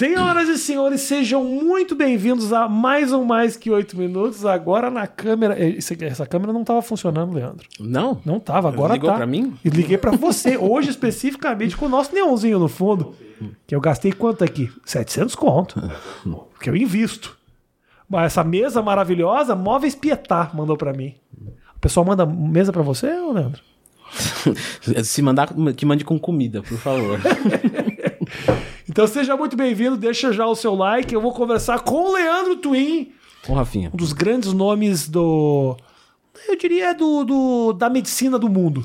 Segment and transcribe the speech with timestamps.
[0.00, 4.46] Senhoras e senhores, sejam muito bem-vindos a mais um Mais Que Oito Minutos.
[4.46, 5.54] Agora na câmera.
[5.62, 7.68] Eh, essa câmera não estava funcionando, Leandro.
[7.78, 8.18] Não?
[8.24, 9.16] Não estava, agora Ligou tá.
[9.16, 9.54] pra mim?
[9.62, 13.14] E liguei para você, hoje especificamente com o nosso neonzinho no fundo.
[13.66, 14.72] Que eu gastei quanto aqui?
[14.86, 15.78] 700 conto.
[16.62, 17.36] Que eu invisto.
[18.08, 21.14] Mas essa mesa maravilhosa, Móveis Pietá mandou para mim.
[21.76, 23.60] O pessoal manda mesa para você, Leandro?
[25.04, 27.20] Se mandar, que mande com comida, por favor.
[28.88, 31.14] Então seja muito bem-vindo, deixa já o seu like.
[31.14, 33.12] Eu vou conversar com o Leandro Twin,
[33.48, 33.90] Ô, Rafinha.
[33.92, 35.76] um dos grandes nomes do.
[36.48, 38.84] Eu diria do, do- da medicina do mundo.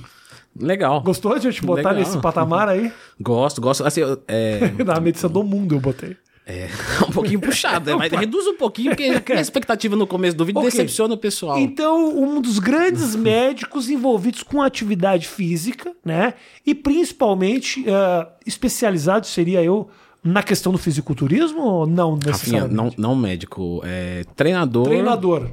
[0.60, 1.02] Legal.
[1.02, 1.96] Gostou de eu te botar Legal.
[1.96, 2.92] nesse patamar aí?
[3.20, 3.84] Gosto, gosto.
[3.86, 6.16] Assim, eu- é, da medicina do mundo eu botei.
[6.46, 6.68] É
[7.08, 7.96] um pouquinho puxado, né?
[7.98, 10.70] mas reduz um pouquinho, porque a expectativa no começo do vídeo Ok.
[10.72, 11.58] decepciona o pessoal.
[11.60, 16.34] Então, um dos grandes médicos envolvidos com atividade física, né?
[16.66, 19.90] E principalmente eh, especializado seria eu
[20.24, 22.76] na questão do fisiculturismo ou não Rafinha, necessariamente?
[22.76, 24.86] não, não médico, é treinador.
[24.86, 25.52] Treinador.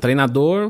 [0.00, 0.66] Treinador,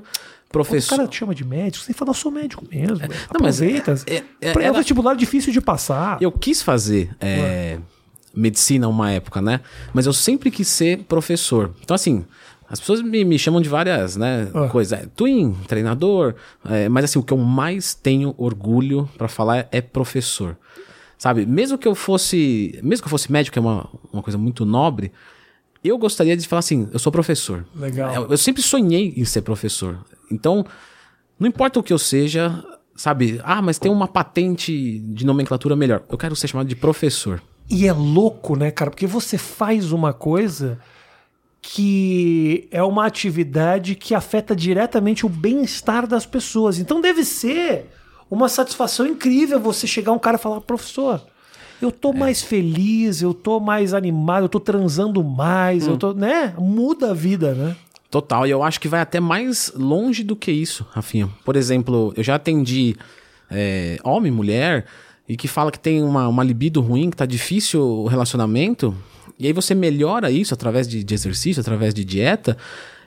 [0.49, 0.97] O professor.
[0.97, 2.97] cara te chama de médico, você falar, eu sou médico mesmo.
[2.97, 3.13] velho.
[3.33, 3.69] não, mas é-
[4.07, 6.19] é- é, um era- vestibular difícil de passar.
[6.21, 7.79] Eu quis fazer é,
[8.35, 9.61] medicina uma época, né?
[9.93, 11.73] Mas eu sempre quis ser professor.
[11.83, 12.25] Então, assim,
[12.69, 14.69] as pessoas me, me chamam de várias né, Ah.
[14.69, 14.99] coisas.
[14.99, 16.35] É, twin, treinador.
[16.65, 20.57] é, mas, assim, o que eu mais tenho orgulho pra falar é professor.
[21.17, 21.47] Sabe?
[21.47, 22.79] Mesmo que eu fosse.
[22.83, 25.13] Mesmo que eu fosse médico, que é uma, uma coisa muito nobre.
[25.83, 27.65] Eu gostaria de falar assim, eu sou professor.
[27.77, 28.15] Legal.
[28.15, 29.99] Eu, eu sempre sonhei em ser professor.
[30.31, 30.65] Então,
[31.39, 32.65] não importa o que eu seja,
[32.97, 33.39] sabe?
[33.45, 36.03] Ah, mas tem uma patente de nomenclatura melhor.
[36.09, 37.41] Eu quero ser chamado de professor.
[37.69, 38.91] E é louco, né, cara?
[38.91, 40.79] Porque você faz uma coisa
[41.63, 46.79] que é uma atividade que afeta diretamente o bem-estar das pessoas.
[46.79, 47.91] Então deve ser
[48.31, 51.23] uma satisfação incrível você chegar um cara e falar, professor,
[51.81, 56.55] eu tô mais feliz, eu tô mais animado, eu tô transando mais, eu tô, né?
[56.59, 57.77] Muda a vida, né?
[58.11, 58.47] Total.
[58.47, 61.29] E eu acho que vai até mais longe do que isso, Rafinha.
[61.45, 62.95] Por exemplo, eu já atendi
[63.51, 64.87] é, homem, mulher,
[65.29, 68.95] e que fala que tem uma, uma libido ruim, que tá difícil o relacionamento.
[69.39, 72.57] E aí você melhora isso através de, de exercício, através de dieta.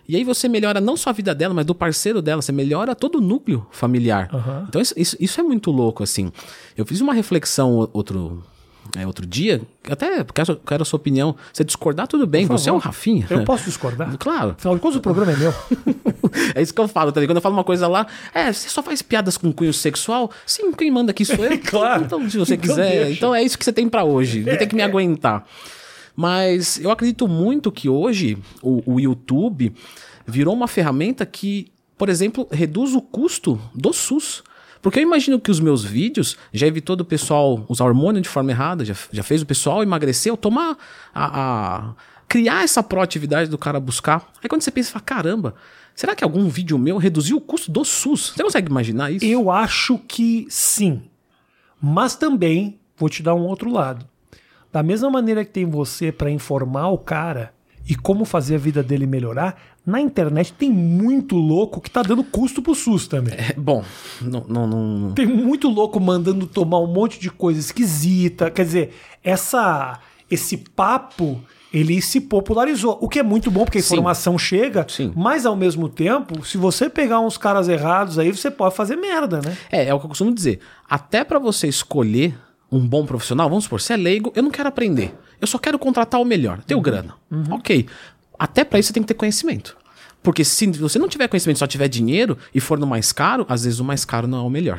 [0.10, 2.42] E aí você melhora não só a vida dela, mas do parceiro dela.
[2.42, 4.30] Você melhora todo o núcleo familiar.
[4.34, 4.66] Aham.
[4.68, 6.32] Então isso, isso, isso é muito louco, assim.
[6.76, 8.42] Eu fiz uma reflexão outro,
[8.96, 11.36] é, outro dia, até quero, quero a sua opinião.
[11.52, 12.46] Você discordar, tudo bem.
[12.46, 12.78] Você é um.
[12.78, 13.26] Rafinha.
[13.30, 14.16] Eu posso discordar?
[14.18, 14.52] Claro.
[14.52, 15.54] Afinal de contas, o programa é meu.
[16.54, 17.32] É isso que eu falo, tá ligado?
[17.34, 20.30] Quando eu falo uma coisa lá, é, você só faz piadas com cunho sexual?
[20.46, 21.58] Sim, quem manda aqui sou eu.
[21.66, 22.04] Claro.
[22.04, 22.90] Então, se você Então quiser.
[23.06, 23.12] deixa.
[23.14, 24.44] Então é isso que você tem pra hoje.
[24.44, 25.46] Não tem que me aguentar.
[26.16, 29.74] Mas eu acredito muito que hoje o, o YouTube
[30.26, 34.44] virou uma ferramenta que, por exemplo, reduz o custo do SUS.
[34.82, 38.52] Porque eu imagino que os meus vídeos já evitou do pessoal usar hormônio de forma
[38.52, 40.78] errada, já, já fez o pessoal emagrecer ou tomar
[41.14, 41.26] a,
[41.88, 41.94] a-
[42.28, 44.28] criar essa proatividade do cara buscar.
[44.44, 45.56] Aí quando você pensa, fala, caramba,
[45.96, 48.34] será que algum vídeo meu reduziu o custo do SUS?
[48.36, 49.26] Você consegue imaginar isso?
[49.26, 51.04] Eu acho que sim.
[51.82, 54.06] Mas também vou te dar um outro lado.
[54.72, 57.54] Da mesma maneira que tem você para informar o cara
[57.88, 62.24] e como fazer a vida dele melhorar, na internet tem muito louco que tá dando
[62.24, 63.34] custo pro SUS também.
[63.36, 63.84] É, bom,
[64.22, 68.52] não, não, não, Tem muito louco mandando tomar um monte de coisa esquisita.
[68.52, 68.94] Quer dizer,
[69.24, 70.00] essa
[70.30, 71.42] esse papo
[71.74, 73.96] ele se popularizou, o que é muito bom porque a Sim.
[73.96, 75.12] informação chega, Sim.
[75.16, 79.42] mas ao mesmo tempo, se você pegar uns caras errados aí, você pode fazer merda,
[79.42, 79.58] né?
[79.72, 80.60] É, é o que eu costumo dizer.
[80.90, 82.38] Até pra você escolher
[82.72, 85.14] um bom profissional, vamos supor, você é leigo, eu não quero aprender.
[85.40, 86.62] Eu só quero contratar o melhor.
[86.64, 87.16] Tenho grana.
[87.52, 87.86] Ok.
[88.40, 89.78] Até pra isso você tem que ter conhecimento.
[90.24, 93.64] Porque se você não tiver conhecimento, só tiver dinheiro e for no mais caro, às
[93.64, 94.78] vezes o mais caro não é o melhor.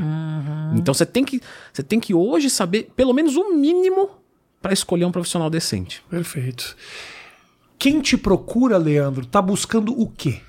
[0.74, 1.40] Então você tem que
[1.72, 4.10] você tem que hoje saber pelo menos o mínimo
[4.60, 6.02] pra escolher um profissional decente.
[6.10, 6.76] Perfeito.
[7.78, 10.40] Quem te procura, Leandro, tá buscando o quê?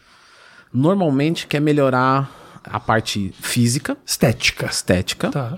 [0.74, 2.30] Normalmente quer melhorar
[2.64, 4.66] a parte física, Estética.
[4.68, 5.58] estética, Tá.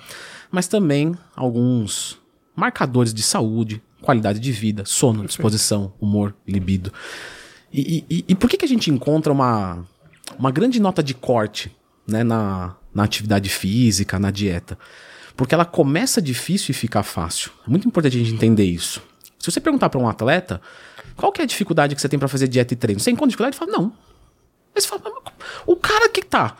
[0.51, 2.18] mas também alguns
[2.56, 6.92] marcadores de saúde, qualidade de vida, sono, disposição, humor, libido.
[7.74, 9.86] E, e- e por que, que a gente encontra uma,
[10.38, 11.71] uma grande nota de corte
[12.07, 14.77] né, na, na atividade física, na dieta?
[15.38, 17.51] Porque ela começa difícil e fica fácil.
[17.65, 19.01] É muito importante a gente entender isso.
[19.39, 20.62] Se você perguntar para um atleta,
[21.15, 23.00] qual que é a dificuldade que você tem para fazer dieta e treino?
[23.00, 23.56] Você encontra dificuldade?
[23.57, 23.94] Ele fala, não.
[24.75, 25.33] Aí você fala, "Mas
[25.65, 26.57] o cara que tá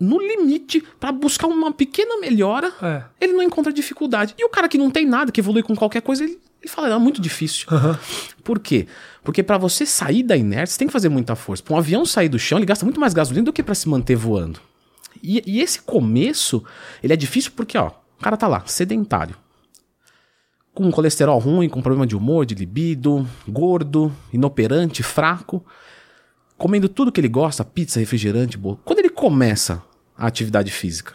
[0.00, 3.02] no limite para buscar uma pequena melhora, É.
[3.20, 4.32] ele não encontra dificuldade.
[4.38, 6.88] E o cara que não tem nada, que evolui com qualquer coisa, ele, ele fala,
[6.88, 7.66] é muito difícil.
[8.42, 8.86] Por quê?
[9.22, 11.62] Porque para você sair da inércia, você tem que fazer muita força.
[11.62, 13.88] Para um avião sair do chão, ele gasta muito mais gasolina do que para se
[13.88, 14.60] manter voando.
[15.22, 16.62] E, e esse começo,
[17.02, 17.88] ele é difícil porque, ó,
[18.18, 19.36] o cara tá lá, sedentário.
[20.74, 25.64] com colesterol ruim, com problema de humor, de libido, gordo, inoperante, fraco,
[26.58, 28.80] comendo tudo que ele gosta, pizza, refrigerante, bolo.
[28.84, 29.82] Quando ele começa
[30.16, 31.14] a atividade física,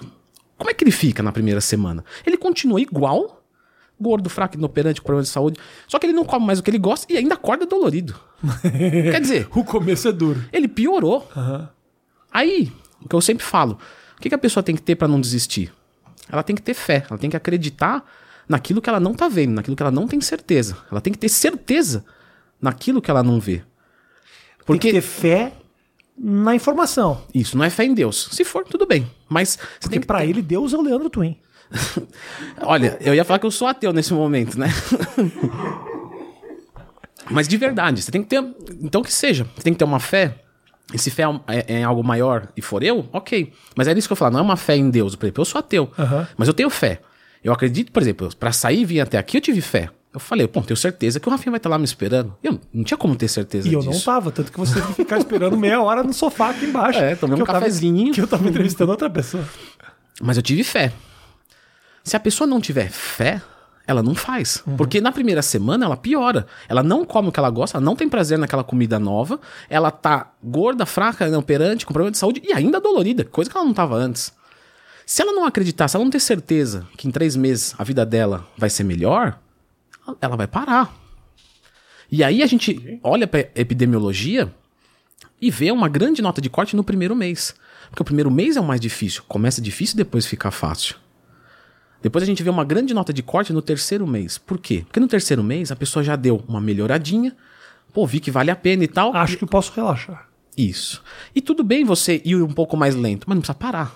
[0.58, 2.04] como é que ele fica na primeira semana?
[2.26, 3.39] Ele continua igual,
[4.00, 6.70] gordo, fraco, inoperante, com problema de saúde, só que ele não come mais o que
[6.70, 8.16] ele gosta e ainda acorda dolorido.
[8.62, 10.44] Quer dizer, O começo é duro.
[10.54, 11.28] ele piorou.
[11.36, 11.70] Aham.
[12.32, 12.72] Aí,
[13.04, 13.78] o que eu sempre falo,
[14.18, 15.74] o que, que a pessoa tem que ter pra não desistir?
[16.32, 18.06] Ela tem que ter fé, ela tem que acreditar
[18.48, 20.78] naquilo que ela não tá vendo, naquilo que ela não tem certeza.
[20.92, 22.06] Ela tem que ter certeza
[22.62, 23.58] naquilo que ela não vê.
[23.58, 23.66] Tem
[24.66, 25.54] Porque que ter fé
[26.18, 27.24] na informação.
[27.34, 28.30] isso não é fé em Deus.
[28.32, 29.10] Se for, tudo bem.
[29.28, 31.38] Mas você Porque tem que pra ter- ele, Deus é o Leandro Twin.
[32.62, 34.68] Olha, eu ia falar que eu sou ateu nesse momento, né?
[37.30, 38.44] Mas de verdade, você tem que ter.
[38.82, 39.46] Então que seja.
[39.56, 40.36] Você tem que ter uma fé.
[40.92, 43.54] E se fé é, é algo maior e for eu, ok.
[43.76, 45.16] Mas é isso que eu falo, não é uma fé em Deus.
[45.16, 45.92] Por exemplo, eu sou ateu.
[46.00, 46.28] Aham.
[46.36, 47.02] Mas eu tenho fé.
[47.44, 49.90] Eu acredito, por exemplo, pra sair e vir até aqui, eu tive fé.
[50.12, 52.36] Eu falei, pô, tenho certeza que o Rafinha vai estar lá me esperando.
[52.44, 53.92] E eu não tinha como ter certeza E eu disso.
[53.92, 56.98] não tava, tanto que você teve que ficar esperando meia hora no sofá aqui embaixo.
[57.00, 58.12] É, tomei um eu tava- cafezinho.
[58.12, 59.48] Que eu tava entrevistando outra pessoa.
[60.20, 60.92] Mas eu tive fé.
[62.04, 63.42] Se a pessoa não tiver fé,
[63.90, 64.64] ela não faz.
[64.78, 66.46] Porque na primeira semana ela piora.
[66.68, 69.90] Ela não come o que ela gosta, ela não tem prazer naquela comida nova, ela
[69.90, 73.74] tá gorda, fraca, inoperante, com problema de saúde e ainda dolorida, coisa que ela não
[73.74, 74.32] tava antes.
[75.08, 78.06] Se ela não acreditar, se ela não ter certeza que em três meses a vida
[78.06, 79.40] dela vai ser melhor,
[80.22, 80.96] ela vai parar.
[82.12, 84.54] E aí a gente olha pra epidemiologia
[85.42, 87.56] e vê uma grande nota de corte no primeiro mês.
[87.90, 89.24] Porque o primeiro mês é o mais difícil.
[89.28, 90.96] Começa difícil depois fica fácil.
[92.02, 94.38] Depois a gente vê uma grande nota de corte no terceiro mês.
[94.38, 94.84] Por quê?
[94.86, 97.36] Porque no terceiro mês a pessoa já deu uma melhoradinha,
[97.94, 99.16] pô, vi que vale a pena e tal.
[99.16, 100.30] Acho que posso relaxar.
[100.58, 101.04] Isso.
[101.36, 103.96] E tudo bem você ir um pouco mais lento, mas não precisa parar.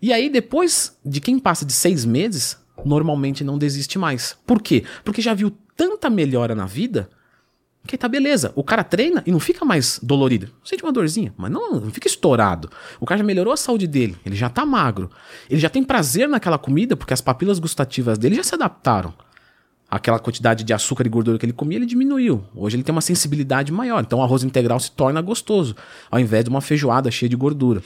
[0.00, 4.36] E aí, depois de quem passa de seis meses, normalmente não desiste mais.
[4.46, 4.84] Por quê?
[5.02, 7.08] Porque já viu tanta melhora na vida
[7.86, 8.52] que tá beleza.
[8.54, 10.48] O cara treina e não fica mais dolorido.
[10.64, 12.70] Sente uma dorzinha, mas não, não fica estourado.
[12.98, 15.10] O cara já melhorou a saúde dele, ele já tá magro.
[15.50, 19.12] Ele já tem prazer naquela comida porque as papilas gustativas dele já se adaptaram.
[19.90, 22.42] Aquela quantidade de açúcar e gordura que ele comia, ele diminuiu.
[22.54, 24.02] Hoje ele tem uma sensibilidade maior.
[24.02, 25.76] Então o arroz integral se torna gostoso,
[26.10, 27.82] ao invés de uma feijoada cheia de gordura.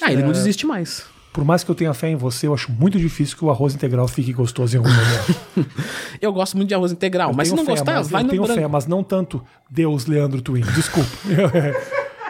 [0.00, 1.04] Aí ele não desiste mais.
[1.32, 3.74] Por mais que eu tenha fé em você, eu acho muito difícil que o arroz
[3.74, 5.70] integral fique gostoso em algum momento.
[6.20, 8.30] Eu gosto muito de arroz integral, Eu mas se não fé, gostar, vai eu no
[8.30, 8.60] tenho branco.
[8.60, 10.60] fé, mas não tanto Deus, Leandro Twin.
[10.74, 11.08] Desculpa.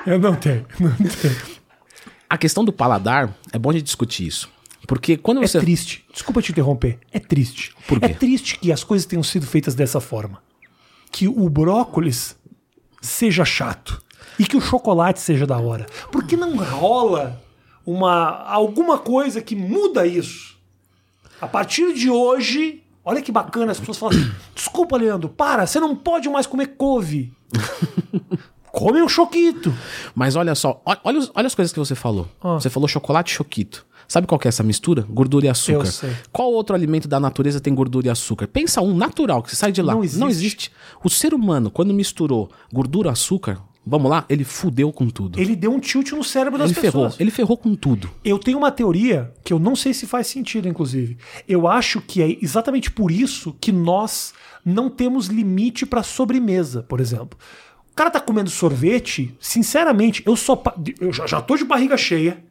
[0.06, 0.64] Eu, eu não tenho.
[0.80, 1.36] Não tenho.
[2.30, 4.48] A questão do paladar, é bom gente discutir isso.
[4.86, 5.60] Porque quando É você.
[5.60, 6.04] triste.
[6.12, 6.98] Desculpa te interromper.
[7.12, 7.74] É triste.
[7.86, 8.06] Por quê?
[8.06, 10.38] É triste que as coisas tenham sido feitas dessa forma.
[11.10, 12.34] Que o brócolis
[13.00, 14.02] seja chato
[14.38, 15.86] e que o chocolate seja da hora.
[16.10, 17.40] Por que não rola
[17.86, 20.56] uma alguma coisa que muda isso?
[21.40, 25.80] A partir de hoje, olha que bacana, as pessoas falam assim, desculpa, Leandro, para, você
[25.80, 27.32] não pode mais comer couve.
[28.72, 29.72] Come um choquito.
[30.14, 32.26] Mas olha só, olha, olha as coisas que você falou.
[32.40, 32.54] Ah.
[32.54, 33.84] Você falou chocolate e choquito.
[34.08, 35.06] Sabe qual que é essa mistura?
[35.08, 35.86] Gordura e açúcar.
[35.86, 36.16] Eu sei.
[36.32, 38.46] Qual outro alimento da natureza tem gordura e açúcar?
[38.46, 39.94] Pensa um natural, que você sai de lá.
[39.94, 40.24] Não existe.
[40.28, 40.72] existe.
[41.04, 45.38] O ser humano, quando misturou gordura e açúcar, vamos lá, ele fudeu com tudo.
[45.38, 47.04] Ele, Ele deu um tilt no cérebro das ferrou.
[47.04, 47.20] pessoas.
[47.20, 48.10] Ele ferrou com tudo.
[48.24, 51.16] Eu tenho uma teoria que eu não sei se faz sentido, inclusive.
[51.48, 54.32] Eu acho que é exatamente por isso que nós
[54.64, 57.38] não temos limite para sobremesa, por exemplo.
[57.90, 60.62] O cara tá comendo sorvete, sinceramente, eu só
[60.98, 62.42] eu já, já tô de barriga cheia,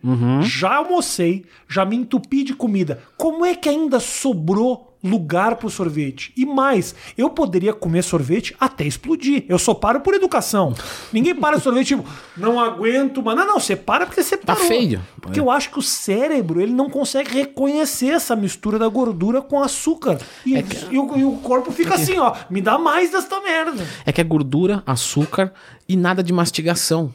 [0.44, 3.01] já almocei, já me entupi de comida.
[3.17, 6.31] Como é que ainda sobrou lugar pro sorvete?
[6.38, 9.46] E mais, eu poderia comer sorvete até explodir.
[9.50, 10.74] Eu só paro por educação.
[11.12, 12.05] Ninguém para sorvete tipo,
[12.38, 14.67] não aguento, mas não, não, você para porque você Tá parou.
[14.67, 15.01] feio.
[15.20, 19.62] Porque eu acho que o cérebro ele não consegue reconhecer essa mistura da gordura com
[19.62, 20.20] açúcar.
[20.46, 20.53] E,
[20.91, 23.86] e o, e o corpo fica assim, ó, me dá mais desta merda.
[24.05, 25.53] É que é gordura, açúcar
[25.88, 27.13] e nada de mastigação.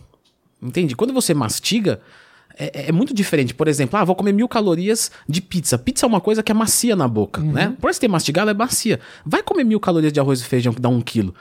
[0.62, 0.96] Entende?
[0.96, 2.00] Quando você mastiga,
[2.58, 3.52] é, é muito diferente.
[3.54, 5.76] Por exemplo, ah, vou comer mil calorias de pizza.
[5.78, 7.52] Pizza é uma coisa que é macia na boca, Uhum.
[7.52, 7.74] né?
[7.80, 8.98] Por você ter mastigado, ela é macia.
[9.24, 11.34] Vai comer mil calorias de arroz e feijão que dá um quilo.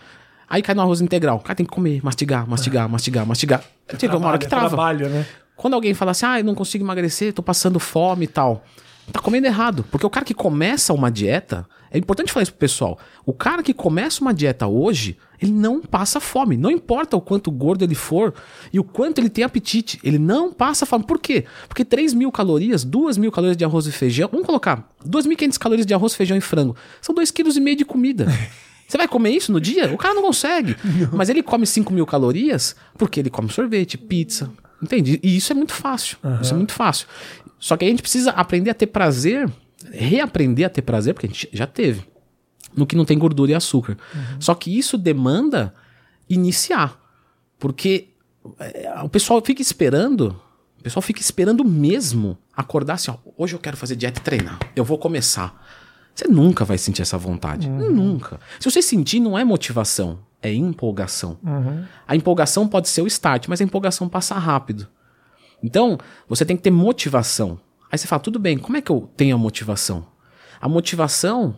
[0.50, 1.38] Aí cai no arroz integral.
[1.38, 3.64] O cara tem que comer, mastigar, mastigar, mastigar, mastigar.
[4.00, 4.66] Chega uma hora que trava.
[4.66, 4.70] É.
[4.70, 5.26] Trabalho, né?
[5.56, 8.64] Quando alguém fala assim, ah, eu não consigo emagrecer, tô passando fome e tal.
[9.12, 9.86] Tá comendo errado.
[9.92, 13.00] Porque o cara que começa uma dieta, é importante falar isso pro pessoal.
[13.26, 16.58] O cara que começa uma dieta hoje, ele não passa fome.
[16.58, 18.34] Não importa o quanto gordo ele for
[18.74, 20.00] e o quanto ele tem apetite.
[20.04, 21.06] Ele não passa fome.
[21.06, 21.46] Por quê?
[21.68, 24.28] Porque 3 mil calorias, 2 mil calorias de arroz e feijão.
[24.32, 26.76] Vamos colocar 2.500 calorias de arroz, feijão e frango.
[27.02, 28.28] São 2,5 kg de comida.
[28.88, 29.92] Você vai comer isso no dia?
[29.94, 30.76] O cara não consegue.
[31.12, 34.52] Mas ele come 5 mil calorias porque ele come sorvete, pizza.
[34.82, 35.20] Entende?
[35.24, 36.18] E isso é muito fácil.
[36.42, 37.08] Isso é muito fácil.
[37.60, 39.50] Só que a gente precisa aprender a ter prazer,
[39.92, 42.04] reaprender a ter prazer, porque a gente já teve.
[42.76, 43.98] no que não tem gordura e açúcar.
[44.40, 45.74] Só que isso demanda
[46.30, 47.00] iniciar.
[47.58, 48.10] Porque
[48.60, 50.36] é, o pessoal fica esperando,
[50.80, 54.60] o pessoal fica esperando mesmo acordar assim, ó, hoje eu quero fazer dieta e treinar.
[54.76, 55.66] Eu vou começar.
[56.14, 57.70] Você nunca vai sentir essa vontade.
[57.70, 58.40] Nunca.
[58.60, 61.38] Se você sentir, não é motivação, é empolgação.
[62.08, 64.88] A empolgação pode ser o start, mas a empolgação passa rápido.
[65.62, 65.98] Então,
[66.28, 67.60] você tem que ter motivação.
[67.92, 70.06] Aí você fala, tudo bem, como é que eu tenho a motivação?
[70.60, 71.56] A motivação,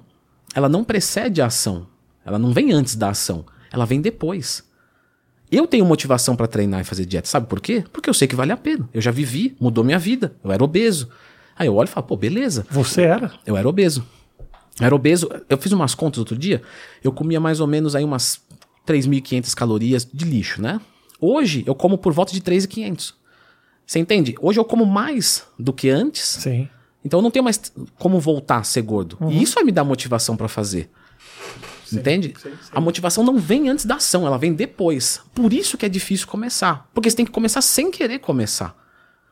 [0.53, 1.87] ela não precede a ação.
[2.25, 3.45] Ela não vem antes da ação.
[3.71, 4.63] Ela vem depois.
[5.49, 7.27] Eu tenho motivação para treinar e fazer dieta.
[7.27, 7.83] Sabe por quê?
[7.93, 8.87] Porque eu sei que vale a pena.
[8.93, 10.35] Eu já vivi, mudou minha vida.
[10.43, 11.09] Eu era obeso.
[11.57, 12.65] Aí eu olho e falo, pô, beleza.
[12.69, 13.31] Você era?
[13.45, 14.05] Eu era obeso.
[14.79, 15.29] Eu era obeso.
[15.49, 16.61] Eu fiz umas contas outro dia.
[17.03, 18.41] Eu comia mais ou menos aí umas
[18.85, 20.81] 3.500 calorias de lixo, né?
[21.19, 23.13] Hoje eu como por volta de 3.500.
[23.87, 24.35] Você entende?
[24.41, 26.21] Hoje eu como mais do que antes.
[26.21, 26.67] Sim.
[27.05, 29.17] Então eu não tenho mais como voltar a ser gordo.
[29.29, 30.91] E isso vai me dar motivação pra fazer.
[31.91, 32.33] Entende?
[32.73, 35.21] A motivação não vem antes da ação, ela vem depois.
[35.33, 36.89] Por isso que é difícil começar.
[36.93, 38.75] Porque você tem que começar sem querer começar.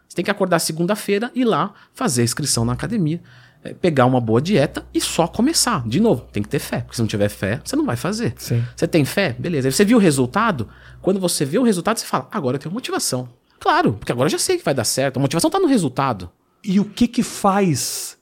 [0.07, 3.21] Você tem que acordar segunda-feira e ir lá fazer a inscrição na academia,
[3.61, 5.85] eh, pegar uma boa dieta e só começar.
[5.85, 6.79] De novo, tem que ter fé.
[6.79, 8.33] Porque se não tiver fé, você não vai fazer.
[8.37, 8.63] Sim.
[8.73, 9.35] Você tem fé?
[9.37, 9.67] Beleza.
[9.67, 10.69] Aí você viu o resultado?
[11.01, 13.27] Quando você vê o resultado, você fala, agora eu tenho motivação.
[13.65, 15.17] Claro, porque agora eu já sei que vai dar certo.
[15.17, 16.29] A motivação tá no resultado.
[16.63, 18.15] E o que que faz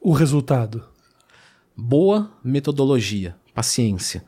[0.00, 0.84] o resultado?
[1.76, 4.24] boa metodologia, paciência.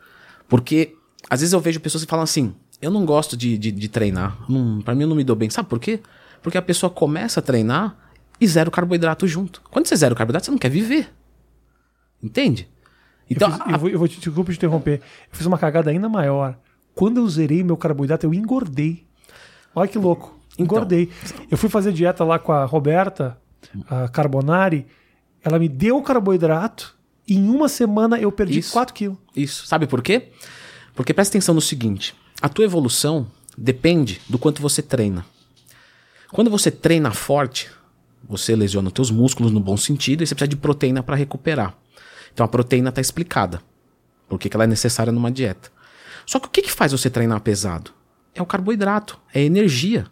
[0.49, 0.95] Porque
[1.29, 2.53] às vezes eu vejo pessoas que falam assim:
[2.83, 5.49] eu não gosto de, de, de treinar, não, pra mim eu não me dou bem.
[5.49, 6.01] Sabe por quê?
[6.43, 7.97] Porque a pessoa começa a treinar
[8.41, 9.63] e zero carboidrato junto.
[9.71, 11.09] Quando você zero carboidrato, você não quer viver.
[12.23, 12.69] Entende?
[13.29, 15.01] Então, eu, fiz- a- eu vou, eu vou te desculpa te interromper.
[15.31, 16.59] Eu fiz uma cagada ainda maior.
[16.95, 19.07] Quando eu zerei meu carboidrato, eu engordei.
[19.75, 20.39] Olha que louco.
[20.55, 20.65] Então.
[20.65, 21.11] Engordei.
[21.51, 23.39] Eu fui fazer dieta lá com a Roberta,
[23.89, 24.87] a Carbonari.
[25.43, 26.97] Ela me deu o carboidrato.
[27.27, 28.73] E em uma semana eu perdi Isso.
[28.73, 29.19] 4 quilos.
[29.35, 29.67] Isso.
[29.67, 30.31] Sabe por quê?
[30.95, 35.25] Porque presta atenção no seguinte: a tua evolução depende do quanto você treina.
[36.33, 37.71] Quando você treina forte,
[38.23, 41.77] você lesiona os teus músculos no bom sentido e você precisa de proteína para recuperar.
[42.33, 43.63] Então a proteína está explicada.
[44.29, 45.71] Por que que ela é necessária numa dieta.
[46.25, 47.93] Só que o que, que faz você treinar pesado?
[48.35, 50.07] É o carboidrato, é energia.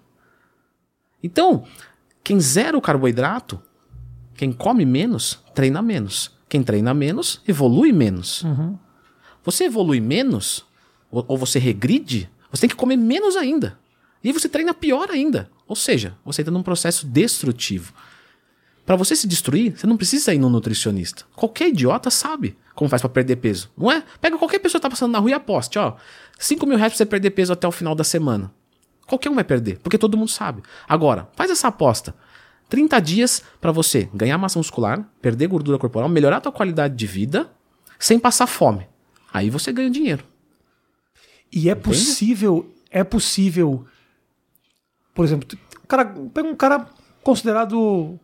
[1.23, 1.65] Então,
[2.23, 3.63] quem zera o carboidrato,
[4.35, 6.37] quem come menos, treina menos.
[6.49, 8.45] Quem treina menos, evolui menos.
[9.45, 10.67] Você evolui menos,
[11.11, 13.79] ou, ou você regride, você tem que comer menos ainda.
[14.23, 15.51] E você treina pior ainda.
[15.67, 17.93] Ou seja, você entra num processo destrutivo.
[18.85, 21.25] Para você se destruir, você não precisa ir no nutricionista.
[21.37, 24.03] Qualquer idiota sabe como faz para perder peso, não é?
[24.21, 25.97] Pega qualquer pessoa que tá passando na rua e aposte, ó.
[26.39, 28.53] 5 mil reais pra você perder peso até o final da semana.
[29.07, 30.63] Qualquer um vai perder, porque todo mundo sabe.
[30.89, 32.15] Agora, faz essa aposta.
[32.69, 37.07] 30 dias para você ganhar massa muscular, perder gordura corporal, melhorar a tua qualidade de
[37.07, 37.51] vida,
[37.99, 38.87] sem passar fome.
[39.33, 40.23] Aí você ganha dinheiro.
[41.51, 41.85] E é Entende?
[41.85, 43.87] possível, é possível,
[45.15, 45.49] por exemplo,
[45.83, 46.87] um cara, pega um cara
[47.23, 48.21] considerado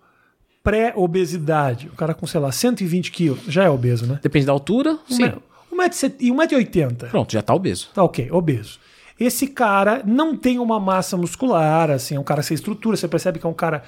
[0.62, 4.21] pré-obesidade, o um cara com, sei lá, 120 quilos, já é obeso, né?
[4.23, 5.33] Depende da altura, sim.
[5.75, 7.09] 1,70m e 1,80m.
[7.11, 7.90] Pronto, já tá obeso.
[7.95, 8.78] Tá ok, obeso.
[9.19, 13.38] Esse cara não tem uma massa muscular, assim, é um cara sem estrutura, você percebe
[13.38, 13.83] que é um cara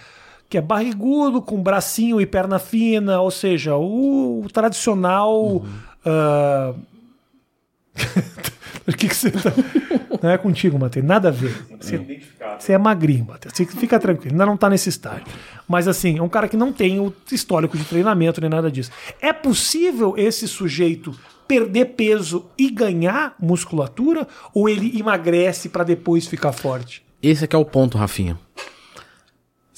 [0.49, 5.37] que é barrigudo, com bracinho e perna fina, ou seja, o, o tradicional.
[5.37, 5.63] Uhum.
[6.07, 6.79] Uh...
[8.87, 9.53] o que, que você tá.
[10.23, 11.05] Não é contigo, Matheus.
[11.05, 11.67] Nada a ver.
[11.81, 12.21] Você,
[12.59, 13.55] você é magrinho, Matheus.
[13.73, 15.27] Fica tranquilo, ainda não tá nesse estágio.
[15.67, 18.93] Mas assim, é um cara que não tem o histórico de treinamento nem nada disso.
[19.21, 21.13] É possível esse sujeito
[21.47, 24.27] perder peso e ganhar musculatura?
[24.55, 27.05] Ou ele emagrece para depois ficar forte?
[27.23, 28.39] Esse aqui é o ponto, Rafinha.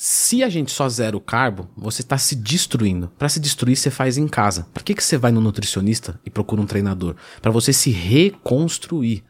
[0.01, 3.11] Se a gente só zera o carbo, você está se destruindo.
[3.19, 4.69] Para se destruir, você faz em casa.
[4.73, 7.17] Para que, que você vai no nutricionista e procura um treinador?
[7.43, 9.25] Para você se reconstruir.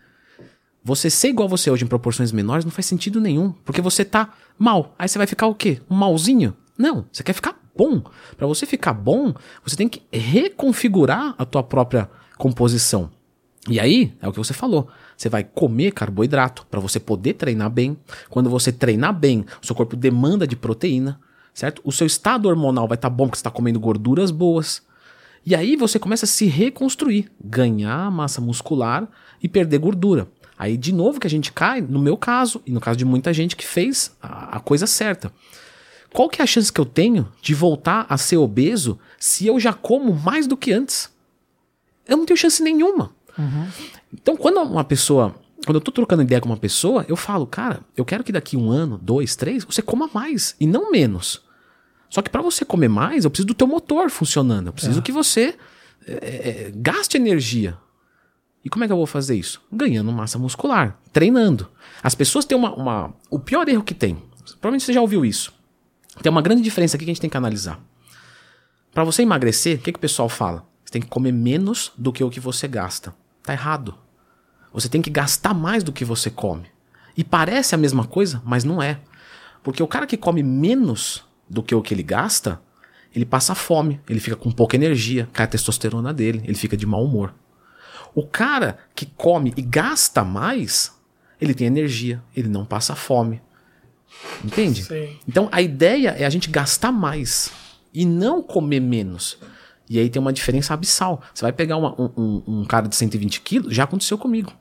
[0.84, 4.34] Você ser igual você hoje em proporções menores não faz sentido nenhum, porque você tá
[4.58, 4.94] mal.
[4.98, 5.80] Aí você vai ficar o quê?
[5.88, 6.54] Um malzinho?
[6.76, 8.02] Não, você quer ficar bom.
[8.36, 9.32] Para você ficar bom,
[9.64, 13.10] você tem que reconfigurar a tua própria composição.
[13.68, 14.88] E aí, é o que você falou.
[15.16, 17.98] Você vai comer carboidrato para você poder treinar bem.
[18.30, 21.20] Quando você treinar bem, o seu corpo demanda de proteína,
[21.52, 21.82] certo?
[21.84, 24.82] O seu estado hormonal vai estar bom porque você está comendo gorduras boas.
[25.44, 29.08] E aí você começa a se reconstruir, ganhar massa muscular
[29.42, 30.28] e perder gordura.
[30.58, 33.32] Aí de novo que a gente cai, no meu caso e no caso de muita
[33.32, 35.32] gente que fez a, a coisa certa.
[36.12, 39.60] Qual que é a chance que eu tenho de voltar a ser obeso se eu
[39.60, 41.10] já como mais do que antes?
[42.08, 43.12] Eu não tenho chance nenhuma.
[44.12, 45.34] Então, quando uma pessoa.
[45.64, 48.56] Quando eu tô trocando ideia com uma pessoa, eu falo, cara, eu quero que daqui
[48.56, 51.42] um ano, dois, três, você coma mais e não menos.
[52.08, 54.68] Só que para você comer mais, eu preciso do teu motor funcionando.
[54.68, 55.56] Eu preciso que você
[56.06, 57.76] é, é, gaste energia.
[58.64, 59.60] E como é que eu vou fazer isso?
[59.70, 61.68] Ganhando massa muscular, treinando.
[62.02, 63.14] As pessoas têm uma, uma.
[63.30, 64.16] O pior erro que tem,
[64.60, 65.52] provavelmente você já ouviu isso.
[66.22, 67.80] Tem uma grande diferença aqui que a gente tem que analisar.
[68.92, 70.66] Para você emagrecer, o que, que o pessoal fala?
[70.88, 73.14] Você tem que comer menos do que o que você gasta.
[73.42, 73.94] Tá errado.
[74.72, 76.64] Você tem que gastar mais do que você come.
[77.14, 78.98] E parece a mesma coisa, mas não é.
[79.62, 82.58] Porque o cara que come menos do que o que ele gasta,
[83.14, 86.86] ele passa fome, ele fica com pouca energia, cai a testosterona dele, ele fica de
[86.86, 87.34] mau humor.
[88.14, 90.98] O cara que come e gasta mais,
[91.38, 93.42] ele tem energia, ele não passa fome.
[94.42, 94.84] Entende?
[94.84, 95.18] Sim.
[95.28, 97.52] Então a ideia é a gente gastar mais
[97.92, 99.36] e não comer menos.
[99.90, 101.22] E aí tem uma diferença abissal.
[101.32, 104.52] Você vai pegar uma- um, um- cara de 120 quilos, já aconteceu comigo.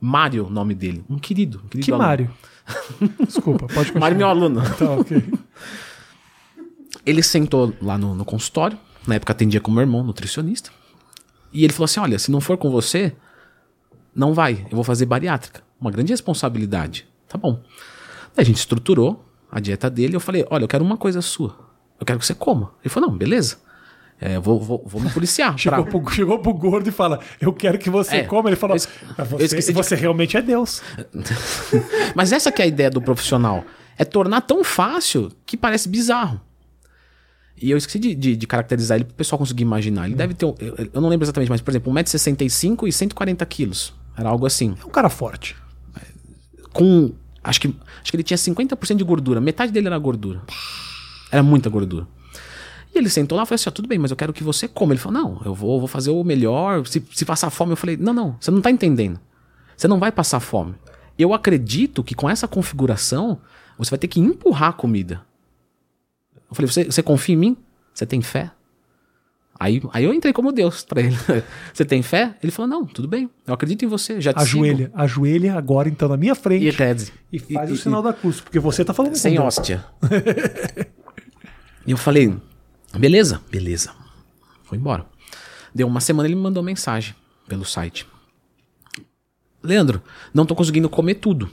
[0.00, 1.04] Mário, nome dele.
[1.08, 1.62] Um querido.
[1.64, 2.06] Um querido Que aluno.
[2.06, 2.30] Mário?
[3.24, 4.00] Desculpa, pode continuar.
[4.00, 4.60] Mário, meu aluno.
[4.76, 5.22] Tá, ok.
[7.06, 10.70] Ele sentou lá no, no consultório, na época atendia com meu irmão, nutricionista.
[11.52, 13.14] E ele falou assim: Olha, se não for com você,
[14.14, 15.62] não vai, eu vou fazer bariátrica.
[15.80, 17.06] Uma grande responsabilidade.
[17.28, 17.60] Tá bom.
[18.34, 20.16] Daí a gente estruturou a dieta dele.
[20.16, 21.54] Eu falei: Olha, eu quero uma coisa sua.
[22.00, 22.72] Eu quero que você coma.
[22.82, 23.58] Ele falou: Não, beleza.
[24.26, 25.52] É, vou, vou, vou me policiar.
[25.58, 28.48] Chegou, pra- pro, chegou pro gordo e fala: Eu quero que você É, coma.
[28.48, 28.82] Ele falou: eu
[29.18, 30.80] "Ah, eu Você, esqueci de- você realmente é Deus.
[32.16, 33.64] Mas essa que é a ideia do profissional.
[33.98, 36.40] É tornar tão fácil que parece bizarro.
[37.60, 40.06] E eu esqueci de, de- de caracterizar ele para o pessoal conseguir imaginar.
[40.06, 40.44] Ele deve ter.
[40.46, 40.56] eu,
[40.92, 43.92] eu não lembro exatamente, mas, por exemplo, 1,65m e 140 quilos.
[44.16, 44.74] Era algo assim.
[44.82, 45.54] É um cara forte.
[46.72, 47.12] Com.
[47.42, 47.68] Acho que,
[48.02, 49.38] acho que ele tinha 50% de gordura.
[49.40, 50.40] Metade dele era gordura.
[51.30, 52.06] Era muita gordura.
[52.94, 54.68] E ele sentou lá e falou assim: ó, tudo bem, mas eu quero que você
[54.68, 54.92] coma.
[54.92, 56.86] Ele falou: não, eu vou, vou fazer o melhor.
[56.86, 59.18] Se, se passar fome, eu falei: não, não, você não tá entendendo.
[59.76, 60.74] Você não vai passar fome.
[61.18, 63.40] Eu acredito que com essa configuração,
[63.76, 65.22] você vai ter que empurrar a comida.
[66.48, 67.56] Eu falei: você, você confia em mim?
[67.92, 68.50] Você tem fé?
[69.58, 71.16] Aí, aí eu entrei como Deus pra ele.
[71.72, 72.36] você tem fé?
[72.42, 74.20] Ele falou: não, tudo bem, eu acredito em você.
[74.20, 76.42] Já te Ajoelha, ajoelha agora então na minha sigo.
[76.44, 79.18] frente E e, faz E- o e- sinal da cruz, porque você tá falando com
[79.18, 79.44] sem Deus.
[79.58, 79.84] hóstia.
[81.86, 82.34] e eu falei,
[82.98, 83.94] beleza, beleza.
[84.62, 85.06] Foi embora.
[85.74, 87.14] Deu uma semana ele me mandou mensagem
[87.48, 88.06] pelo site.
[89.62, 90.02] Leandro,
[90.32, 91.46] não tô conseguindo comer tudo.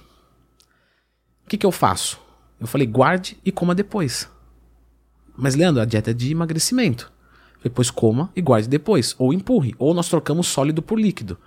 [1.46, 2.20] O que, que eu faço?
[2.60, 4.30] Eu falei, guarde e coma depois.
[5.36, 7.12] Mas, Leandro, a dieta é de emagrecimento.
[7.64, 9.16] Depois coma e guarde depois.
[9.18, 9.74] Ou empurre.
[9.78, 11.38] Ou nós trocamos sólido por líquido.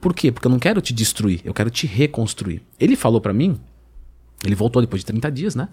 [0.00, 0.32] Por quê?
[0.32, 2.62] Porque eu não quero te destruir, eu quero te reconstruir.
[2.78, 3.60] Ele falou pra mim
[4.44, 5.68] ele voltou depois de 30 dias, né?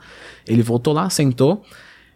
[0.48, 1.64] Ele voltou lá, sentou.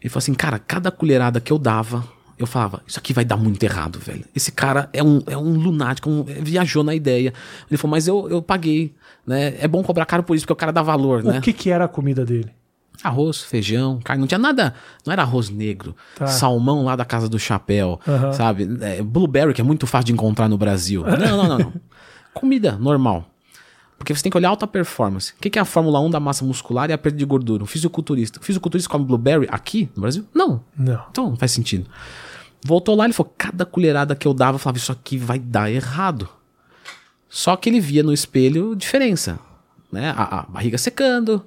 [0.05, 2.03] Ele falou assim: Cara, cada colherada que eu dava,
[2.37, 4.23] eu falava: Isso aqui vai dar muito errado, velho.
[4.35, 7.33] Esse cara é um, é um lunático, um- viajou na ideia.
[7.67, 8.93] Ele falou: Mas eu, eu paguei,
[9.25, 9.55] né?
[9.59, 11.39] É bom cobrar caro por isso, porque o cara dá valor, né?
[11.39, 12.51] O que, que era a comida dele?
[13.03, 14.75] Arroz, feijão, carne, não tinha nada.
[15.05, 15.95] Não era arroz negro.
[16.15, 16.27] Tá.
[16.27, 18.31] Salmão lá da casa do chapéu, Aham.
[18.31, 18.67] sabe?
[18.81, 21.03] É, blueberry, que é muito fácil de encontrar no Brasil.
[21.17, 21.73] Não, não, não, não.
[22.33, 23.25] Comida normal.
[24.05, 25.33] Porque você tem que olhar alta performance.
[25.33, 27.63] O que é a Fórmula 1 da massa muscular e a perda de gordura?
[27.63, 28.39] Um fisiculturista.
[28.39, 30.23] O fisiculturista come blueberry aqui no Brasil?
[30.31, 30.63] Não.
[30.77, 31.03] Não.
[31.09, 31.89] Então não faz sentido.
[32.63, 35.71] Voltou lá, ele falou: cada colherada que eu dava, eu falava, isso aqui vai dar
[35.71, 36.29] errado.
[37.27, 39.39] Só que ele via no espelho diferença.
[39.91, 40.13] Né?
[40.15, 41.43] A, a barriga secando,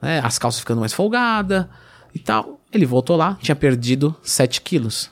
[0.00, 0.22] né?
[0.24, 1.66] as calças ficando mais folgadas
[2.14, 2.62] e tal.
[2.72, 5.10] Ele voltou lá, tinha perdido 7 quilos.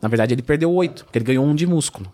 [0.00, 2.10] Na verdade, ele perdeu 8, porque ele ganhou um de músculo.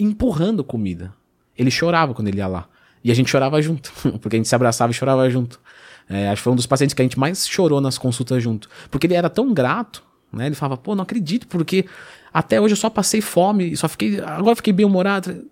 [0.00, 1.14] Empurrando comida.
[1.56, 2.68] Ele chorava quando ele ia lá.
[3.02, 5.60] E a gente chorava junto, porque a gente se abraçava e chorava junto.
[6.08, 8.68] É, acho que foi um dos pacientes que a gente mais chorou nas consultas junto.
[8.90, 10.46] Porque ele era tão grato, né?
[10.46, 11.86] Ele falava, pô, não acredito, porque
[12.32, 14.20] até hoje eu só passei fome, e só fiquei.
[14.20, 15.44] Agora eu fiquei bem humorado.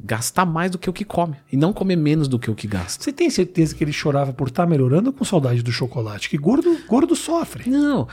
[0.00, 1.34] Gastar mais do que o que come.
[1.50, 3.02] E não comer menos do que o que gasta.
[3.02, 6.30] Você tem certeza que ele chorava por estar melhorando ou com saudade do chocolate?
[6.30, 7.68] Que gordo, gordo sofre.
[7.68, 8.06] Não,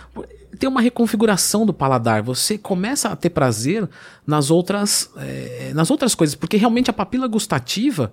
[0.58, 2.24] tem uma reconfiguração do paladar.
[2.24, 3.88] Você começa a ter prazer
[4.26, 8.12] nas outras, eh, nas outras coisas, porque realmente a papila gustativa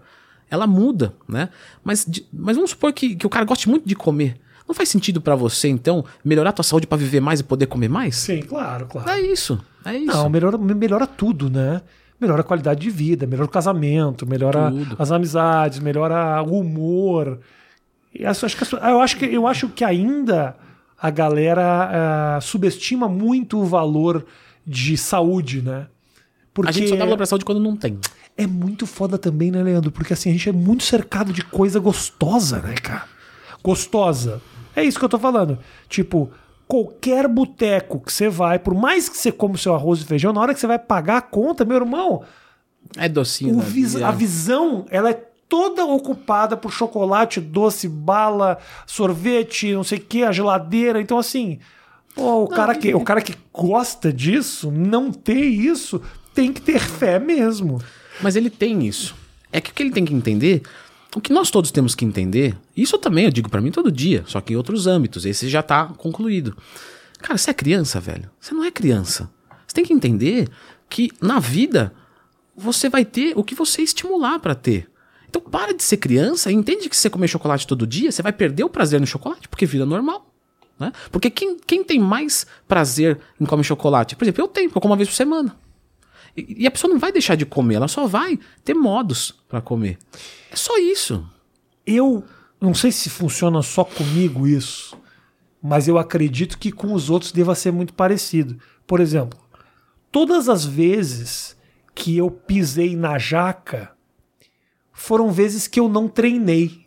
[0.51, 1.49] ela muda, né?
[1.83, 4.37] Mas, mas vamos supor que, que o cara goste muito de comer.
[4.67, 7.67] Não faz sentido pra você, então, melhorar a tua saúde pra viver mais e poder
[7.67, 8.17] comer mais?
[8.17, 9.11] Sim, claro, claro.
[9.11, 10.07] É isso, é isso.
[10.07, 11.83] Não, melhora, melhora tudo, né?
[12.21, 14.97] Melhora a qualidade de vida, melhora o casamento, melhora Tudo.
[14.97, 17.41] as amizades, melhora o humor.
[18.15, 20.55] E acho, que, eu, acho que, eu acho que ainda
[20.97, 24.25] a galera ah, subestima muito o valor
[24.65, 25.89] de saúde, né?
[26.55, 27.99] Porque A gente só dá valor pra saúde quando não tem.
[28.37, 29.91] É muito foda também, né, Leandro?
[29.93, 33.05] Porque assim, a gente é muito cercado de coisa gostosa, né, cara?
[33.63, 34.41] Gostosa.
[34.75, 35.59] É isso que eu tô falando.
[35.89, 36.31] Tipo,
[36.67, 40.33] qualquer boteco que você vai, por mais que você coma o seu arroz e feijão,
[40.33, 42.23] na hora que você vai pagar a conta, meu irmão,
[42.97, 43.57] É docinho.
[43.57, 43.63] né?
[43.65, 49.99] vis- E a visão, ela é toda ocupada por chocolate, doce, bala, sorvete, não sei
[49.99, 51.01] o que, a geladeira.
[51.01, 51.59] Então, assim,
[52.15, 56.01] pô, o, cara que, o cara que gosta disso, não ter isso,
[56.35, 57.79] tem que ter fé mesmo.
[58.21, 59.15] Mas ele tem isso.
[59.51, 60.63] É que o que ele tem que entender,
[61.15, 64.25] o que nós todos temos que entender, isso também eu digo pra mim todo dia,
[64.27, 66.57] só que em outros âmbitos, esse já tá concluído.
[67.19, 68.31] Cara, você é criança, velho.
[68.41, 69.31] Você não é criança.
[69.67, 70.49] Você tem que entender
[70.89, 71.93] que na vida
[72.57, 74.91] você vai ter o que você estimular pra ter.
[75.29, 78.21] Então para de ser criança e entende que se você comer chocolate todo dia, você
[78.21, 80.31] vai perder o prazer no chocolate, porque vida normal.
[80.79, 80.93] Né?
[81.11, 84.17] Porque quem, quem tem mais prazer em comer chocolate?
[84.17, 85.57] Por exemplo, eu tenho, eu como uma vez por semana.
[86.37, 89.61] E, e a pessoa não vai deixar de comer, ela só vai ter modos pra
[89.61, 89.99] comer.
[90.51, 91.27] É só isso.
[91.87, 92.25] Eu
[92.61, 94.97] não sei se funciona só comigo isso,
[95.63, 98.59] mas eu acredito que com os outros deva ser muito parecido.
[98.87, 99.39] Por exemplo,
[100.11, 101.57] todas as vezes
[101.95, 103.93] que eu pisei na jaca
[104.93, 106.87] foram vezes que eu não treinei.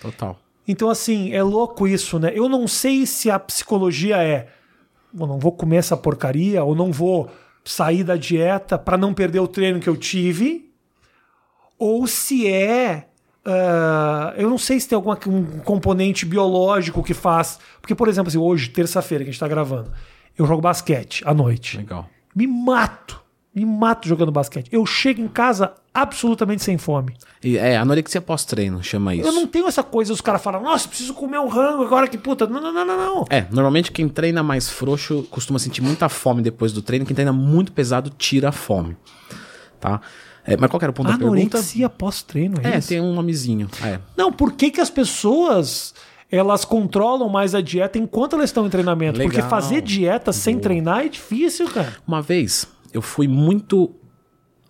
[0.00, 0.38] Total.
[0.68, 2.32] Então, assim, é louco isso, né?
[2.34, 4.52] Eu não sei se a psicologia é.
[5.18, 7.30] Eu não vou comer essa porcaria, ou não vou
[7.64, 10.70] sair da dieta para não perder o treino que eu tive,
[11.78, 13.08] ou se é.
[13.44, 17.58] ah, eu não sei se tem algum um componente biológico que faz.
[17.80, 19.90] Porque, por exemplo, assim, hoje, terça-feira, que a gente tá gravando,
[20.36, 21.78] eu jogo basquete à noite.
[21.78, 22.08] Legal.
[22.34, 23.20] Me mato.
[23.52, 24.68] Me mato jogando basquete.
[24.70, 27.14] Eu chego em casa absolutamente sem fome.
[27.42, 29.26] É, anorexia pós-treino, chama isso.
[29.26, 32.16] Eu não tenho essa coisa, os caras falam, nossa, preciso comer um rango agora que
[32.16, 32.46] puta.
[32.46, 33.24] Não, não, não, não, não.
[33.28, 37.04] É, normalmente quem treina mais frouxo costuma sentir muita fome depois do treino.
[37.04, 38.96] Quem treina muito pesado tira a fome.
[39.80, 40.00] Tá?
[40.46, 41.56] É, mas qual era o ponto da pergunta?
[41.56, 42.88] Anorexia pós-treino, é, É, isso?
[42.88, 43.68] tem um nomezinho.
[43.82, 43.98] É.
[44.16, 45.92] Não, por que, que as pessoas
[46.30, 49.18] elas controlam mais a dieta enquanto elas estão em treinamento?
[49.18, 49.32] Legal.
[49.32, 51.96] Porque fazer dieta sem treinar é difícil, cara.
[52.06, 53.94] Uma vez eu fui muito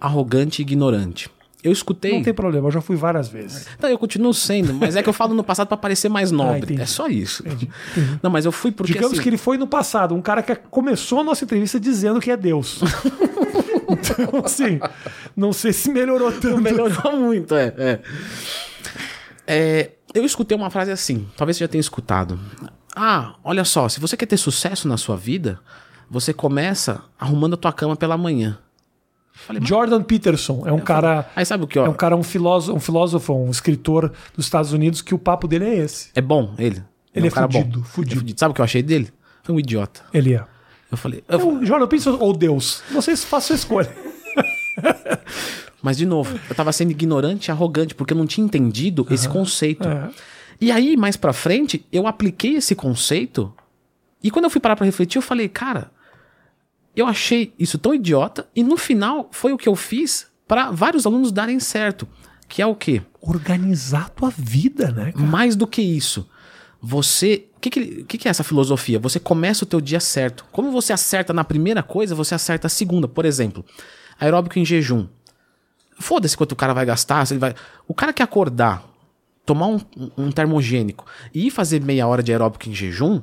[0.01, 1.31] arrogante e ignorante.
[1.63, 2.15] Eu escutei.
[2.15, 3.67] Não tem problema, eu já fui várias vezes.
[3.79, 6.37] Não, eu continuo sendo, mas é que eu falo no passado pra parecer mais Ah,
[6.37, 6.59] nobre.
[6.61, 6.81] entendi.
[6.81, 7.45] é só isso.
[8.23, 10.55] Não, mas eu fui porque Digamos assim, que ele foi no passado, um cara que
[10.71, 12.81] começou a nossa entrevista dizendo que é Deus.
[13.91, 14.81] então, assim,
[15.37, 16.61] não sei se melhorou tanto.
[16.63, 18.01] melhorou muito, é, é.
[19.47, 22.39] É, Eu escutei uma frase assim, talvez você já tenha escutado.
[22.97, 25.61] Ah, olha só, se você quer ter sucesso na sua vida,
[26.11, 28.59] você começa arrumando a tua cama pela manhã.
[29.33, 31.31] Falei, Jordan Peterson é um cara.
[31.35, 31.87] Aí sabe o que, ó?
[31.87, 35.47] É um cara, um filósofo, um filósofo, um escritor dos Estados Unidos que o papo
[35.49, 36.11] dele é esse.
[36.15, 36.83] É bom ele.
[37.15, 37.61] Ele um é cara bom.
[37.63, 38.21] fudido, fudido.
[38.23, 39.11] Ele é Sabe o que eu achei dele?
[39.43, 40.03] Foi um idiota.
[40.13, 40.45] Ele é.
[40.91, 42.83] Eu falei, eu- O Jordan Peterson ou Deus?
[42.91, 43.95] Vocês façam a escolha.
[45.83, 49.29] mas de novo, eu tava sendo ignorante e arrogante porque eu não tinha entendido esse
[49.29, 49.89] conceito.
[49.89, 50.11] É.
[50.61, 53.53] E aí, mais pra frente, eu apliquei esse conceito.
[54.23, 55.91] E quando eu fui parar pra refletir, eu falei, cara,
[56.95, 58.49] eu achei isso tão idiota.
[58.55, 62.07] E no final, foi o que eu fiz pra vários alunos darem certo.
[62.49, 63.03] Que é o quê?
[63.21, 65.13] Organizar a tua vida, né?
[65.13, 65.25] cara?
[65.25, 66.29] Mais do que isso.
[66.83, 67.47] Você.
[67.57, 68.99] O que, que, que, que é essa filosofia?
[68.99, 70.45] Você começa o teu dia certo.
[70.51, 73.07] Como você acerta na primeira coisa, você acerta a segunda.
[73.07, 73.65] Por exemplo,
[74.19, 75.07] aeróbico em jejum.
[75.99, 77.27] Foda-se quanto o cara vai gastar.
[77.27, 77.55] Se ele vai...
[77.87, 78.83] O cara que acordar,
[79.45, 79.81] tomar um,
[80.17, 83.21] um termogênico e ir fazer meia hora de aeróbico em jejum,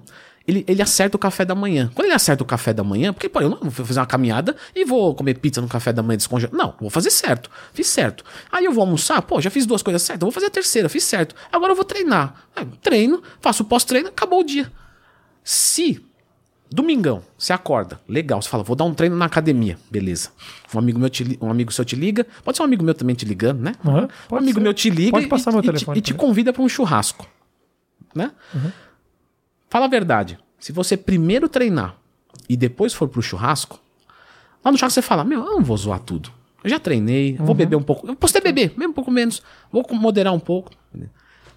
[0.47, 1.91] ele, ele acerta o café da manhã.
[1.93, 4.55] Quando ele acerta o café da manhã, porque pô, eu não vou fazer uma caminhada
[4.73, 6.55] e vou comer pizza no café da manhã descongelado.
[6.57, 7.49] Não, vou fazer certo.
[7.73, 8.23] Fiz certo.
[8.51, 11.03] Aí eu vou almoçar, pô, já fiz duas coisas certas, vou fazer a terceira, fiz
[11.03, 11.35] certo.
[11.51, 12.47] Agora eu vou treinar.
[12.55, 14.71] Ah, treino, faço o pós-treino, acabou o dia.
[15.43, 16.03] Se
[16.69, 20.31] Domingão, você acorda, legal, você fala, vou dar um treino na academia, beleza.
[20.75, 23.15] Um amigo meu te, um amigo seu te liga, pode ser um amigo meu também
[23.15, 23.71] te ligando, né?
[23.85, 24.63] Aham, um amigo ser.
[24.63, 26.11] meu te liga Pode passar e, e te- e te.
[26.11, 26.17] Uhum.
[26.17, 27.25] convida para um churrasco,
[28.13, 28.31] né?
[29.69, 30.37] Fala a verdade.
[30.59, 31.95] Se você primeiro treinar
[32.49, 33.79] e depois for pro churrasco,
[34.63, 36.31] lá no churrasco você fala, meu, eu não vou zoar tudo.
[36.63, 37.45] Eu já treinei, Uhum.
[37.45, 38.07] vou beber um pouco.
[38.07, 39.41] Eu posso até beber, mesmo um pouco menos.
[39.71, 40.71] Vou moderar um pouco.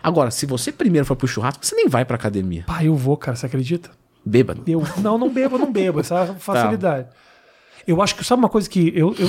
[0.02, 2.64] Agora, se você primeiro for pro churrasco, você nem vai pra academia.
[2.66, 3.90] Pá, eu vou, cara, você acredita?
[4.24, 4.62] Bêbado.
[4.66, 6.00] Eu, não, não bebo, não bebo.
[6.00, 7.08] Essa é a facilidade.
[7.86, 9.28] Eu acho que sabe uma coisa que eu, eu,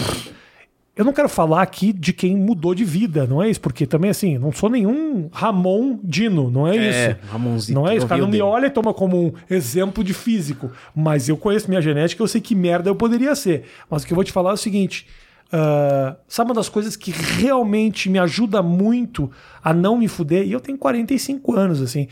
[0.96, 3.62] eu não quero falar aqui de quem mudou de vida, não é isso?
[3.62, 7.20] Porque também, assim, não sou nenhum Ramon Dino, não é, É, isso?
[7.32, 8.06] Ramonzito, Não é isso?
[8.06, 10.70] O cara não me olha e toma como um exemplo de físico.
[10.96, 13.64] Mas eu conheço minha genética, eu sei que merda eu poderia ser.
[13.90, 15.08] Mas o que eu vou te falar é o seguinte.
[15.52, 19.30] ah, sabe uma das coisas que realmente me ajuda muito
[19.64, 22.08] a não me fuder, e eu tenho 45 anos, assim,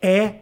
[0.00, 0.34] é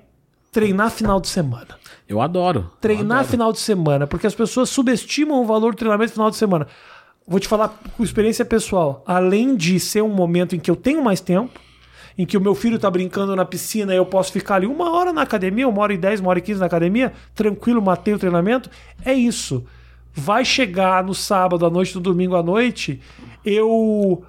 [0.52, 1.76] treinar final de semana
[2.08, 2.70] Eu adoro.
[2.80, 3.28] treinar Eu adoro.
[3.28, 6.66] final de semana, porque as pessoas subestimam o valor do treinamento final de semana.
[7.26, 9.02] Vou te falar com experiência pessoal.
[9.04, 11.60] Além de ser um momento em que eu tenho mais tempo,
[12.16, 14.92] em que o meu filho tá brincando na piscina e eu posso ficar ali uma
[14.92, 18.14] hora na academia, uma hora e dez, uma hora e quinze na academia, tranquilo, matei
[18.14, 18.70] o treinamento.
[19.04, 19.64] É isso.
[20.14, 23.00] Vai chegar no sábado à noite, no domingo à noite,
[23.44, 24.24] eu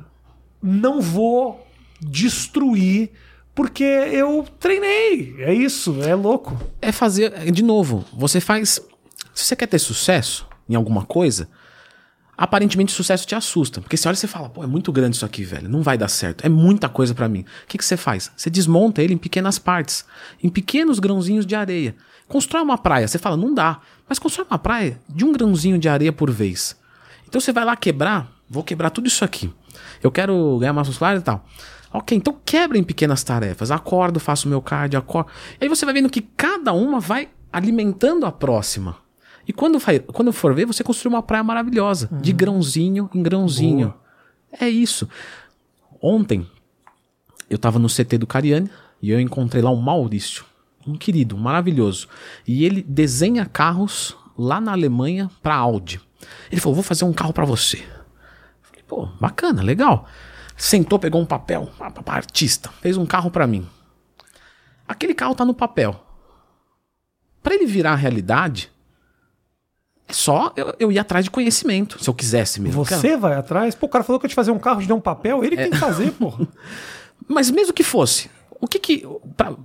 [0.62, 1.66] não vou
[2.02, 3.12] destruir
[3.54, 5.36] porque eu treinei.
[5.40, 6.60] É isso, é louco.
[6.82, 8.82] É fazer, de novo, você faz.
[9.34, 11.48] Se você quer ter sucesso em alguma coisa,
[12.38, 13.82] aparentemente o sucesso te assusta.
[13.82, 15.68] Porque você olha e você fala, pô, é muito grande isso aqui, velho.
[15.68, 16.46] Não vai dar certo.
[16.46, 17.42] É muita coisa para mim.
[17.64, 18.32] O que, que você faz?
[18.38, 20.06] Você desmonta ele em pequenas partes,
[20.44, 21.96] em pequenos grãozinhos de areia.
[22.28, 23.08] Constrói uma praia.
[23.08, 23.80] Você fala, não dá.
[24.08, 26.78] Mas constrói uma praia de um grãozinho de areia por vez.
[27.28, 29.52] Então você vai lá quebrar, vou quebrar tudo isso aqui.
[30.02, 31.46] Eu quero ganhar massa muscular e tal.
[31.92, 33.72] Ok, então quebra em pequenas tarefas.
[33.72, 35.30] Acordo, faço meu cardio, acordo.
[35.60, 39.07] E aí você vai vendo que cada uma vai alimentando a próxima.
[39.48, 42.20] E quando, vai, quando for ver, você construiu uma praia maravilhosa, uhum.
[42.20, 43.88] de grãozinho em grãozinho.
[43.88, 44.02] Boa.
[44.60, 45.08] É isso.
[46.02, 46.46] Ontem,
[47.50, 48.70] eu tava no CT do Cariani
[49.02, 50.44] e eu encontrei lá um Maurício,
[50.86, 52.10] um querido, maravilhoso.
[52.46, 56.02] E ele desenha carros lá na Alemanha para Audi.
[56.52, 57.78] Ele falou: "Vou fazer um carro para você".
[58.62, 60.08] Falei: "Pô, bacana, legal".
[60.58, 61.72] Sentou, pegou um papel,
[62.08, 63.66] artista, fez um carro para mim.
[64.88, 66.04] Aquele carro tá no papel.
[67.44, 68.77] Para ele virar realidade, é
[70.10, 72.84] só eu, eu ir atrás de conhecimento, se eu quisesse mesmo.
[72.84, 73.76] Você vai atrás?
[73.76, 75.56] Pô, o cara falou que eu te fazer um carro, te deu um papel, ele
[75.56, 75.64] é.
[75.64, 76.34] tem que fazer, pô.
[77.28, 79.04] Mas mesmo que fosse, o que que.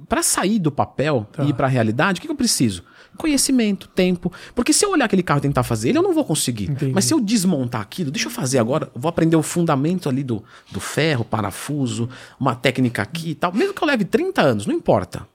[0.09, 1.44] para sair do papel tá.
[1.44, 2.83] e ir pra realidade, o que, que eu preciso?
[3.16, 4.33] Conhecimento, tempo.
[4.55, 6.70] Porque se eu olhar aquele carro e tentar fazer ele, eu não vou conseguir.
[6.70, 6.92] Entendi.
[6.92, 10.42] Mas se eu desmontar aquilo, deixa eu fazer agora, vou aprender o fundamento ali do,
[10.70, 12.09] do ferro, parafuso,
[12.40, 13.52] uma técnica aqui e tal.
[13.52, 15.28] Mesmo que eu leve 30 anos, não importa.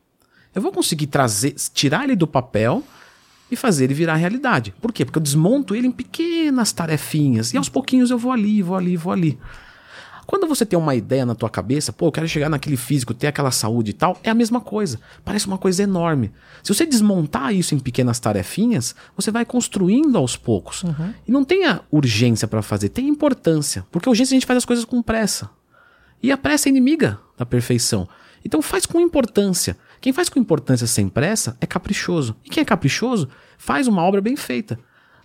[0.55, 2.83] Eu vou conseguir trazer, tirar ele do papel
[3.49, 4.73] e fazer ele virar realidade.
[4.81, 5.05] Por quê?
[5.05, 8.97] Porque eu desmonto ele em pequenas tarefinhas e aos pouquinhos eu vou ali, vou ali,
[8.97, 9.37] vou ali.
[10.27, 13.27] Quando você tem uma ideia na tua cabeça, pô, eu quero chegar naquele físico, ter
[13.27, 14.99] aquela saúde e tal, é a mesma coisa.
[15.23, 16.33] Parece uma coisa enorme.
[16.61, 20.83] Se você desmontar isso em pequenas tarefinhas, você vai construindo aos poucos.
[20.83, 21.13] Uhum.
[21.25, 23.85] E não tenha urgência para fazer, tem importância.
[23.89, 25.49] Porque urgência a gente faz as coisas com pressa.
[26.21, 28.05] E a pressa é inimiga da perfeição.
[28.43, 29.77] Então faz com importância.
[29.99, 32.35] Quem faz com importância sem pressa é caprichoso.
[32.43, 34.79] E quem é caprichoso faz uma obra bem feita.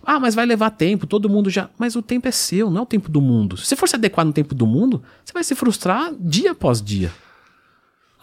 [0.05, 1.69] Ah, mas vai levar tempo, todo mundo já.
[1.77, 3.55] Mas o tempo é seu, não é o tempo do mundo.
[3.55, 6.81] Se você for se adequar no tempo do mundo, você vai se frustrar dia após
[6.81, 7.11] dia.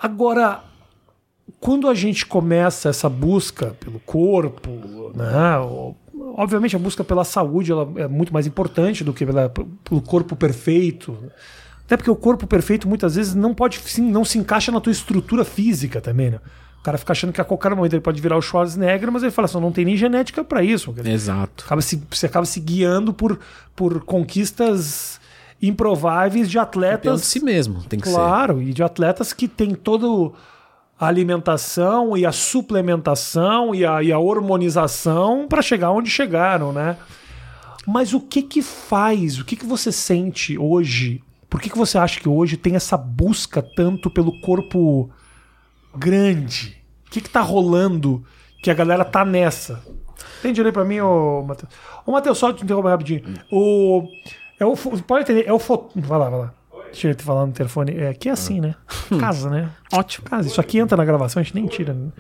[0.01, 0.63] Agora,
[1.59, 5.59] quando a gente começa essa busca pelo corpo, né?
[6.37, 10.37] Obviamente a busca pela saúde ela é muito mais importante do que pela, pelo corpo
[10.37, 11.17] perfeito.
[11.91, 15.45] Até porque o corpo perfeito muitas vezes não pode não se encaixa na tua estrutura
[15.45, 16.39] física também, né?
[16.79, 19.33] O cara fica achando que a qualquer momento ele pode virar o Schwarzenegger, mas ele
[19.33, 20.95] fala assim, não tem nem genética para isso.
[21.05, 21.65] Exato.
[21.67, 23.41] Acaba se, você acaba se guiando por,
[23.75, 25.21] por conquistas
[25.61, 27.23] improváveis de atletas.
[27.23, 28.29] de si mesmo, tem que claro, ser.
[28.29, 30.33] Claro, e de atletas que tem todo
[30.97, 36.97] a alimentação e a suplementação e a, e a hormonização para chegar onde chegaram, né?
[37.85, 41.21] Mas o que que faz, o que que você sente hoje
[41.51, 45.11] por que, que você acha que hoje tem essa busca tanto pelo corpo
[45.95, 46.81] grande?
[47.09, 48.25] O que, que tá rolando
[48.63, 49.85] que a galera tá nessa?
[50.41, 51.73] Tem direito pra mim, ô Matheus?
[52.07, 53.23] Ô Matheus, só te interromper rapidinho.
[53.51, 54.07] O,
[54.61, 55.91] é o, pode entender, é o foto.
[55.97, 56.55] Vai lá, vai lá.
[56.93, 57.97] Deixa eu te falar no telefone.
[57.97, 58.75] É aqui é assim, né?
[59.19, 59.71] Casa, né?
[59.93, 60.29] Ótimo.
[60.29, 60.49] Casa.
[60.49, 61.93] Isso aqui entra na gravação, a gente nem tira.
[61.95, 62.11] Né?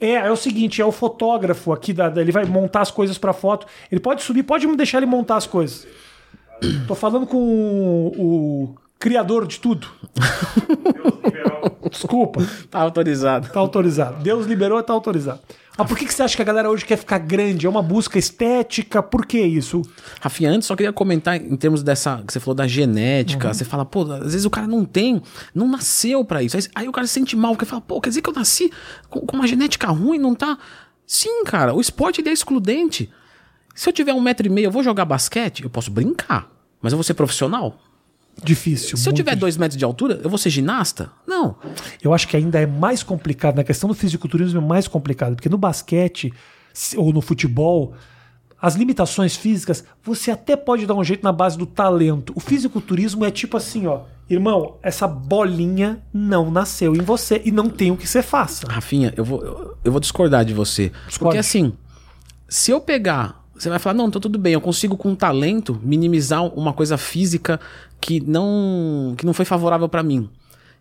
[0.00, 3.32] É, é o seguinte, é o fotógrafo aqui, da, ele vai montar as coisas pra
[3.32, 3.66] foto.
[3.90, 5.86] Ele pode subir, pode me deixar ele montar as coisas.
[6.86, 8.74] Tô falando com o,
[9.04, 9.86] criador de tudo.
[11.90, 12.42] Desculpa.
[12.70, 13.50] Tá autorizado.
[13.50, 14.22] Tá autorizado.
[14.22, 15.40] Deus liberou, tá autorizado.
[15.76, 17.66] Mas por que, que você acha que a galera hoje quer ficar grande?
[17.66, 19.02] É uma busca estética?
[19.02, 19.82] Por que isso?
[20.20, 22.22] Rafinha, antes só queria comentar em termos dessa.
[22.26, 23.48] que você falou da genética.
[23.48, 23.54] Uhum.
[23.54, 25.20] Você fala, pô, às vezes o cara não tem,
[25.54, 26.56] não nasceu para isso.
[26.56, 28.72] Aí, aí, o cara se sente mal, porque fala, pô, quer dizer que eu nasci
[29.10, 30.56] com, com uma genética ruim, não tá.
[31.06, 33.10] Sim, cara, o esporte é excludente.
[33.74, 36.48] Se eu tiver um metro e meio, eu vou jogar basquete, eu posso brincar,
[36.84, 37.78] mas eu vou ser profissional?
[38.42, 38.98] Difícil.
[38.98, 41.10] Se eu tiver dois metros de altura, eu vou ser ginasta?
[41.26, 41.56] Não.
[42.02, 43.56] Eu acho que ainda é mais complicado.
[43.56, 45.34] Na questão do fisiculturismo é mais complicado.
[45.34, 46.30] Porque no basquete
[46.96, 47.94] ou no futebol,
[48.60, 52.34] as limitações físicas, você até pode dar um jeito na base do talento.
[52.36, 54.02] O fisiculturismo é tipo assim, ó.
[54.28, 58.66] Irmão, essa bolinha não nasceu em você e não tem o que você faça.
[58.66, 60.92] Rafinha, eu vou, eu vou discordar de você.
[61.06, 61.18] Discorde.
[61.18, 61.72] Porque assim,
[62.46, 66.44] se eu pegar você vai falar, não, tá tudo bem, eu consigo com talento minimizar
[66.44, 67.60] uma coisa física
[68.00, 70.28] que não que não foi favorável para mim.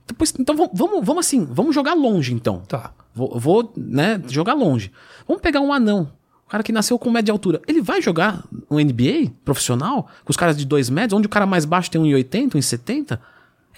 [0.05, 2.61] Depois, então vamos, vamos assim, vamos jogar longe então.
[2.67, 2.91] Tá.
[3.15, 4.91] Vou, vou, né, jogar longe.
[5.27, 6.11] Vamos pegar um anão,
[6.45, 7.61] o cara que nasceu com média altura.
[7.67, 11.45] Ele vai jogar um NBA profissional com os caras de 2 metros, onde o cara
[11.45, 13.19] mais baixo tem 1,80, 1,70?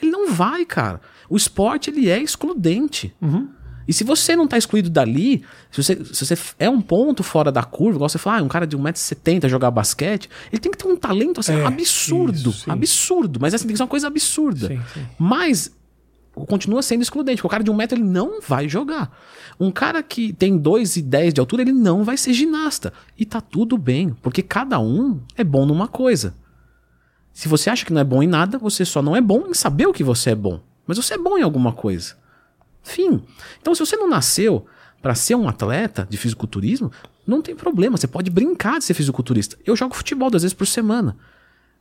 [0.01, 0.99] Ele não vai, cara.
[1.29, 3.13] O esporte ele é excludente.
[3.21, 3.49] Uhum.
[3.87, 7.51] E se você não está excluído dali, se você, se você é um ponto fora
[7.51, 10.77] da curva, igual você fala, ah, um cara de 1,70m jogar basquete, ele tem que
[10.77, 12.49] ter um talento assim, é, absurdo.
[12.49, 13.39] Isso, absurdo.
[13.39, 14.67] Mas assim, tem que ser uma coisa absurda.
[14.67, 15.05] Sim, sim.
[15.19, 15.71] Mas
[16.33, 19.15] continua sendo excludente, porque o cara de um metro ele não vai jogar.
[19.59, 22.91] Um cara que tem 2,10 de altura, ele não vai ser ginasta.
[23.17, 26.35] E tá tudo bem, porque cada um é bom numa coisa.
[27.31, 29.53] Se você acha que não é bom em nada, você só não é bom em
[29.53, 30.59] saber o que você é bom.
[30.87, 32.15] Mas você é bom em alguma coisa.
[32.85, 33.21] Fim.
[33.59, 34.65] Então, se você não nasceu
[35.01, 36.91] para ser um atleta de fisiculturismo,
[37.27, 37.97] não tem problema.
[37.97, 39.57] Você pode brincar de ser fisiculturista.
[39.65, 41.17] Eu jogo futebol duas vezes por semana.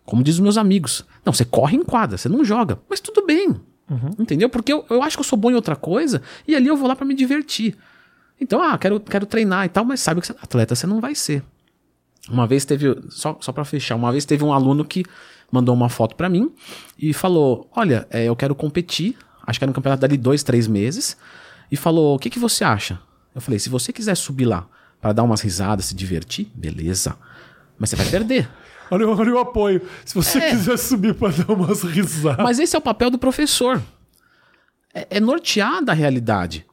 [0.04, 1.04] Como diz os meus amigos.
[1.24, 2.78] Não, você corre em quadra, você não joga.
[2.88, 3.48] Mas tudo bem.
[3.90, 4.10] Uhum.
[4.18, 4.48] Entendeu?
[4.48, 6.88] Porque eu, eu acho que eu sou bom em outra coisa e ali eu vou
[6.88, 7.76] lá para me divertir.
[8.40, 11.14] Então, ah, quero, quero treinar e tal, mas sabe que você, atleta você não vai
[11.14, 11.42] ser.
[12.28, 15.04] Uma vez teve, só, só para fechar, uma vez teve um aluno que
[15.50, 16.50] mandou uma foto para mim
[16.98, 20.66] e falou: Olha, é, eu quero competir, acho que era no campeonato dali dois, três
[20.66, 21.16] meses,
[21.70, 22.98] e falou: O que, que você acha?
[23.34, 24.66] Eu falei: Se você quiser subir lá
[25.00, 27.16] para dar umas risadas, se divertir, beleza,
[27.78, 28.48] mas você vai perder.
[28.90, 29.80] Olha, olha o apoio.
[30.04, 30.50] Se você é.
[30.50, 32.44] quiser subir para dar umas risadas.
[32.44, 33.82] Mas esse é o papel do professor.
[34.92, 36.66] É, é nortear da realidade.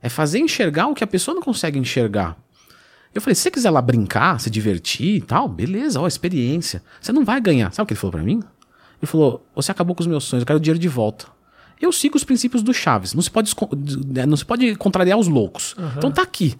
[0.00, 2.38] É fazer enxergar o que a pessoa não consegue enxergar.
[3.12, 6.82] Eu falei, se você quiser lá brincar, se divertir e tal, beleza, ó, experiência.
[7.00, 7.72] Você não vai ganhar.
[7.72, 8.40] Sabe o que ele falou para mim?
[9.02, 11.26] Ele falou, você acabou com os meus sonhos, eu quero o dinheiro de volta.
[11.80, 13.14] Eu sigo os princípios do Chaves.
[13.14, 13.54] Não se pode,
[14.28, 15.74] não se pode contrariar os loucos.
[15.78, 15.90] Uhum.
[15.96, 16.56] Então tá aqui.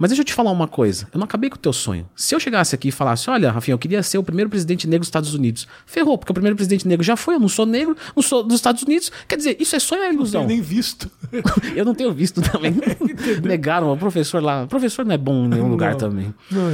[0.00, 1.06] Mas deixa eu te falar uma coisa.
[1.12, 2.08] Eu não acabei com o teu sonho.
[2.16, 5.00] Se eu chegasse aqui e falasse, olha, Rafinha, eu queria ser o primeiro presidente negro
[5.00, 5.68] dos Estados Unidos.
[5.84, 8.54] Ferrou, porque o primeiro presidente negro já foi, eu não sou negro, não sou dos
[8.54, 9.12] Estados Unidos.
[9.28, 10.40] Quer dizer, isso é sonho ou é ilusão?
[10.40, 11.10] Não tenho nem visto.
[11.76, 12.74] eu não tenho visto também.
[13.44, 14.62] Negaram, o professor lá.
[14.62, 16.34] O professor não é bom em nenhum não, lugar também.
[16.50, 16.72] Não,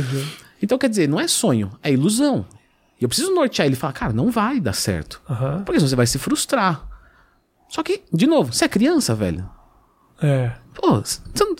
[0.63, 2.47] então, quer dizer, não é sonho, é ilusão.
[3.01, 5.21] E eu preciso nortear ele e falar, cara, não vai dar certo.
[5.29, 5.65] Uhum.
[5.65, 6.96] Porque senão você vai se frustrar.
[7.69, 9.49] Só que, de novo, você é criança, velho.
[10.23, 10.53] É.
[10.75, 11.03] Pô,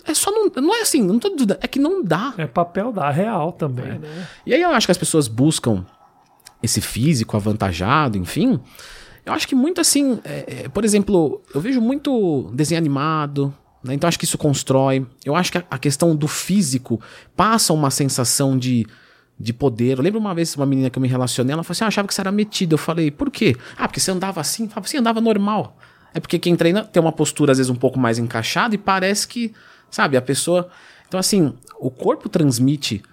[0.05, 0.49] é só não.
[0.61, 2.33] Não é assim, não tô dúvida, é que não dá.
[2.37, 3.99] É papel da real também, é.
[3.99, 4.27] né?
[4.45, 5.85] E aí eu acho que as pessoas buscam
[6.61, 8.59] esse físico avantajado, enfim.
[9.25, 13.93] Eu acho que muito assim, é, é, por exemplo, eu vejo muito desenho animado, né?
[13.93, 15.05] então acho que isso constrói.
[15.25, 16.99] Eu acho que a, a, questão do físico
[17.35, 18.87] passa uma sensação de,
[19.39, 19.97] de poder.
[19.97, 21.89] Eu lembro uma vez uma menina que eu me relacionei, ela falou assim: ah, eu
[21.89, 22.73] achava que você era metido.
[22.73, 23.55] Eu falei, por quê?
[23.77, 24.63] Ah, porque você andava assim?
[24.63, 25.77] Eu falava assim, andava normal.
[26.13, 29.27] É porque quem treina tem uma postura às vezes um pouco mais encaixada e parece
[29.27, 29.53] que,
[29.89, 30.69] sabe, a pessoa.
[31.07, 33.03] Então, assim, o corpo transmite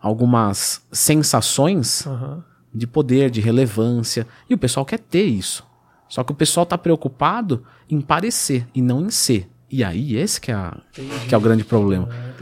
[0.00, 2.42] algumas sensações uhum.
[2.74, 5.66] de poder, de relevância, e o pessoal quer ter isso.
[6.08, 9.48] Só que o pessoal está preocupado em parecer e não em ser.
[9.70, 10.78] E aí, esse que é, a,
[11.28, 12.08] que é o grande problema.
[12.10, 12.32] Ah,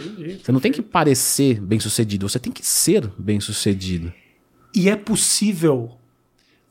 [0.40, 4.12] você não tem que parecer bem sucedido, você tem que ser bem sucedido.
[4.72, 5.96] E é possível,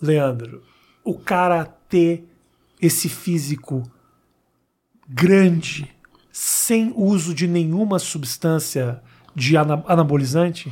[0.01, 0.63] Leandro,
[1.03, 2.25] o cara ter
[2.81, 3.83] esse físico
[5.07, 5.89] grande,
[6.31, 9.01] sem uso de nenhuma substância
[9.35, 10.71] de anabolizante?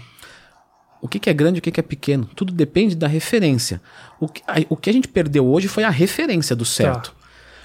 [1.01, 2.29] O que, é grande e o que, é pequeno?
[2.33, 3.81] Tudo depende da referência.
[4.19, 7.11] O que, a, o que a gente perdeu hoje foi a referência do certo.
[7.11, 7.23] Tá.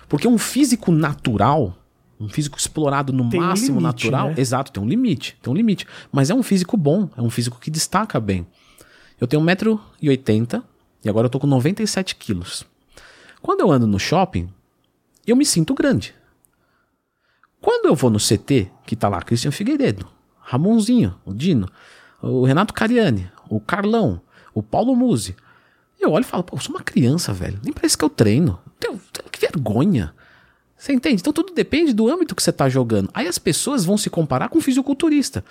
[0.09, 1.77] Porque um físico natural,
[2.19, 4.35] um físico explorado no tem máximo um limite, natural, né?
[4.39, 5.87] exato, tem um limite, tem um limite.
[6.11, 8.45] Mas é um físico bom, é um físico que destaca bem.
[9.21, 10.63] Eu tenho 1,80m
[11.05, 12.67] e agora eu tô com 97 quilos.
[13.41, 14.49] Quando eu ando no shopping,
[15.27, 16.15] eu me sinto grande.
[17.61, 21.69] Quando eu vou no CT, que tá lá Christian Figueiredo, Ramonzinho, o Dino,
[22.23, 24.21] o Renato Cariani, o Carlão,
[24.55, 25.37] o Paulo Musi,
[26.01, 27.59] eu olho e falo, pô, eu sou uma criança, velho.
[27.63, 28.59] Nem parece que eu treino.
[28.79, 29.01] Tenho,
[29.33, 30.15] que vergonha.
[30.77, 31.21] Você entende?
[31.21, 33.11] Então tudo depende do âmbito que você tá jogando.
[33.13, 35.45] Aí as pessoas vão se comparar com um fisiculturista.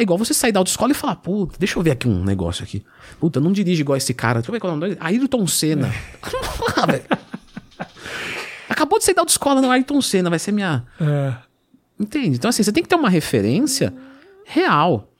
[0.00, 2.64] É igual você sair da autoescola e falar, puta, deixa eu ver aqui um negócio
[2.64, 2.82] aqui.
[3.18, 4.40] Puta, não dirige igual esse cara.
[4.40, 5.00] Deixa eu ver qual é o nome dele.
[5.04, 5.92] Ayrton Senna.
[6.74, 7.86] ah,
[8.66, 10.86] Acabou de sair da autoescola, não, Ayrton Senna, vai ser minha.
[10.98, 11.34] É.
[11.98, 12.38] Entende?
[12.38, 13.92] Então, assim, você tem que ter uma referência
[14.42, 15.12] real.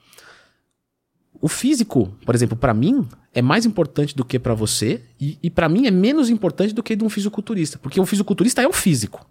[1.43, 5.51] O físico, por exemplo, para mim, é mais importante do que para você, e, e
[5.51, 8.73] para mim é menos importante do que de um fisiculturista, porque o fisiculturista é o
[8.73, 9.27] físico.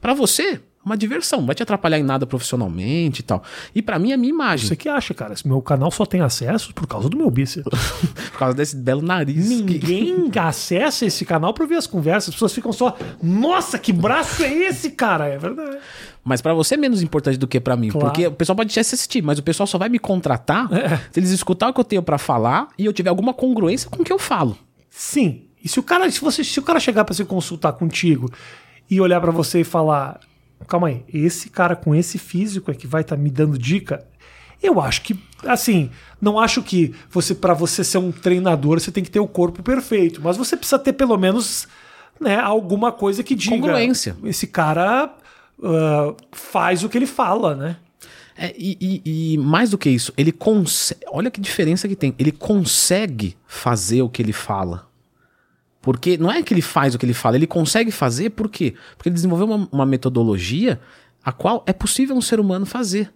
[0.00, 3.42] Para você, uma diversão, não vai te atrapalhar em nada profissionalmente e tal.
[3.74, 4.68] E para mim é minha imagem.
[4.68, 5.34] Você que acha, cara?
[5.34, 7.66] Esse meu canal só tem acesso por causa do meu bíceps.
[8.30, 9.48] por causa desse belo nariz.
[9.48, 10.38] Ninguém que...
[10.38, 12.28] acessa esse canal para ver as conversas.
[12.28, 15.26] As pessoas ficam só, nossa, que braço é esse, cara?
[15.26, 15.78] É verdade.
[16.22, 18.06] Mas para você é menos importante do que para mim, claro.
[18.06, 20.98] porque o pessoal pode te assistir, mas o pessoal só vai me contratar é.
[21.10, 24.02] se eles escutar o que eu tenho para falar e eu tiver alguma congruência com
[24.02, 24.56] o que eu falo.
[24.88, 25.42] Sim.
[25.62, 28.30] E se o cara, se você, se o cara chegar para se consultar contigo
[28.88, 30.20] e olhar para você e falar,
[30.64, 34.04] calma aí, esse cara com esse físico é que vai estar tá me dando dica.
[34.62, 35.90] Eu acho que, assim,
[36.20, 39.62] não acho que você para você ser um treinador você tem que ter o corpo
[39.62, 41.68] perfeito, mas você precisa ter pelo menos
[42.20, 43.56] né, alguma coisa que diga.
[43.56, 44.16] Congruência.
[44.24, 45.14] Esse cara
[45.58, 47.76] uh, faz o que ele fala, né?
[48.38, 51.00] É, e, e, e, mais do que isso, ele consegue.
[51.08, 52.14] Olha que diferença que tem.
[52.18, 54.85] Ele consegue fazer o que ele fala.
[55.86, 58.74] Porque não é que ele faz o que ele fala, ele consegue fazer por quê?
[58.96, 60.80] Porque ele desenvolveu uma, uma metodologia
[61.22, 63.14] a qual é possível um ser humano fazer.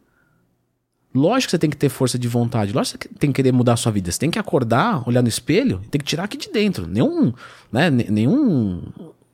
[1.13, 3.51] Lógico que você tem que ter força de vontade, lógico que você tem que querer
[3.51, 4.13] mudar a sua vida.
[4.13, 6.87] Você tem que acordar, olhar no espelho, tem que tirar aqui de dentro.
[6.87, 7.33] Nenhum,
[7.73, 8.85] né, nenhum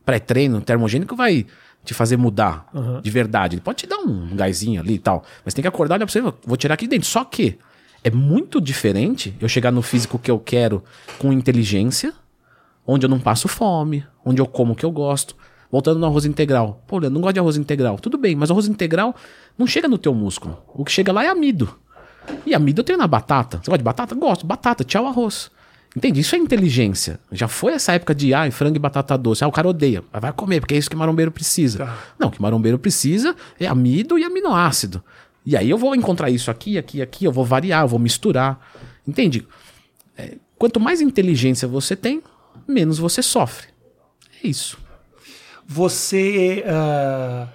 [0.02, 1.44] pré-treino termogênico vai
[1.84, 3.02] te fazer mudar uhum.
[3.02, 3.56] de verdade.
[3.56, 6.12] Ele pode te dar um gásinho ali e tal, mas tem que acordar, olhar pra
[6.14, 7.06] você, vou tirar aqui de dentro.
[7.06, 7.58] Só que
[8.02, 10.82] é muito diferente eu chegar no físico que eu quero
[11.18, 12.14] com inteligência,
[12.86, 15.36] onde eu não passo fome, onde eu como o que eu gosto.
[15.70, 16.82] Voltando no arroz integral.
[16.86, 17.98] Pô, eu não gosto de arroz integral.
[17.98, 19.14] Tudo bem, mas arroz integral
[19.58, 20.56] não chega no teu músculo.
[20.74, 21.76] O que chega lá é amido.
[22.44, 23.58] E amido eu tenho na batata.
[23.58, 24.14] Você gosta de batata?
[24.14, 24.46] Gosto.
[24.46, 25.50] Batata, tchau arroz.
[25.94, 26.20] Entende?
[26.20, 27.18] Isso é inteligência.
[27.32, 29.42] Já foi essa época de ah, frango e batata doce.
[29.42, 30.04] Ah, o cara odeia.
[30.12, 31.78] Mas vai comer, porque é isso que marombeiro precisa.
[31.78, 31.98] Tá.
[32.18, 35.02] Não, o que marombeiro precisa é amido e aminoácido.
[35.44, 38.60] E aí eu vou encontrar isso aqui, aqui, aqui, eu vou variar, eu vou misturar.
[39.06, 39.46] Entende?
[40.18, 42.22] É, quanto mais inteligência você tem,
[42.66, 43.68] menos você sofre.
[44.42, 44.78] É isso.
[45.66, 47.48] Você uh,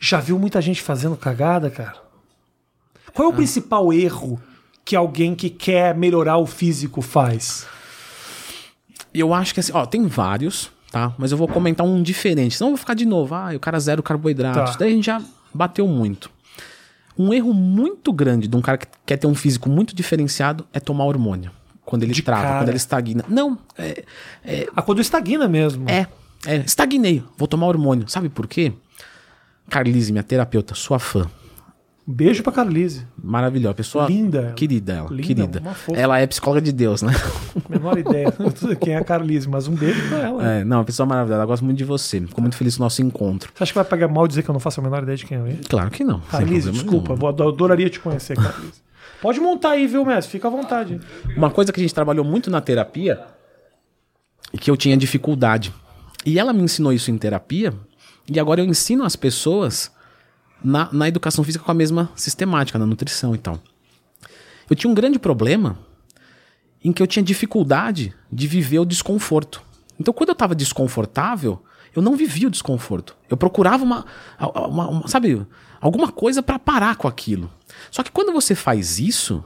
[0.00, 1.96] já viu muita gente fazendo cagada, cara?
[3.12, 3.36] Qual é o ah.
[3.36, 4.40] principal erro
[4.84, 7.66] que alguém que quer melhorar o físico faz?
[9.12, 11.12] Eu acho que assim, ó, tem vários, tá?
[11.18, 12.56] Mas eu vou comentar um diferente.
[12.56, 13.34] Senão eu vou ficar de novo.
[13.34, 14.72] Ah, o cara zero carboidratos.
[14.72, 14.78] Tá.
[14.78, 15.20] Daí a gente já
[15.52, 16.30] bateu muito.
[17.18, 20.78] Um erro muito grande de um cara que quer ter um físico muito diferenciado é
[20.78, 21.50] tomar hormônio.
[21.88, 22.58] Quando ele de trava, cara.
[22.58, 23.24] quando ele estagna.
[23.26, 24.04] Não, é,
[24.44, 25.88] é, Ah, quando estagna mesmo.
[25.88, 26.06] É,
[26.44, 28.06] é, estagnei, vou tomar hormônio.
[28.08, 28.74] Sabe por quê?
[29.70, 31.26] Carlise, minha terapeuta, sua fã.
[32.06, 33.06] Beijo pra Carlise.
[33.22, 33.74] Maravilhosa.
[33.74, 34.52] Pessoa linda.
[34.54, 35.10] Querida ela.
[35.10, 35.62] Linda, querida.
[35.94, 37.14] Ela é psicóloga de Deus, né?
[37.70, 38.32] Menor ideia
[38.80, 40.46] quem é a Carlise, mas um beijo pra ela.
[40.46, 41.38] É, não, uma pessoa maravilhosa.
[41.38, 42.20] Ela gosta muito de você.
[42.20, 43.50] Ficou muito feliz com o nosso encontro.
[43.54, 45.24] Você acha que vai pegar mal dizer que eu não faço a menor ideia de
[45.24, 45.56] quem é?
[45.68, 46.20] Claro que não.
[46.20, 47.14] Carlise, desculpa.
[47.14, 48.86] Vou, adoraria te conhecer, Carlise.
[49.20, 50.32] Pode montar aí, viu, mestre?
[50.32, 51.00] Fica à vontade.
[51.36, 53.20] Uma coisa que a gente trabalhou muito na terapia
[54.52, 55.72] e que eu tinha dificuldade
[56.24, 57.72] e ela me ensinou isso em terapia,
[58.28, 59.90] e agora eu ensino as pessoas
[60.62, 63.58] na, na educação física com a mesma sistemática, na nutrição e tal.
[64.68, 65.78] Eu tinha um grande problema
[66.84, 69.62] em que eu tinha dificuldade de viver o desconforto.
[69.98, 71.62] Então, quando eu estava desconfortável,
[71.94, 73.16] eu não vivia o desconforto.
[73.30, 74.04] Eu procurava uma,
[74.38, 75.46] uma, uma sabe,
[75.80, 77.50] alguma coisa para parar com aquilo.
[77.90, 79.44] Só que quando você faz isso,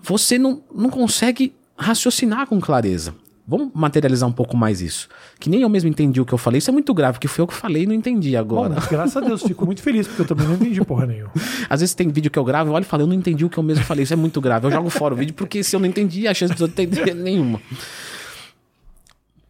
[0.00, 3.14] você não, não consegue raciocinar com clareza.
[3.46, 5.06] Vamos materializar um pouco mais isso.
[5.38, 6.58] Que nem eu mesmo entendi o que eu falei.
[6.58, 8.76] Isso é muito grave, porque foi eu que falei e não entendi agora.
[8.90, 11.30] Graças a Deus, fico muito feliz, porque eu também não entendi porra nenhuma.
[11.68, 13.50] Às vezes tem vídeo que eu gravo, eu olho e falo, eu não entendi o
[13.50, 14.04] que eu mesmo falei.
[14.04, 14.66] Isso é muito grave.
[14.66, 17.10] Eu jogo fora o vídeo, porque se eu não entendi, a chance de eu entender
[17.10, 17.60] é nenhuma.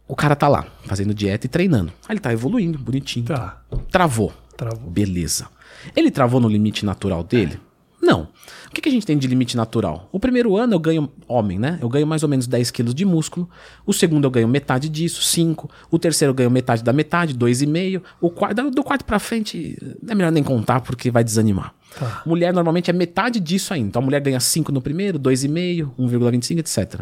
[0.07, 1.91] O cara tá lá, fazendo dieta e treinando.
[2.07, 3.25] Aí ele tá evoluindo, bonitinho.
[3.25, 3.61] Tá.
[3.89, 4.33] Travou.
[4.57, 4.89] Travou.
[4.89, 5.47] Beleza.
[5.95, 7.59] Ele travou no limite natural dele?
[8.05, 8.29] Não.
[8.67, 10.07] O que, que a gente tem de limite natural?
[10.11, 11.79] O primeiro ano eu ganho, homem, né?
[11.81, 13.49] Eu ganho mais ou menos 10 quilos de músculo.
[13.85, 15.69] O segundo eu ganho metade disso, 5.
[15.89, 18.01] O terceiro eu ganho metade da metade, 2,5.
[18.21, 19.75] O quarto, do quarto pra frente,
[20.07, 21.73] é melhor nem contar porque vai desanimar.
[21.97, 22.21] Tá.
[22.25, 23.87] Mulher normalmente é metade disso ainda.
[23.87, 27.01] Então a mulher ganha 5 no primeiro, 2,5, 1,25, etc.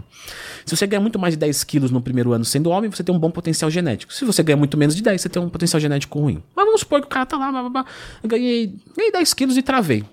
[0.65, 3.13] Se você ganha muito mais de 10 quilos no primeiro ano sendo homem, você tem
[3.13, 4.13] um bom potencial genético.
[4.13, 6.41] Se você ganha muito menos de 10, você tem um potencial genético ruim.
[6.55, 7.85] Mas vamos supor que o cara tá lá, blá, blá, blá.
[8.23, 10.05] Ganhei, ganhei 10 quilos e travei.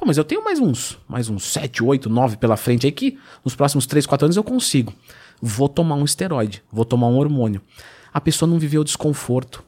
[0.00, 3.18] Pô, mas eu tenho mais uns, mais uns 7, 8, 9 pela frente aí que
[3.44, 4.94] nos próximos 3, 4 anos eu consigo.
[5.42, 7.60] Vou tomar um esteroide, vou tomar um hormônio.
[8.10, 9.62] A pessoa não viveu desconforto.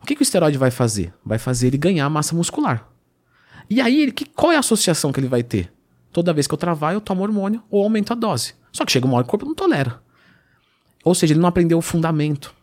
[0.00, 1.12] O que, que o esteroide vai fazer?
[1.24, 2.88] Vai fazer ele ganhar massa muscular.
[3.68, 5.72] E aí, que, qual é a associação que ele vai ter?
[6.12, 8.54] Toda vez que eu travar, eu tomo hormônio ou aumento a dose.
[8.70, 10.00] Só que chega uma hora que o corpo não tolera.
[11.02, 12.54] Ou seja, ele não aprendeu o fundamento.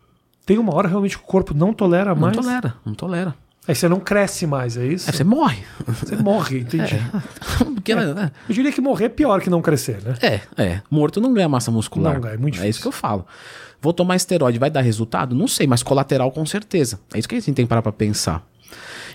[0.46, 2.34] Tem uma hora realmente que o corpo não tolera mais?
[2.34, 3.43] Não tolera, não tolera.
[3.66, 5.10] Aí você não cresce mais, é isso?
[5.10, 5.64] Aí você morre.
[5.88, 6.96] Você morre, entendi.
[6.96, 7.64] É.
[7.64, 8.14] Porque, é.
[8.14, 8.32] Né?
[8.50, 10.16] Eu diria que morrer é pior que não crescer, né?
[10.22, 10.82] É, é.
[10.92, 12.16] Morto não ganha massa muscular.
[12.16, 12.68] Não ganha, é muito difícil.
[12.68, 13.26] É isso que eu falo.
[13.82, 15.34] Vou tomar esteroide, vai dar resultado?
[15.34, 17.00] Não sei, mas colateral com certeza.
[17.14, 18.46] É isso que a gente tem que parar pra pensar.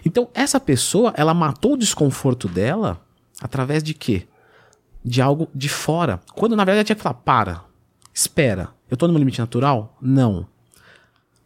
[0.05, 3.01] Então, essa pessoa, ela matou o desconforto dela
[3.40, 4.26] através de quê?
[5.05, 6.20] De algo de fora.
[6.34, 7.64] Quando na verdade ela tinha que falar: para,
[8.12, 9.96] espera, eu tô no meu limite natural?
[10.01, 10.46] Não.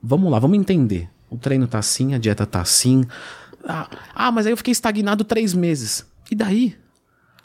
[0.02, 1.08] Vamos lá, vamos entender.
[1.32, 3.04] O treino tá assim, a dieta tá assim.
[3.64, 6.04] Ah, ah, mas aí eu fiquei estagnado três meses.
[6.30, 6.76] E daí?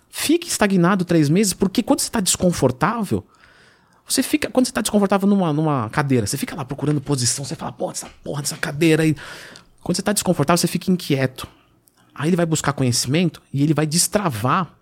[0.09, 3.25] Fique estagnado três meses, porque quando você está desconfortável,
[4.05, 4.49] você fica.
[4.49, 7.89] Quando você está desconfortável numa, numa cadeira, você fica lá procurando posição, você fala, pô,
[7.89, 9.15] essa porra dessa cadeira aí.
[9.81, 11.47] Quando você está desconfortável, você fica inquieto.
[12.13, 14.75] Aí ele vai buscar conhecimento e ele vai destravar.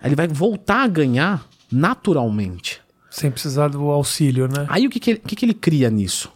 [0.00, 2.80] Aí ele vai voltar a ganhar naturalmente.
[3.10, 4.64] Sem precisar do auxílio, né?
[4.70, 6.32] Aí o que, que, que, que ele cria nisso?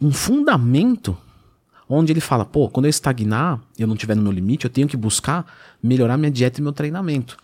[0.00, 1.16] Um fundamento
[1.88, 4.88] onde ele fala, pô, quando eu estagnar, eu não estiver no meu limite, eu tenho
[4.88, 5.46] que buscar
[5.82, 7.36] melhorar minha dieta e meu treinamento.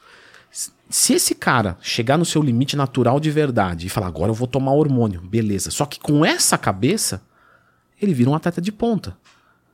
[0.91, 4.47] Se esse cara chegar no seu limite natural de verdade e falar, agora eu vou
[4.47, 5.71] tomar hormônio, beleza.
[5.71, 7.23] Só que com essa cabeça,
[8.01, 9.17] ele vira um atleta de ponta.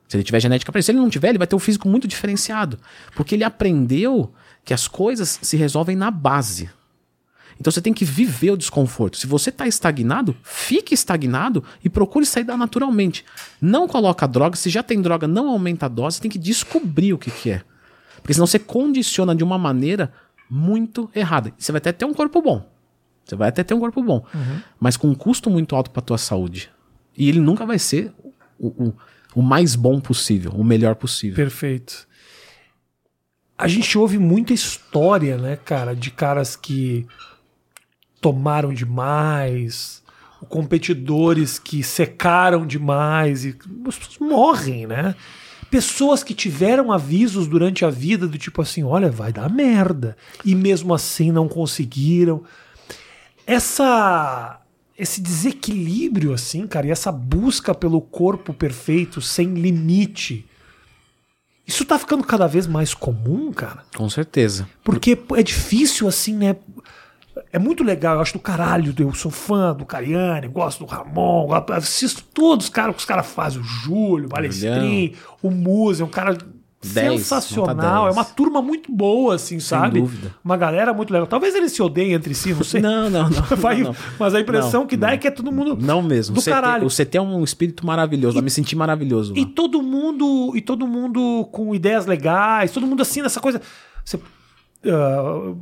[0.07, 1.89] Se ele tiver genética para isso, se ele não tiver, ele vai ter um físico
[1.89, 2.79] muito diferenciado,
[3.15, 4.33] porque ele aprendeu
[4.65, 6.71] que as coisas se resolvem na base.
[7.61, 9.17] Então você tem que viver o desconforto.
[9.17, 13.25] Se você está estagnado, fique estagnado e procure sair da naturalmente.
[13.61, 17.19] Não coloca droga, se já tem droga, não aumenta a dose, tem que descobrir o
[17.19, 17.63] que, que é.
[18.17, 20.13] Porque senão você condiciona de uma maneira
[20.49, 21.53] muito errada.
[21.59, 22.65] Você vai até ter um corpo bom.
[23.25, 24.25] Você vai até ter um corpo bom.
[24.33, 24.61] Uhum.
[24.79, 26.71] Mas com um custo muito alto para tua saúde.
[27.17, 28.13] E ele nunca vai ser
[28.59, 28.95] o, o,
[29.35, 31.37] o mais bom possível, o melhor possível.
[31.37, 32.07] Perfeito.
[33.57, 37.07] A gente ouve muita história, né, cara, de caras que
[38.21, 40.03] tomaram demais,
[40.49, 43.57] competidores que secaram demais e
[43.87, 45.15] as pessoas morrem, né?
[45.71, 50.17] Pessoas que tiveram avisos durante a vida do tipo assim, olha, vai dar merda.
[50.45, 52.43] E mesmo assim não conseguiram.
[53.47, 54.61] Essa
[54.99, 60.45] esse desequilíbrio assim, cara, e essa busca pelo corpo perfeito sem limite.
[61.65, 63.85] Isso tá ficando cada vez mais comum, cara?
[63.95, 64.69] Com certeza.
[64.83, 66.57] Porque é difícil assim, né?
[67.53, 71.49] É muito legal, eu acho do caralho, eu sou fã do Cariani, gosto do Ramon,
[71.73, 76.07] assisto todos os caras que os caras fazem, o Júlio, o Balestrin, o Musa, é
[76.07, 76.37] um cara
[76.81, 80.01] 10, sensacional, é uma turma muito boa, assim, Sem sabe?
[80.01, 80.33] Dúvida.
[80.45, 81.27] Uma galera muito legal.
[81.27, 82.81] Talvez eles se odeiem entre si, não sei.
[82.81, 85.51] não, não, não, Vai, não, Mas a impressão não, que dá é que é todo
[85.51, 86.37] mundo Não mesmo.
[86.37, 86.87] Do CT, caralho.
[86.87, 89.35] O CT é um espírito maravilhoso, e, eu me senti maravilhoso.
[89.37, 93.61] E todo mundo, e todo mundo com ideias legais, todo mundo assim nessa coisa.
[94.05, 94.21] Você
[94.85, 95.59] Uh,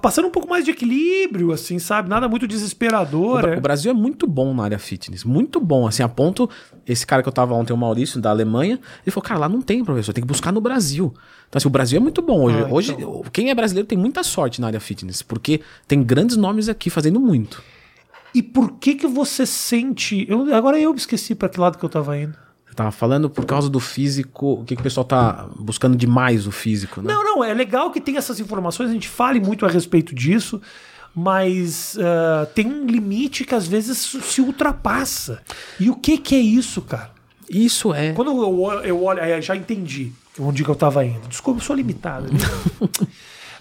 [0.00, 2.08] passando um pouco mais de equilíbrio, assim, sabe?
[2.08, 3.44] Nada muito desesperador.
[3.44, 3.58] O, é.
[3.58, 5.86] o, Brasil é muito bom na área fitness, muito bom.
[5.86, 6.48] Assim, a ponto,
[6.86, 9.60] esse cara que eu tava ontem, o Maurício, da Alemanha, ele falou, cara, lá não
[9.60, 11.12] tem, professor, tem que buscar no Brasil.
[11.48, 12.58] Então, assim, o Brasil é muito bom hoje.
[12.58, 13.22] Ah, hoje, então...
[13.32, 17.20] quem é brasileiro tem muita sorte na área fitness, porque tem grandes nomes aqui fazendo
[17.20, 17.62] muito.
[18.34, 20.26] E por que que você sente...
[20.28, 22.45] Eu, agora eu esqueci para que lado que eu tava indo
[22.76, 26.52] tava falando por causa do físico, o que, que o pessoal tá buscando demais o
[26.52, 27.12] físico, né?
[27.12, 30.60] Não, não, é legal que tem essas informações, a gente fale muito a respeito disso,
[31.14, 35.42] mas uh, tem um limite que às vezes se ultrapassa.
[35.80, 37.10] E o que que é isso, cara?
[37.48, 38.12] Isso é.
[38.12, 41.26] Quando eu, eu olho, já entendi onde que eu tava indo.
[41.28, 42.28] Desculpa, eu sou limitado.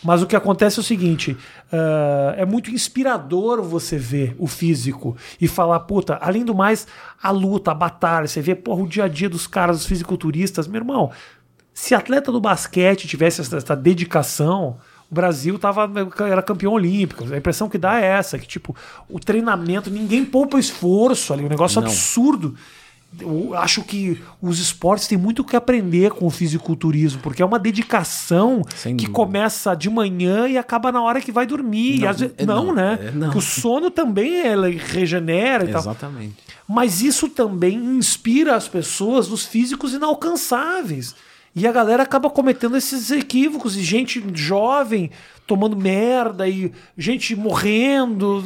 [0.05, 5.17] Mas o que acontece é o seguinte: uh, é muito inspirador você ver o físico
[5.41, 6.87] e falar, puta, além do mais,
[7.21, 10.67] a luta, a batalha, você vê porra, o dia a dia dos caras, dos fisiculturistas,
[10.67, 11.11] meu irmão.
[11.73, 14.77] Se atleta do basquete tivesse essa, essa dedicação,
[15.11, 17.25] o Brasil tava, era campeão olímpico.
[17.33, 18.75] A impressão que dá é essa, que tipo,
[19.09, 21.87] o treinamento, ninguém poupa esforço ali, um negócio Não.
[21.87, 22.55] absurdo
[23.19, 27.45] eu acho que os esportes têm muito o que aprender com o fisiculturismo, porque é
[27.45, 28.61] uma dedicação
[28.97, 31.99] que começa de manhã e acaba na hora que vai dormir.
[31.99, 32.99] Não, vezes, é, não, não, né?
[33.01, 33.27] É, não.
[33.27, 36.35] Porque o sono também ela regenera e Exatamente.
[36.35, 36.45] tal.
[36.67, 41.15] Mas isso também inspira as pessoas dos físicos inalcançáveis.
[41.55, 45.09] E a galera acaba cometendo esses equívocos, e gente jovem
[45.47, 48.43] tomando merda e gente morrendo.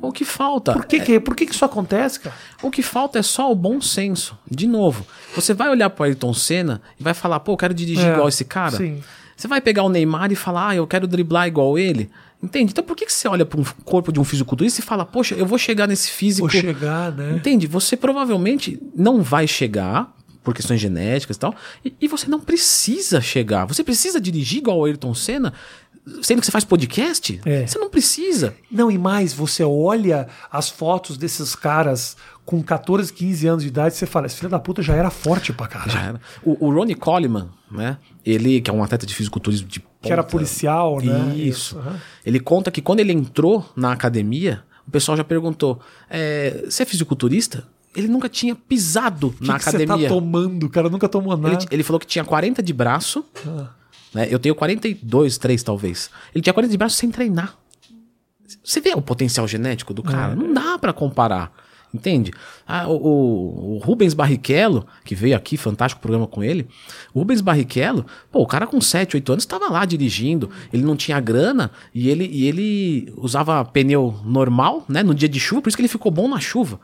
[0.00, 0.72] O que falta?
[0.72, 1.00] Por que, é...
[1.00, 2.36] que, por que, que isso acontece, cara?
[2.62, 4.38] O que falta é só o bom senso.
[4.50, 8.06] De novo, você vai olhar para Ayrton Senna e vai falar, pô, eu quero dirigir
[8.06, 8.76] é, igual esse cara.
[8.76, 9.02] Sim.
[9.36, 12.10] Você vai pegar o Neymar e falar, ah, eu quero driblar igual ele.
[12.42, 12.72] Entende?
[12.72, 15.34] Então por que, que você olha para um corpo de um fisiculturista e fala, poxa,
[15.34, 16.48] eu vou chegar nesse físico.
[16.48, 17.32] Vou chegar, né?
[17.36, 17.66] Entende?
[17.66, 21.54] Você provavelmente não vai chegar por questões genéticas e tal.
[21.84, 23.66] E, e, você não precisa chegar.
[23.66, 25.52] Você precisa dirigir igual o Ayrton Senna
[26.22, 27.40] Sendo que você faz podcast?
[27.44, 27.66] É.
[27.66, 28.54] Você não precisa.
[28.70, 33.94] Não, e mais, você olha as fotos desses caras com 14, 15 anos de idade,
[33.94, 35.92] você fala, esse filho da puta já era forte pra caralho.
[35.92, 36.20] Já era.
[36.42, 37.96] O, o Ronnie Coleman, né?
[38.26, 41.36] Ele, que é um atleta de fisiculturismo de ponta, Que era policial, né?
[41.36, 41.78] Isso.
[41.78, 41.96] Uhum.
[42.26, 46.86] Ele conta que quando ele entrou na academia, o pessoal já perguntou, é, você é
[46.86, 47.68] fisiculturista?
[47.94, 49.96] Ele nunca tinha pisado que na que academia.
[49.96, 50.66] Você tá tomando?
[50.66, 51.54] O cara nunca tomou nada.
[51.54, 53.24] Ele, ele falou que tinha 40 de braço.
[53.46, 53.79] Ah
[54.14, 54.28] né?
[54.30, 56.10] Eu tenho 42, 3 talvez.
[56.34, 57.56] Ele tinha 40 de braço sem treinar.
[58.64, 60.32] Você vê o potencial genético do cara?
[60.32, 60.36] É.
[60.36, 61.52] Não dá para comparar.
[61.92, 62.32] Entende?
[62.66, 66.68] Ah, o, o, o, Rubens Barrichello, que veio aqui, fantástico programa com ele.
[67.12, 70.48] O Rubens Barrichello, pô, o cara com 7, 8 anos estava lá dirigindo.
[70.72, 75.02] Ele não tinha grana e ele, e ele usava pneu normal, né?
[75.02, 76.78] No dia de chuva, por isso que ele ficou bom na chuva.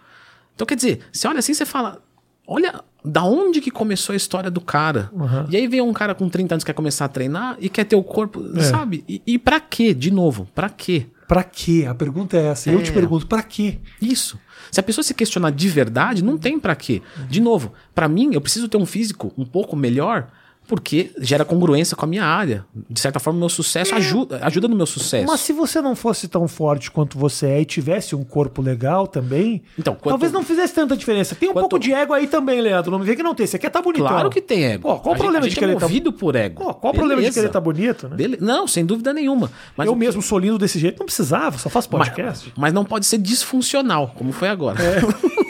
[0.56, 2.02] Então, quer dizer, você olha assim, você fala:
[2.44, 5.08] olha da onde que começou a história do cara.
[5.12, 5.46] Uhum.
[5.48, 7.84] E aí vem um cara com 30 anos que quer começar a treinar e quer
[7.84, 8.62] ter o corpo, é.
[8.62, 9.04] sabe?
[9.08, 9.94] E, e para quê?
[9.94, 11.06] De novo, para quê?
[11.28, 11.86] Para quê?
[11.88, 12.68] A pergunta é essa.
[12.68, 12.74] É.
[12.74, 12.92] Eu te é.
[12.92, 13.78] pergunto, para quê?
[14.02, 14.38] Isso.
[14.72, 17.00] Se a pessoa se questionar de verdade, não tem para quê.
[17.28, 20.28] De novo, para mim, eu preciso ter um físico um pouco melhor
[20.66, 22.64] Porque gera congruência com a minha área.
[22.90, 25.26] De certa forma, meu sucesso ajuda, ajuda no meu sucesso.
[25.26, 29.06] Mas se você não fosse tão forte quanto você é e tivesse um corpo legal
[29.06, 31.34] também, Então, quanto- talvez não fizesse tanta diferença.
[31.34, 32.90] Tem um Quanto- pouco de ego aí também, Leandro.
[32.90, 33.46] Não me vê que não tem.
[33.46, 34.08] Você quer estar bonitão.
[34.08, 34.82] Claro que tem ego.
[34.82, 36.64] Pô, qual o gente- problema a de gente querer é tá- movido por ego.
[36.64, 38.16] Pô, qual o problema de querer estar bonito, né?
[38.16, 39.50] Bele- Não, sem dúvida nenhuma.
[39.76, 42.52] Mas eu o- mesmo sou lindo desse jeito, não precisava, só faço mas, podcast.
[42.56, 44.76] mas não pode ser disfuncional, como foi agora.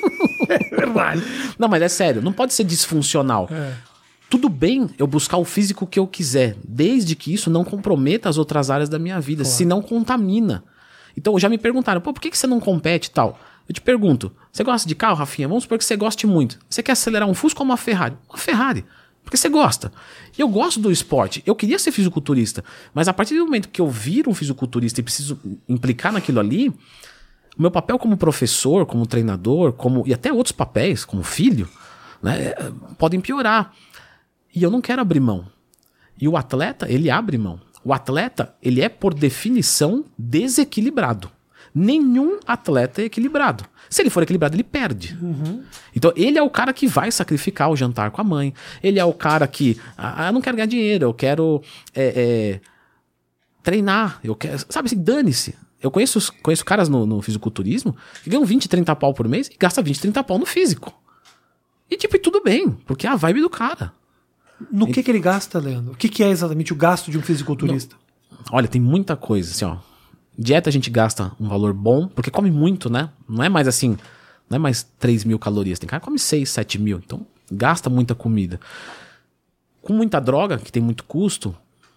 [0.48, 1.22] É verdade.
[1.58, 3.48] Não, mas é sério, não pode ser disfuncional.
[3.50, 3.72] É.
[4.28, 8.38] Tudo bem eu buscar o físico que eu quiser, desde que isso não comprometa as
[8.38, 10.64] outras áreas da minha vida, se não contamina.
[11.16, 13.38] Então já me perguntaram, pô, por que, que você não compete e tal?
[13.68, 15.48] Eu te pergunto, você gosta de carro, Rafinha?
[15.48, 16.58] Vamos supor que você goste muito.
[16.68, 18.16] Você quer acelerar um Fusca ou uma Ferrari?
[18.28, 18.84] Uma Ferrari.
[19.24, 19.90] Porque você gosta.
[20.38, 21.42] Eu gosto do esporte.
[21.44, 22.64] Eu queria ser fisiculturista.
[22.94, 25.36] Mas a partir do momento que eu viro um fisiculturista e preciso
[25.68, 31.04] implicar naquilo ali, o meu papel como professor, como treinador, como e até outros papéis,
[31.04, 31.68] como filho,
[32.22, 33.74] né, eh, podem piorar.
[34.56, 35.46] E eu não quero abrir mão.
[36.18, 37.60] E o atleta, ele abre mão.
[37.84, 41.30] O atleta, ele é por definição desequilibrado.
[41.74, 43.66] Nenhum atleta é equilibrado.
[43.90, 45.16] Se ele for equilibrado, ele perde.
[45.94, 48.54] Então, ele é o cara que vai sacrificar o jantar com a mãe.
[48.82, 49.78] Ele é o cara que.
[49.96, 51.62] Ah, eu não quero ganhar dinheiro, eu quero.
[51.94, 52.60] é, é,
[53.62, 54.58] treinar, eu quero.
[54.70, 55.54] Sabe assim, dane-se.
[55.82, 57.94] Eu conheço, conheço caras no, no fisiculturismo
[58.24, 60.94] que ganham 20, 30 pau por mês e gasta 20, 30 pau no físico.
[61.90, 63.92] E tipo, e tudo bem, porque é a vibe do cara.
[64.70, 65.92] No que, que ele gasta, Leandro?
[65.92, 67.96] O que, que é exatamente o gasto de um fisiculturista?
[68.50, 69.76] Olha, tem muita coisa, assim, ó.
[70.38, 73.10] Dieta a gente gasta um valor bom, porque come muito, né?
[73.28, 73.96] Não é mais assim,
[74.48, 75.78] não é mais 3 mil calorias.
[75.78, 77.00] Tem cara que come 6, 7 mil.
[77.04, 78.60] Então, gasta muita comida.
[79.82, 81.54] Com muita droga, que tem muito custo,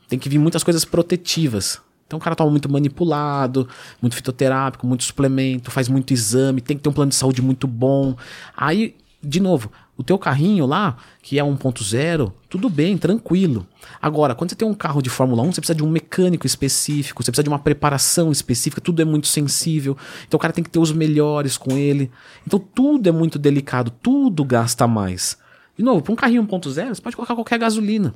[0.08, 1.82] tem que vir muitas coisas protetivas.
[2.10, 3.70] Então o cara toma muito manipulado,
[4.02, 7.68] muito fitoterápico, muito suplemento, faz muito exame, tem que ter um plano de saúde muito
[7.68, 8.16] bom.
[8.58, 13.68] Aí, de novo, o teu carrinho lá, que é 1.0, tudo bem, tranquilo.
[14.02, 17.22] Agora, quando você tem um carro de Fórmula 1, você precisa de um mecânico específico,
[17.22, 19.98] você precisa de uma preparação específica, tudo é muito sensível.
[20.26, 22.10] Então o cara tem que ter os melhores com ele.
[22.48, 25.38] Então tudo é muito delicado, tudo gasta mais.
[25.78, 28.14] De novo, para um carrinho 1.0, você pode colocar qualquer gasolina.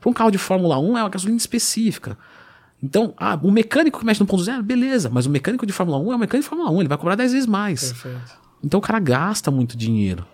[0.00, 2.18] Para um carro de Fórmula 1 é uma gasolina específica.
[2.82, 6.12] Então, ah, o mecânico que mexe no 1.0, beleza, mas o mecânico de Fórmula 1
[6.14, 7.92] é o mecânico de Fórmula 1, ele vai cobrar 10 vezes mais.
[7.92, 8.42] Perfeito.
[8.64, 10.26] Então o cara gasta muito dinheiro.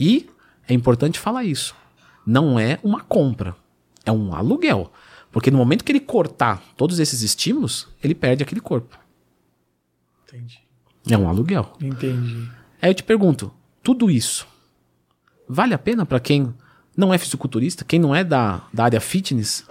[0.00, 0.30] E
[0.66, 1.76] é importante falar isso.
[2.26, 3.54] Não é uma compra,
[4.04, 4.90] é um aluguel.
[5.30, 8.98] Porque no momento que ele cortar todos esses estímulos, ele perde aquele corpo.
[10.26, 10.58] Entendi.
[11.08, 11.72] É um aluguel.
[11.82, 12.48] Entendi.
[12.80, 14.48] Aí eu te pergunto, tudo isso
[15.46, 16.54] vale a pena para quem
[16.96, 19.66] não é fisiculturista, quem não é da, da área fitness?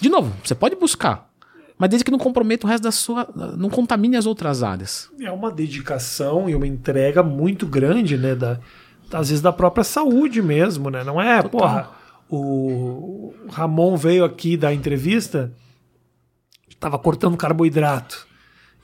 [0.00, 1.30] De novo, você pode buscar,
[1.78, 5.10] mas desde que não comprometa o resto da sua, não contamine as outras áreas.
[5.20, 8.34] É uma dedicação e uma entrega muito grande, né?
[8.34, 8.58] Da,
[9.12, 11.04] às vezes da própria saúde mesmo, né?
[11.04, 11.50] Não é, Total.
[11.50, 11.90] porra,
[12.28, 15.52] o Ramon veio aqui da entrevista,
[16.78, 18.26] tava cortando carboidrato.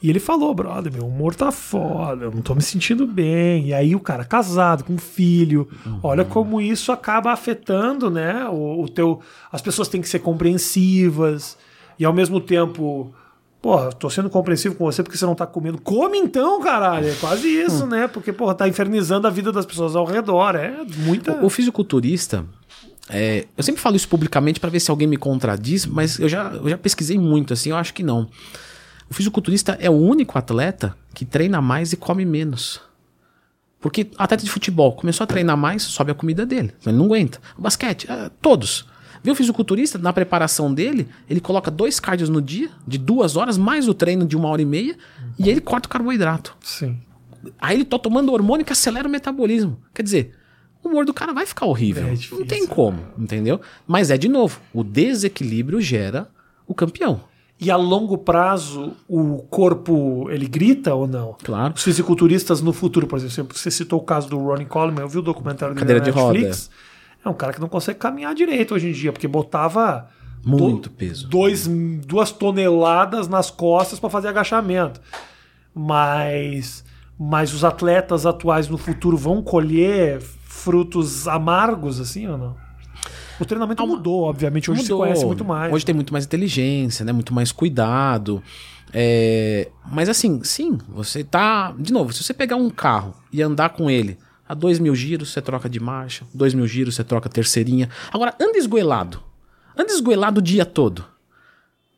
[0.02, 3.66] E ele falou, brother, meu humor tá foda, eu não tô me sentindo bem.
[3.66, 5.68] E aí o cara casado, com filho,
[6.02, 8.48] olha como isso acaba afetando, né?
[8.48, 9.20] O, o teu,
[9.52, 11.56] as pessoas têm que ser compreensivas
[11.98, 13.14] e ao mesmo tempo,
[13.62, 15.80] porra, tô sendo compreensivo com você porque você não tá comendo.
[15.80, 17.08] Come então, caralho.
[17.08, 18.08] É quase isso, né?
[18.08, 20.56] Porque, porra, tá infernizando a vida das pessoas ao redor.
[20.56, 21.32] É muita.
[21.36, 22.44] O, o fisiculturista,
[23.08, 26.50] é, eu sempre falo isso publicamente para ver se alguém me contradiz, mas eu já,
[26.50, 28.28] eu já pesquisei muito, assim, eu acho que não.
[29.08, 32.80] O fisiculturista é o único atleta que treina mais e come menos.
[33.80, 36.72] Porque atleta de futebol começou a treinar mais, sobe a comida dele.
[36.84, 37.40] Ele não aguenta.
[37.56, 38.86] O basquete, é, todos.
[39.22, 43.56] Vê o fisiculturista, na preparação dele, ele coloca dois cardios no dia, de duas horas,
[43.56, 44.96] mais o treino de uma hora e meia,
[45.38, 46.56] e ele corta o carboidrato.
[46.60, 46.98] Sim.
[47.60, 49.78] Aí ele tá tomando hormônio que acelera o metabolismo.
[49.94, 50.32] Quer dizer,
[50.82, 52.06] o humor do cara vai ficar horrível.
[52.06, 52.40] É difícil.
[52.40, 53.60] não tem como, entendeu?
[53.86, 56.28] Mas é de novo, o desequilíbrio gera
[56.66, 57.20] o campeão.
[57.60, 61.36] E a longo prazo, o corpo, ele grita ou não?
[61.44, 61.74] Claro.
[61.76, 65.18] Os fisiculturistas no futuro, por exemplo, você citou o caso do Ronnie Coleman, eu vi
[65.18, 66.50] o documentário dele Cadeira na de roda.
[67.24, 70.08] É um cara que não consegue caminhar direito hoje em dia, porque botava
[70.44, 71.28] Muito do- peso.
[71.28, 75.00] Dois, duas toneladas nas costas para fazer agachamento.
[75.74, 76.84] Mas,
[77.18, 82.56] mas os atletas atuais no futuro vão colher frutos amargos, assim ou não?
[83.40, 84.70] O treinamento mudou, obviamente.
[84.70, 84.98] Hoje Mudou.
[84.98, 85.72] se conhece muito mais.
[85.72, 87.12] Hoje tem muito mais inteligência, né?
[87.12, 88.42] Muito mais cuidado.
[88.92, 91.74] É, Mas assim, sim, você tá.
[91.78, 94.18] De novo, se você pegar um carro e andar com ele
[94.48, 96.26] a dois mil giros, você troca de marcha.
[96.32, 97.88] Dois mil giros, você troca terceirinha.
[98.12, 99.22] Agora, anda esgoelado.
[99.76, 101.04] Anda esgoelado o dia todo.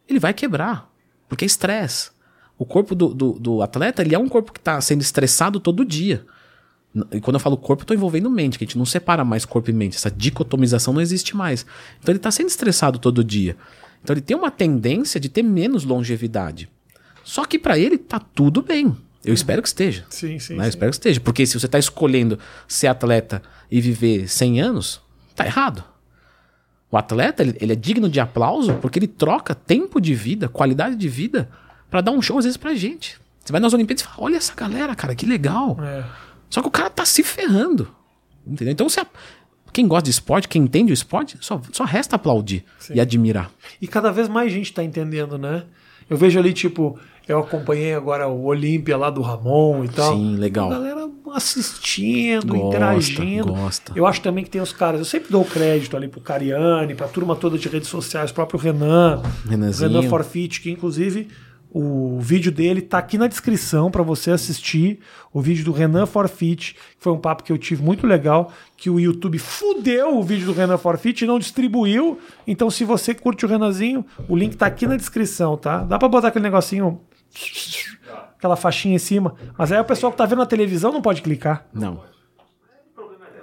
[0.08, 0.90] Ele vai quebrar.
[1.28, 2.10] Porque é estresse.
[2.58, 5.84] O corpo do, do, do atleta ele é um corpo que está sendo estressado todo
[5.84, 6.24] dia.
[7.10, 9.68] E quando eu falo corpo, tô envolvendo mente, que a gente não separa mais corpo
[9.68, 9.96] e mente.
[9.96, 11.66] Essa dicotomização não existe mais.
[12.00, 13.56] Então ele tá sendo estressado todo dia.
[14.02, 16.68] Então ele tem uma tendência de ter menos longevidade.
[17.24, 18.96] Só que para ele tá tudo bem.
[19.24, 20.04] Eu espero que esteja.
[20.08, 20.54] Sim, sim.
[20.54, 20.60] né?
[20.60, 20.68] Eu sim.
[20.70, 21.20] espero que esteja.
[21.20, 25.00] Porque se você tá escolhendo ser atleta e viver 100 anos,
[25.34, 25.84] tá errado.
[26.90, 30.94] O atleta, ele, ele é digno de aplauso porque ele troca tempo de vida, qualidade
[30.94, 31.50] de vida,
[31.90, 33.18] para dar um show às vezes pra gente.
[33.44, 35.76] Você vai nas Olimpíadas e fala: olha essa galera, cara, que legal.
[35.82, 36.04] É.
[36.48, 37.88] Só que o cara tá se ferrando.
[38.46, 38.72] Entendeu?
[38.72, 39.04] Então, você,
[39.72, 43.50] quem gosta de esporte, quem entende o esporte, só, só resta aplaudir e admirar.
[43.80, 45.64] E cada vez mais gente tá entendendo, né?
[46.08, 50.14] Eu vejo ali, tipo, eu acompanhei agora o Olímpia lá do Ramon e tal.
[50.14, 50.70] Sim, legal.
[50.70, 53.52] A galera assistindo, Gosta, interagindo.
[53.52, 53.92] gosta.
[53.96, 55.00] Eu acho também que tem os caras.
[55.00, 58.58] Eu sempre dou crédito ali pro Cariani, pra turma toda de redes sociais, o próprio
[58.58, 59.20] Renan.
[59.48, 59.90] Renanzinho.
[59.90, 61.28] Renan Forfit, que inclusive
[61.76, 65.00] o vídeo dele tá aqui na descrição para você assistir.
[65.32, 68.88] O vídeo do Renan Forfit, que foi um papo que eu tive muito legal, que
[68.88, 72.20] o YouTube fudeu o vídeo do Renan Forfit e não distribuiu.
[72.46, 75.82] Então, se você curte o Renanzinho, o link tá aqui na descrição, tá?
[75.82, 77.00] Dá para botar aquele negocinho,
[78.36, 79.34] aquela faixinha em cima.
[79.56, 81.66] Mas aí o pessoal que tá vendo na televisão não pode clicar.
[81.72, 82.02] Não.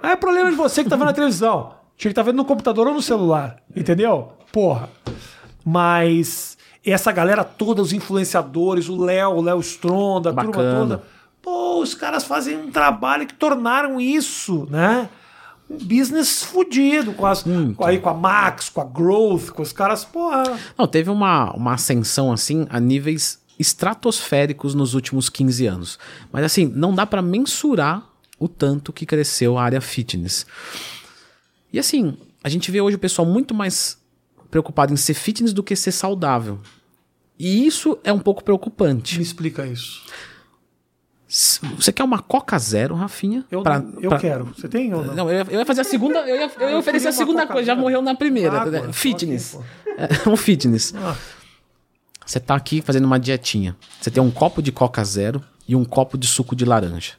[0.02, 1.74] Ah, é problema de você que tá vendo na televisão.
[1.96, 3.62] Tinha que estar vendo no computador ou no celular.
[3.74, 4.32] Entendeu?
[4.50, 4.88] Porra.
[5.64, 11.02] Mas essa galera toda, os influenciadores, o Léo, o Léo Stronda, a turma toda.
[11.40, 15.08] Pô, os caras fazem um trabalho que tornaram isso, né?
[15.70, 19.72] Um business fudido com, as, com, aí, com a Max, com a Growth, com os
[19.72, 20.42] caras, porra.
[20.76, 25.98] Não, teve uma, uma ascensão assim a níveis estratosféricos nos últimos 15 anos.
[26.32, 30.46] Mas assim, não dá pra mensurar o tanto que cresceu a área fitness.
[31.72, 33.98] E assim, a gente vê hoje o pessoal muito mais
[34.50, 36.60] preocupado em ser fitness do que ser saudável.
[37.38, 39.16] E isso é um pouco preocupante.
[39.16, 40.02] Me explica isso.
[41.78, 43.42] Você quer uma Coca Zero, Rafinha?
[43.50, 44.44] Eu, Pra- eu pra- quero.
[44.54, 45.14] Você tem ou não?
[45.14, 46.18] Não, eu ia, fazer a segunda.
[46.28, 48.60] Eu ia, eu ia oferecer a segunda coisa, já morreu na primeira.
[48.60, 48.92] Água, né?
[48.92, 49.58] Fitness.
[49.96, 50.92] É um fitness.
[50.94, 51.16] Ah.
[52.32, 53.76] Você tá aqui fazendo uma dietinha.
[54.00, 57.12] Você tem um copo de Coca Zero e um copo de suco de laranja.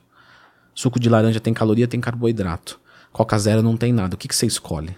[0.74, 2.80] Suco de laranja tem caloria, tem carboidrato.
[3.12, 4.16] Coca Zero não tem nada.
[4.16, 4.98] O que, que você escolhe?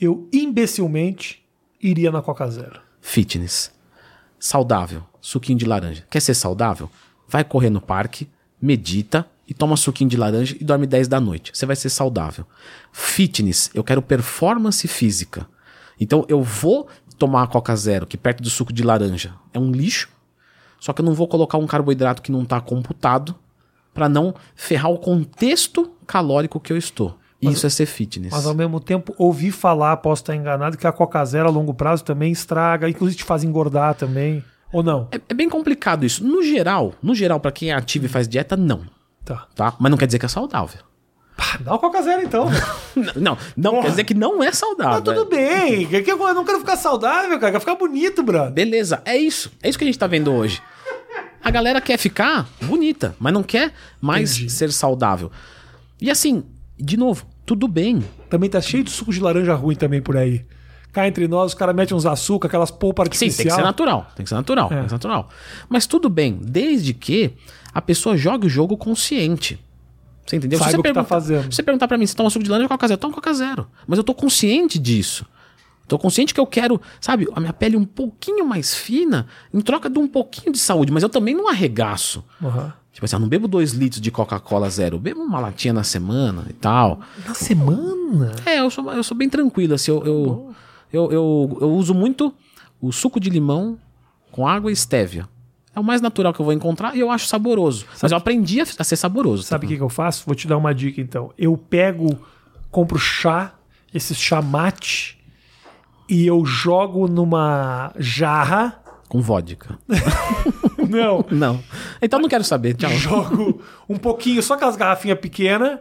[0.00, 1.40] Eu imbecilmente
[1.80, 2.80] iria na Coca Zero.
[3.00, 3.70] Fitness.
[4.40, 5.04] Saudável.
[5.20, 6.04] Suquinho de laranja.
[6.10, 6.90] Quer ser saudável?
[7.28, 8.28] Vai correr no parque,
[8.60, 11.52] medita e toma suquinho de laranja e dorme 10 da noite.
[11.54, 12.44] Você vai ser saudável.
[12.90, 13.70] Fitness.
[13.72, 15.46] Eu quero performance física.
[16.02, 16.88] Então eu vou
[17.22, 20.08] tomar a Coca Zero, que perto do suco de laranja é um lixo.
[20.80, 23.32] Só que eu não vou colocar um carboidrato que não está computado
[23.94, 27.16] para não ferrar o contexto calórico que eu estou.
[27.40, 28.32] Isso é ser fitness.
[28.32, 31.72] Mas ao mesmo tempo, ouvi falar, posso estar enganado, que a Coca Zero a longo
[31.72, 34.44] prazo também estraga, inclusive te faz engordar também.
[34.72, 35.06] Ou não?
[35.12, 36.24] É, é bem complicado isso.
[36.24, 38.82] No geral, no geral, para quem é ativo e faz dieta, não.
[39.24, 39.46] Tá.
[39.54, 39.76] Tá?
[39.78, 40.80] Mas não quer dizer que é saudável.
[41.36, 42.46] Pá, dá o Coca Zero então.
[42.94, 43.12] Não,
[43.56, 44.92] não, não quer dizer que não é saudável.
[44.94, 45.86] Mas tudo bem.
[45.86, 47.46] Que- que Eu não quero ficar saudável, cara.
[47.48, 48.52] Eu quero ficar bonito, brother.
[48.52, 49.50] Beleza, é isso.
[49.62, 50.60] É isso que a gente tá vendo hoje.
[51.44, 54.50] A galera quer ficar bonita, mas não quer mais Entendi.
[54.52, 55.30] ser saudável.
[56.00, 56.44] E assim,
[56.78, 58.04] de novo, tudo bem.
[58.30, 60.44] Também tá cheio de suco de laranja ruim também por aí.
[60.92, 63.36] Cá entre nós, os caras metem uns açúcar, aquelas polpa Sim, artificial.
[63.36, 64.06] tem que ser natural.
[64.14, 64.68] Tem que ser natural.
[64.68, 65.28] Tem que ser natural.
[65.68, 67.32] Mas tudo bem, desde que
[67.74, 69.58] a pessoa jogue o jogo consciente.
[70.26, 70.58] Você entendeu?
[70.58, 71.42] Você o que tá pergunta- fazendo.
[71.50, 73.32] Se você perguntar pra mim se toma suco de laranja ou coca zero, toma coca
[73.34, 73.66] zero.
[73.86, 75.26] Mas eu tô consciente disso.
[75.88, 79.90] Tô consciente que eu quero, sabe, a minha pele um pouquinho mais fina em troca
[79.90, 80.92] de um pouquinho de saúde.
[80.92, 82.24] Mas eu também não arregaço.
[82.42, 82.72] Aham.
[82.92, 84.96] Tipo assim, eu não bebo dois litros de Coca-Cola zero.
[84.96, 87.00] Eu bebo uma latinha na semana e tal.
[87.26, 88.32] Na semana?
[88.46, 90.54] É, eu sou, eu sou bem tranquilo, assim, eu, eu,
[90.92, 92.32] eu, eu, eu uso muito
[92.80, 93.78] o suco de limão
[94.30, 95.26] com água e estévia.
[95.74, 97.86] É o mais natural que eu vou encontrar e eu acho saboroso.
[98.00, 99.42] Mas eu aprendi a, a ser saboroso.
[99.42, 99.72] Sabe o tá?
[99.72, 100.24] que, que eu faço?
[100.26, 101.32] Vou te dar uma dica então.
[101.38, 102.18] Eu pego,
[102.70, 103.54] compro chá,
[103.92, 105.18] esse chá mate,
[106.08, 108.82] e eu jogo numa jarra.
[109.08, 109.78] Com vodka.
[110.88, 111.24] Não.
[111.30, 111.62] Não.
[112.02, 112.90] Então não quero saber, tchau.
[112.90, 115.78] jogo um pouquinho, só aquelas garrafinhas pequenas,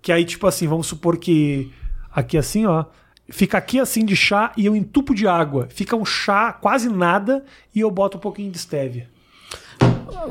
[0.00, 1.72] que aí, tipo assim, vamos supor que
[2.12, 2.84] aqui assim, ó,
[3.28, 5.66] fica aqui assim de chá e eu entupo de água.
[5.70, 9.08] Fica um chá quase nada e eu boto um pouquinho de stevia.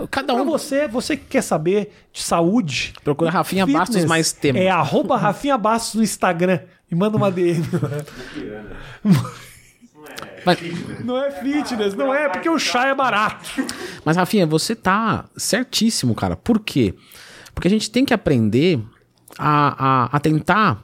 [0.09, 4.31] Cada Pra um você, você que quer saber de saúde, procura Rafinha fitness, Bastos mais
[4.31, 4.59] tema.
[4.59, 6.59] É arroba Rafinha Bastos no Instagram
[6.91, 7.63] e manda uma DM.
[10.45, 10.59] Mas,
[11.03, 13.49] Não é fitness, não é, porque o chá é barato.
[14.03, 16.35] mas, Rafinha, você tá certíssimo, cara.
[16.35, 16.93] Por quê?
[17.55, 18.81] Porque a gente tem que aprender
[19.37, 20.83] a, a, a tentar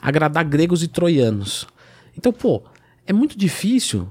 [0.00, 1.66] agradar gregos e troianos.
[2.16, 2.62] Então, pô,
[3.06, 4.08] é muito difícil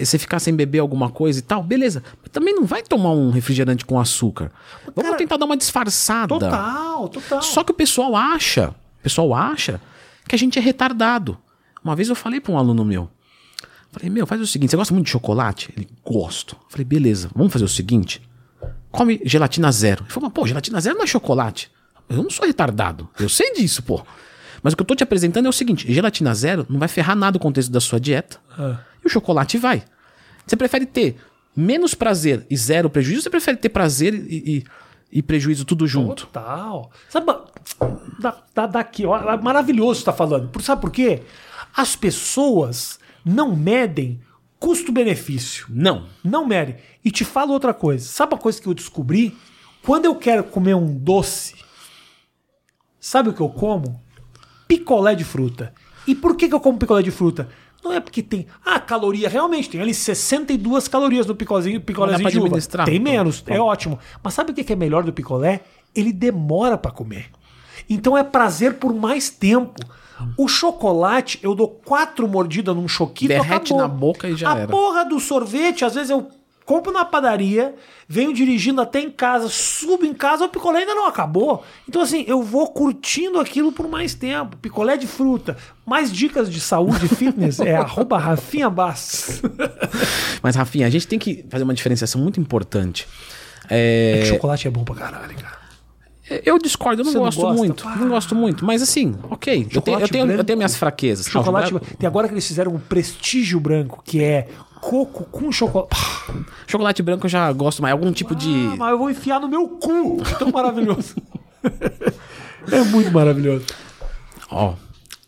[0.00, 2.02] você ficar sem beber alguma coisa e tal, beleza.
[2.22, 4.50] Mas também não vai tomar um refrigerante com açúcar.
[4.86, 6.28] Vamos Cara, tentar dar uma disfarçada.
[6.28, 7.42] Total, total.
[7.42, 8.70] Só que o pessoal acha,
[9.00, 9.80] o pessoal acha
[10.26, 11.36] que a gente é retardado.
[11.82, 13.10] Uma vez eu falei para um aluno meu,
[13.92, 15.70] falei, meu, faz o seguinte, você gosta muito de chocolate?
[15.76, 16.56] Ele, gosto.
[16.68, 18.22] Falei, beleza, vamos fazer o seguinte,
[18.90, 20.02] come gelatina zero.
[20.04, 21.70] Ele falou, pô, gelatina zero não é chocolate.
[22.08, 24.02] Eu não sou retardado, eu sei disso, pô.
[24.64, 27.14] Mas o que eu tô te apresentando é o seguinte, gelatina zero não vai ferrar
[27.14, 28.38] nada o contexto da sua dieta.
[28.58, 28.80] Ah.
[29.04, 29.84] E o chocolate vai.
[30.46, 31.16] Você prefere ter
[31.54, 33.18] menos prazer e zero prejuízo?
[33.18, 34.64] Ou você prefere ter prazer e,
[35.12, 36.24] e, e prejuízo tudo junto?
[36.24, 36.90] Total.
[37.10, 37.26] Sabe,
[38.18, 40.50] da, da, daqui, ó, é maravilhoso você tá falando.
[40.62, 41.22] Sabe por quê?
[41.76, 44.18] As pessoas não medem
[44.58, 45.66] custo-benefício.
[45.68, 46.06] Não.
[46.24, 46.76] Não medem.
[47.04, 48.08] E te falo outra coisa.
[48.08, 49.36] Sabe uma coisa que eu descobri?
[49.82, 51.54] Quando eu quero comer um doce,
[52.98, 54.02] sabe o que eu como?
[54.78, 55.72] Picolé de fruta.
[56.06, 57.48] E por que, que eu como picolé de fruta?
[57.82, 58.46] Não é porque tem.
[58.64, 59.28] Ah, caloria.
[59.28, 62.58] Realmente, tem ali 62 calorias no picolézinho pra de uva.
[62.84, 63.98] Tem menos, é ótimo.
[64.22, 65.60] Mas sabe o que é melhor do picolé?
[65.94, 67.26] Ele demora pra comer.
[67.88, 69.74] Então é prazer por mais tempo.
[70.38, 73.78] O chocolate, eu dou quatro mordidas num choquito, Derrete acabou.
[73.78, 74.68] na boca e já A era.
[74.68, 76.28] porra do sorvete, às vezes eu
[76.64, 77.74] compro na padaria,
[78.08, 81.62] venho dirigindo até em casa, subo em casa, o picolé ainda não acabou.
[81.88, 84.56] Então, assim, eu vou curtindo aquilo por mais tempo.
[84.56, 85.56] Picolé de fruta.
[85.86, 89.42] Mais dicas de saúde e fitness é arroba Rafinha Bastos.
[90.42, 93.06] Mas, Rafinha, a gente tem que fazer uma diferenciação muito importante.
[93.68, 95.58] É É, que chocolate é bom pra caralho, cara.
[96.44, 97.86] eu discordo, eu não Você gosto muito.
[97.88, 97.96] Ah.
[97.96, 98.64] Não gosto muito.
[98.64, 99.54] Mas assim, ok.
[99.54, 101.26] Eu tenho, eu, Chocolate tenho, eu tenho minhas fraquezas.
[101.26, 101.72] Chocolate.
[101.72, 104.48] Não, Tem agora que eles fizeram um prestígio branco, que é
[104.84, 105.96] coco com chocolate.
[106.66, 107.92] chocolate branco eu já gosto mais.
[107.92, 108.50] Algum tipo de.
[108.72, 110.22] Ah, mas eu vou enfiar no meu cu.
[110.38, 111.16] Tão maravilhoso.
[112.70, 113.64] é muito maravilhoso.
[114.50, 114.74] Ó.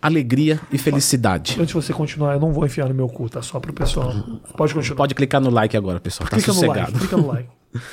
[0.01, 1.57] Alegria e felicidade.
[1.59, 3.43] Antes de você continuar, eu não vou enfiar no meu cu, tá?
[3.43, 4.13] Só pro pessoal.
[4.57, 4.97] Pode continuar.
[4.97, 6.29] Pode clicar no like agora, pessoal.
[6.29, 6.99] Tá clica no like, sossegado.
[6.99, 7.49] clica no like.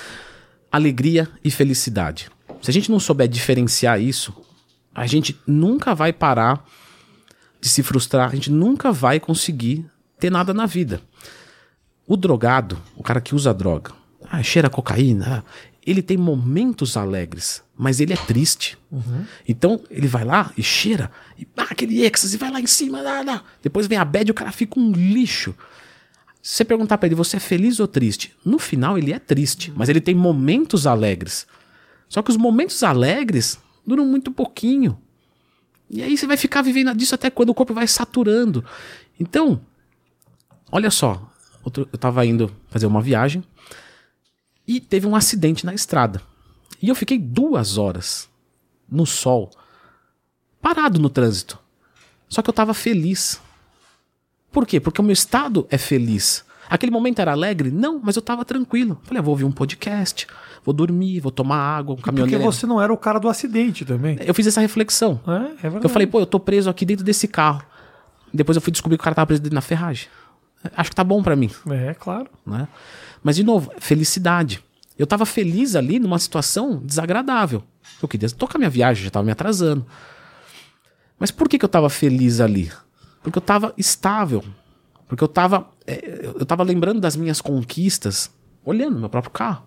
[0.72, 2.30] alegria e felicidade.
[2.62, 4.34] Se a gente não souber diferenciar isso,
[4.94, 6.66] a gente nunca vai parar
[7.60, 9.86] de se frustrar, a gente nunca vai conseguir
[10.20, 11.02] ter nada na vida.
[12.06, 13.92] O drogado, o cara que usa droga,
[14.30, 18.78] ah, cheira cocaína, ah, ele tem momentos alegres, mas ele é triste.
[19.48, 23.24] Então ele vai lá e cheira, e, ah, aquele êxtase, vai lá em cima, ah,
[23.28, 23.44] ah.
[23.62, 25.56] depois vem a bad e o cara fica um lixo.
[26.42, 28.36] Se você perguntar pra ele, você é feliz ou triste?
[28.44, 31.48] No final ele é triste, mas ele tem momentos alegres.
[32.10, 34.98] Só que os momentos alegres duram muito pouquinho.
[35.90, 38.64] E aí você vai ficar vivendo disso até quando o corpo vai saturando.
[39.18, 39.62] Então,
[40.70, 41.33] olha só,
[41.64, 43.44] outro- eu tava indo fazer uma viagem
[44.68, 46.22] e teve um acidente na estrada.
[46.82, 48.30] E eu fiquei duas horas
[48.90, 49.50] no sol,
[50.62, 51.58] parado no trânsito.
[52.30, 53.42] Só que eu tava feliz.
[54.52, 54.80] Por quê?
[54.80, 56.44] Porque o meu estado é feliz.
[56.70, 57.70] Aquele momento era alegre?
[57.72, 59.00] Não, mas eu tava tranquilo.
[59.04, 60.26] Falei, ah, vou ouvir um podcast,
[60.64, 62.44] vou dormir, vou tomar água, um Porque caminhoneiro.
[62.44, 64.18] você não era o cara do acidente também.
[64.22, 65.20] Eu fiz essa reflexão.
[65.28, 65.86] É, é verdade.
[65.86, 67.62] Eu falei, pô, eu tô preso aqui dentro desse carro.
[68.34, 70.08] Depois eu fui descobrir que o cara tava preso dentro na ferragem.
[70.76, 72.28] Acho que tá bom pra mim, É, claro.
[72.46, 72.68] né?
[73.22, 74.64] Mas, de novo, felicidade.
[74.98, 77.64] Eu tava feliz ali numa situação desagradável.
[78.02, 79.86] Eu queria tocar minha viagem, já tava me atrasando.
[81.20, 82.72] Mas por que, que eu tava feliz ali?
[83.22, 84.44] Porque eu tava estável.
[85.08, 88.30] Porque eu tava, é, eu tava lembrando das minhas conquistas,
[88.64, 89.64] olhando meu próprio carro.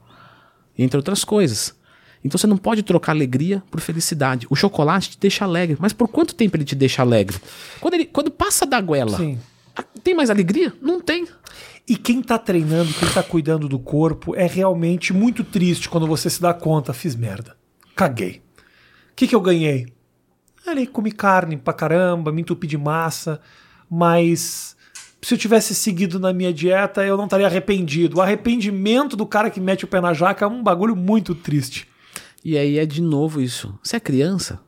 [0.78, 1.74] Entre outras coisas.
[2.24, 4.46] Então você não pode trocar alegria por felicidade.
[4.50, 5.76] O chocolate te deixa alegre.
[5.80, 7.38] Mas por quanto tempo ele te deixa alegre?
[7.80, 9.38] Quando, ele, quando passa da goela, Sim.
[10.02, 10.72] Tem mais alegria?
[10.80, 11.26] Não tem.
[11.88, 16.28] E quem tá treinando, quem tá cuidando do corpo, é realmente muito triste quando você
[16.28, 17.56] se dá conta, fiz merda.
[17.94, 18.42] Caguei.
[19.12, 19.86] O que, que eu ganhei?
[20.66, 23.40] Ali, comi carne pra caramba, me entupi de massa,
[23.88, 24.76] mas
[25.22, 28.18] se eu tivesse seguido na minha dieta, eu não estaria arrependido.
[28.18, 31.88] O arrependimento do cara que mete o pé na jaca é um bagulho muito triste.
[32.44, 33.78] E aí é de novo isso.
[33.82, 34.60] Você é criança?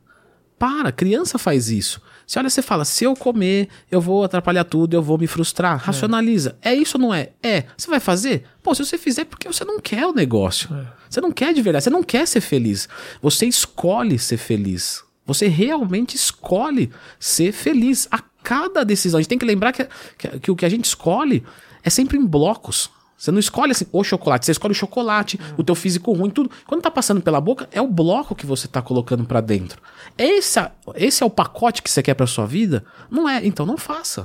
[0.58, 2.00] Para, criança faz isso.
[2.28, 5.78] Você olha, você fala, se eu comer, eu vou atrapalhar tudo, eu vou me frustrar.
[5.82, 6.58] Racionaliza.
[6.60, 7.30] É isso ou não é?
[7.42, 7.64] É.
[7.74, 8.44] Você vai fazer?
[8.62, 10.68] Pô, se você fizer, é porque você não quer o negócio.
[11.08, 12.86] Você não quer de verdade, você não quer ser feliz.
[13.22, 15.02] Você escolhe ser feliz.
[15.24, 19.16] Você realmente escolhe ser feliz a cada decisão.
[19.16, 21.42] A gente tem que lembrar que, que, que o que a gente escolhe
[21.82, 22.90] é sempre em blocos.
[23.18, 26.48] Você não escolhe assim, o chocolate, você escolhe o chocolate, o teu físico ruim, tudo.
[26.64, 29.82] Quando tá passando pela boca, é o bloco que você tá colocando pra dentro.
[30.16, 30.64] Esse,
[30.94, 32.84] esse é o pacote que você quer pra sua vida?
[33.10, 34.24] Não é, então não faça.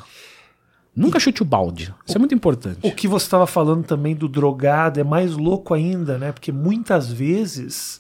[0.96, 1.92] Nunca chute o balde.
[2.06, 2.78] Isso é muito importante.
[2.84, 6.32] O que você estava falando também do drogado é mais louco ainda, né?
[6.32, 8.00] Porque muitas vezes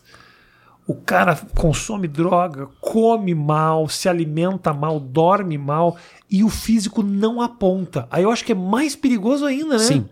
[0.86, 5.98] o cara consome droga, come mal, se alimenta mal, dorme mal
[6.30, 8.08] e o físico não aponta.
[8.12, 9.84] Aí eu acho que é mais perigoso ainda, né?
[9.84, 10.06] Sim.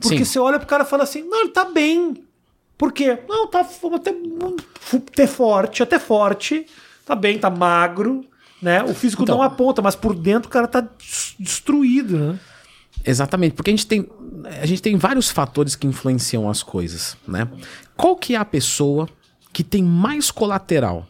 [0.00, 0.24] Porque Sim.
[0.24, 2.24] você olha pro cara e fala assim: não, ele tá bem.
[2.78, 3.18] Por quê?
[3.28, 3.60] Não, tá
[3.94, 4.14] até,
[4.96, 6.66] até forte, até forte,
[7.04, 8.24] tá bem, tá magro,
[8.62, 8.82] né?
[8.82, 9.36] O físico Então.
[9.36, 12.38] não aponta, mas por dentro o cara tá des- destruído, né?
[13.04, 14.08] Exatamente, porque a gente tem
[14.62, 17.46] a gente tem vários fatores que influenciam as coisas, né?
[17.96, 19.08] Qual que é a pessoa
[19.52, 21.06] que tem mais colateral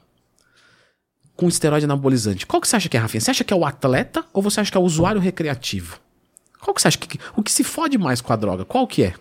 [1.37, 2.47] com esteroide anabolizante?
[2.47, 3.21] Qual que você acha que é, Rafinha?
[3.21, 5.99] Você acha que é o atleta ou você acha que é o usuário recreativo?
[6.61, 8.65] Qual que você acha que o que se fode mais com a droga?
[8.65, 9.15] Qual que é?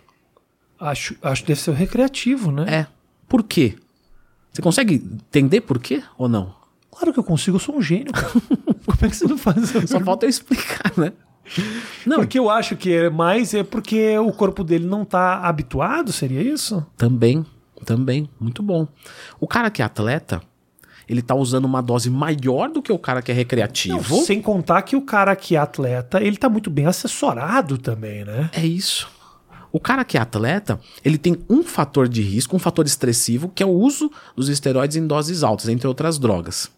[0.78, 2.64] Acho, acho que deve ser o recreativo, né?
[2.68, 2.86] É.
[3.28, 3.76] Por quê?
[4.52, 6.54] Você consegue entender por quê ou não?
[6.90, 8.12] Claro que eu consigo, eu sou um gênio.
[8.84, 9.88] Como é que você não faz isso?
[9.88, 11.12] Só falta eu explicar, né?
[12.06, 16.12] Não, Porque eu acho que é mais é porque o corpo dele não tá habituado,
[16.12, 16.86] seria isso?
[16.96, 17.44] Também,
[17.84, 18.86] também, muito bom.
[19.40, 20.40] O cara que é atleta,
[21.10, 24.16] ele tá usando uma dose maior do que o cara que é recreativo.
[24.16, 28.24] Não, sem contar que o cara que é atleta, ele tá muito bem assessorado também,
[28.24, 28.48] né?
[28.52, 29.08] É isso.
[29.72, 33.60] O cara que é atleta, ele tem um fator de risco, um fator estressivo, que
[33.60, 36.70] é o uso dos esteroides em doses altas, entre outras drogas.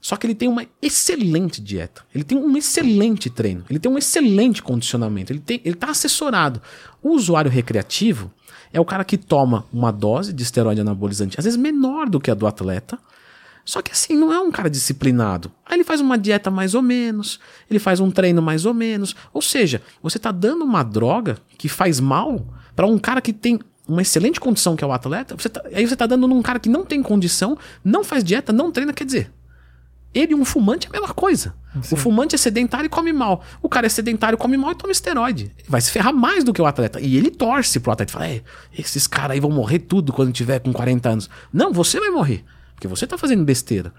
[0.00, 2.02] Só que ele tem uma excelente dieta.
[2.12, 3.64] Ele tem um excelente treino.
[3.70, 5.32] Ele tem um excelente condicionamento.
[5.32, 6.60] Ele, tem, ele tá assessorado.
[7.00, 8.32] O usuário recreativo
[8.72, 12.30] é o cara que toma uma dose de esteroide anabolizante, às vezes menor do que
[12.30, 12.98] a do atleta.
[13.64, 15.50] Só que assim, não é um cara disciplinado.
[15.64, 17.38] Aí ele faz uma dieta mais ou menos,
[17.70, 19.14] ele faz um treino mais ou menos.
[19.32, 22.44] Ou seja, você tá dando uma droga que faz mal
[22.74, 25.36] para um cara que tem uma excelente condição, que é o atleta.
[25.36, 28.52] Você tá- aí você tá dando num cara que não tem condição, não faz dieta,
[28.52, 29.30] não treina, quer dizer.
[30.14, 31.54] Ele e um fumante é a mesma coisa.
[31.90, 33.42] O fumante é sedentário e come mal.
[33.62, 35.52] O cara é sedentário, come mal e toma esteroide.
[35.58, 37.00] Ele vai se ferrar mais do que o atleta.
[37.00, 38.12] E ele torce pro atleta.
[38.12, 38.42] Fala, é,
[38.76, 41.30] esses caras aí vão morrer tudo quando tiver com 40 anos.
[41.52, 42.44] Não, você vai morrer.
[42.74, 43.92] Porque você tá fazendo besteira.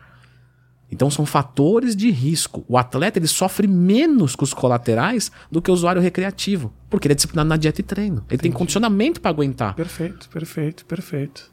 [0.92, 2.64] Então são fatores de risco.
[2.68, 6.72] O atleta ele sofre menos com os colaterais do que o usuário recreativo.
[6.88, 8.24] Porque ele é disciplinado na dieta e treino.
[8.30, 9.74] Ele tem condicionamento para aguentar.
[9.74, 11.52] Perfeito, perfeito, perfeito.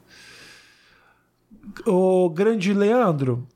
[1.86, 3.46] O grande Leandro,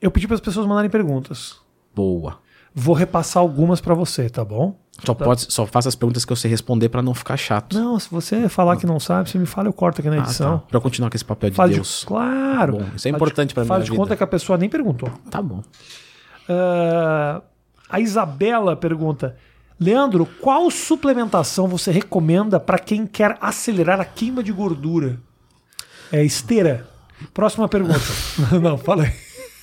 [0.00, 1.56] eu pedi para as pessoas mandarem perguntas.
[1.94, 2.38] Boa.
[2.74, 4.78] Vou repassar algumas para você, tá bom?
[5.04, 7.74] Só, pode, só faça as perguntas que eu sei responder para não ficar chato.
[7.76, 10.20] Não, se você falar que não sabe, você me fala, eu corto aqui na Ah,
[10.20, 10.58] edição.
[10.58, 10.64] tá.
[10.68, 12.00] Pra eu continuar com esse papel de Faz Deus.
[12.00, 12.76] de, claro.
[12.78, 14.00] Tá isso é importante de- pra Faz de vida.
[14.02, 15.10] conta que a pessoa nem perguntou.
[15.30, 15.62] Tá bom.
[16.48, 17.42] Ah,
[17.88, 19.36] a Isabela pergunta:
[19.78, 25.18] Leandro, qual suplementação você recomenda para quem quer acelerar a queima de gordura?
[26.12, 26.86] É esteira.
[27.34, 28.00] Próxima pergunta.
[28.62, 29.12] Não, fala aí.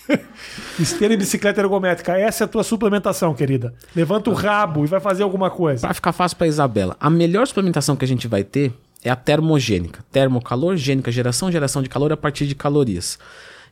[0.80, 2.18] Esteira e bicicleta ergométrica.
[2.18, 3.74] Essa é a tua suplementação, querida.
[3.96, 5.88] Levanta o rabo e vai fazer alguma coisa.
[5.88, 9.16] Pra ficar fácil pra Isabela, a melhor suplementação que a gente vai ter é a
[9.16, 10.04] termogênica.
[10.12, 13.18] Termocalor, gênica, geração, geração de calor a partir de calorias.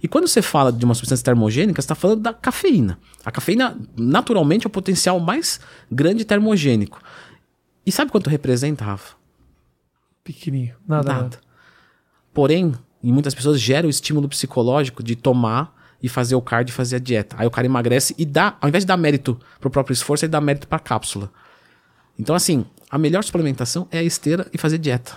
[0.01, 2.99] E quando você fala de uma substância termogênica, você está falando da cafeína.
[3.23, 5.59] A cafeína, naturalmente, é o potencial mais
[5.91, 6.99] grande termogênico.
[7.86, 9.15] E sabe quanto representa, Rafa?
[10.23, 10.75] Pequenininho.
[10.88, 11.23] Nada, nada.
[11.23, 11.38] Nada.
[12.33, 12.73] Porém,
[13.03, 15.74] em muitas pessoas gera o estímulo psicológico de tomar
[16.06, 17.36] e fazer o cardio e fazer a dieta.
[17.39, 20.30] Aí o cara emagrece e dá, ao invés de dar mérito pro próprio esforço, ele
[20.32, 21.32] dá mérito pra cápsula.
[22.20, 25.14] Então, assim, a melhor suplementação é a esteira e fazer dieta.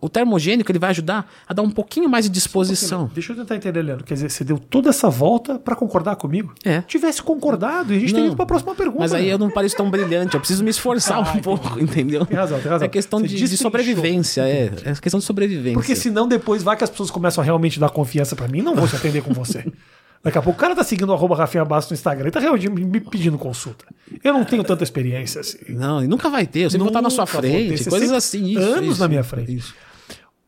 [0.00, 3.10] O termogênico ele vai ajudar a dar um pouquinho mais de disposição.
[3.12, 4.04] Deixa eu tentar entender, Leandro.
[4.04, 6.54] Quer dizer, você deu toda essa volta para concordar comigo?
[6.64, 6.80] É.
[6.82, 8.26] Tivesse concordado, e a gente teria Não.
[8.28, 9.00] ido para a próxima pergunta.
[9.00, 9.32] Mas aí né?
[9.34, 11.42] eu não pareço tão brilhante, eu preciso me esforçar Ah, um entendi.
[11.42, 12.24] pouco, entendeu?
[12.24, 12.86] Tem razão, tem razão.
[12.86, 14.70] É questão de, de sobrevivência, é.
[14.84, 15.74] É questão de sobrevivência.
[15.74, 18.74] Porque senão depois vai que as pessoas começam a realmente dar confiança pra mim, não
[18.74, 19.70] vou te atender com você.
[20.22, 22.40] Daqui a pouco o cara tá seguindo o arroba Rafinha Bastos no Instagram e tá
[22.40, 23.86] realmente me pedindo consulta.
[24.22, 25.58] Eu não tenho tanta experiência assim.
[25.70, 28.50] Não, e nunca vai ter, eu sempre vou estar na sua frente, você coisas assim.
[28.50, 29.56] Isso, anos isso, na minha frente.
[29.56, 29.74] Isso.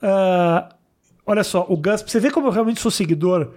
[0.03, 0.75] Ah,
[1.25, 3.53] olha só, o Gus, você ver como eu realmente sou seguidor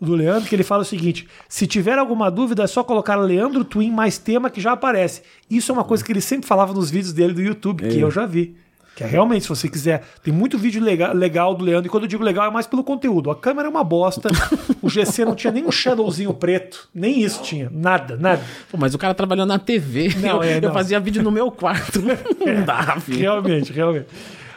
[0.00, 3.64] do Leandro, que ele fala o seguinte: se tiver alguma dúvida, é só colocar Leandro
[3.64, 5.22] Twin mais tema que já aparece.
[5.50, 8.10] Isso é uma coisa que ele sempre falava nos vídeos dele do YouTube, que eu
[8.10, 8.56] já vi.
[8.96, 12.04] Que é realmente, se você quiser, tem muito vídeo legal, legal do Leandro, e quando
[12.04, 13.30] eu digo legal é mais pelo conteúdo.
[13.30, 14.30] A câmera é uma bosta,
[14.80, 18.42] o GC não tinha nem um shadowzinho preto, nem isso tinha, nada, nada.
[18.70, 20.14] Pô, mas o cara trabalhou na TV.
[20.16, 20.72] Não, eu, é, eu não.
[20.72, 22.00] fazia vídeo no meu quarto.
[22.40, 23.18] Não dá, filho.
[23.18, 24.06] Realmente, realmente.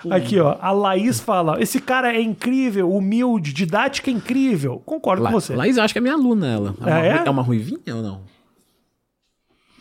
[0.09, 4.81] Aqui, ó, a Laís fala: esse cara é incrível, humilde, didática é incrível.
[4.85, 5.53] Concordo La, com você.
[5.53, 6.75] Laís, eu acho que é minha aluna, ela.
[6.79, 7.13] É uma, Ah, é?
[7.17, 8.21] ru- é uma ruivinha ou não?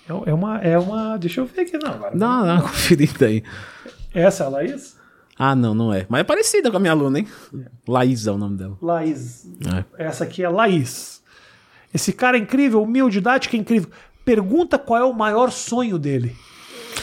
[0.09, 1.17] É, é uma, é uma.
[1.19, 1.93] Deixa eu ver aqui, não.
[1.93, 2.17] Agora.
[2.17, 3.45] Dá uma, dá uma conferida aí.
[4.13, 4.97] Essa é a Laís?
[5.39, 6.05] Ah, não, não é.
[6.09, 7.29] Mas é parecida com a minha aluna, hein?
[7.87, 8.77] Laís é o nome dela.
[8.83, 9.47] Laís.
[9.99, 10.07] É.
[10.07, 11.23] Essa aqui é Laís.
[11.95, 13.89] Esse cara é incrível, humilde, didática é incrível.
[14.25, 16.35] Pergunta qual é o maior sonho dele.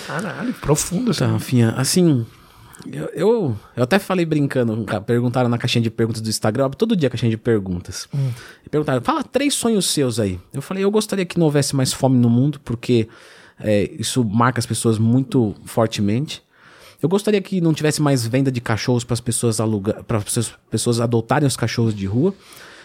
[0.06, 1.26] Caralho, profundo essa.
[1.26, 2.26] Tá, Rafinha, assim,
[2.92, 6.96] Eu, eu, eu até falei brincando, ca- perguntaram na caixinha de perguntas do Instagram, todo
[6.96, 8.08] dia a caixinha de perguntas.
[8.66, 10.40] E perguntaram, fala três sonhos seus aí.
[10.54, 13.08] Eu falei, eu gostaria que não houvesse mais fome no mundo, porque
[13.60, 16.44] é, isso marca as pessoas muito fortemente.
[17.06, 20.54] Eu gostaria que não tivesse mais venda de cachorros para as pessoas alugar, para as
[20.72, 22.34] pessoas adotarem os cachorros de rua.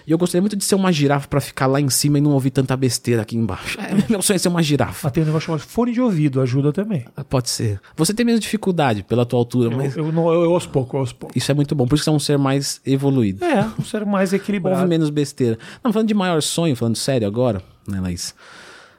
[0.07, 2.33] E eu gostaria muito de ser uma girafa para ficar lá em cima e não
[2.33, 3.79] ouvir tanta besteira aqui embaixo.
[3.81, 5.01] É, meu sonho é ser uma girafa.
[5.05, 7.05] Mas tem um negócio chamado fone de ouvido, ajuda também.
[7.31, 7.81] Pode ser.
[7.97, 10.93] Você tem menos dificuldade pela tua altura, mas Eu, eu, não- eu, eu aos poucos,
[10.95, 11.35] eu aos poucos.
[11.37, 11.87] isso é muito bom.
[11.87, 13.45] Por isso que você é um ser mais evoluído.
[13.45, 14.87] É, um ser mais Ouve equilibrado.
[14.89, 15.59] menos besteira.
[15.83, 18.35] Não, falando de maior sonho, falando sério agora, né, Laís?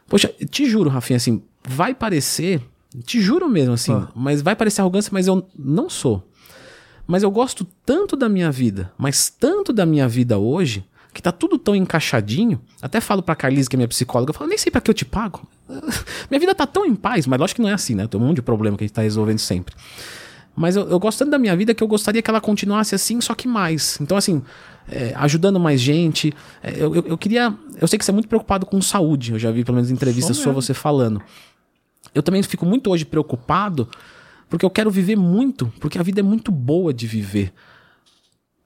[0.08, 2.62] Poxa, te juro, Rafinha, assim, vai parecer,
[3.04, 4.08] te juro mesmo, assim, Ah.
[4.16, 6.24] mas vai parecer arrogância, mas eu não sou.
[7.08, 11.32] Mas eu gosto tanto da minha vida, mas tanto da minha vida hoje, que tá
[11.32, 12.62] tudo tão encaixadinho.
[12.82, 14.94] Até falo pra Carlise, que é minha psicóloga, eu falo, nem sei pra que eu
[14.94, 15.46] te pago.
[16.30, 18.08] minha vida tá tão em paz, mas lógico que não é assim, né?
[18.08, 19.76] Tem um monte de problema que a gente tá resolvendo sempre.
[20.56, 23.20] Mas eu, eu gosto tanto da minha vida que eu gostaria que ela continuasse assim,
[23.22, 23.98] só que mais.
[24.02, 24.42] Então, assim,
[24.90, 26.34] é, ajudando mais gente.
[26.62, 27.54] É, eu, eu, eu queria.
[27.80, 29.32] Eu sei que você é muito preocupado com saúde.
[29.32, 31.22] Eu já vi, pelo menos, entrevistas sua você falando.
[32.14, 33.88] Eu também fico muito hoje preocupado
[34.50, 37.54] porque eu quero viver muito, porque a vida é muito boa de viver.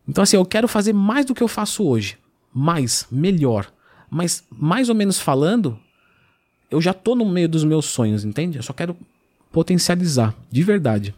[0.08, 2.18] Então, assim, eu quero fazer mais do que eu faço hoje.
[2.52, 3.72] Mais, melhor.
[4.10, 5.80] Mas, mais ou menos falando,
[6.72, 8.58] eu já tô no meio dos meus sonhos, entende?
[8.58, 8.98] Eu só quero
[9.52, 11.14] potencializar, de verdade.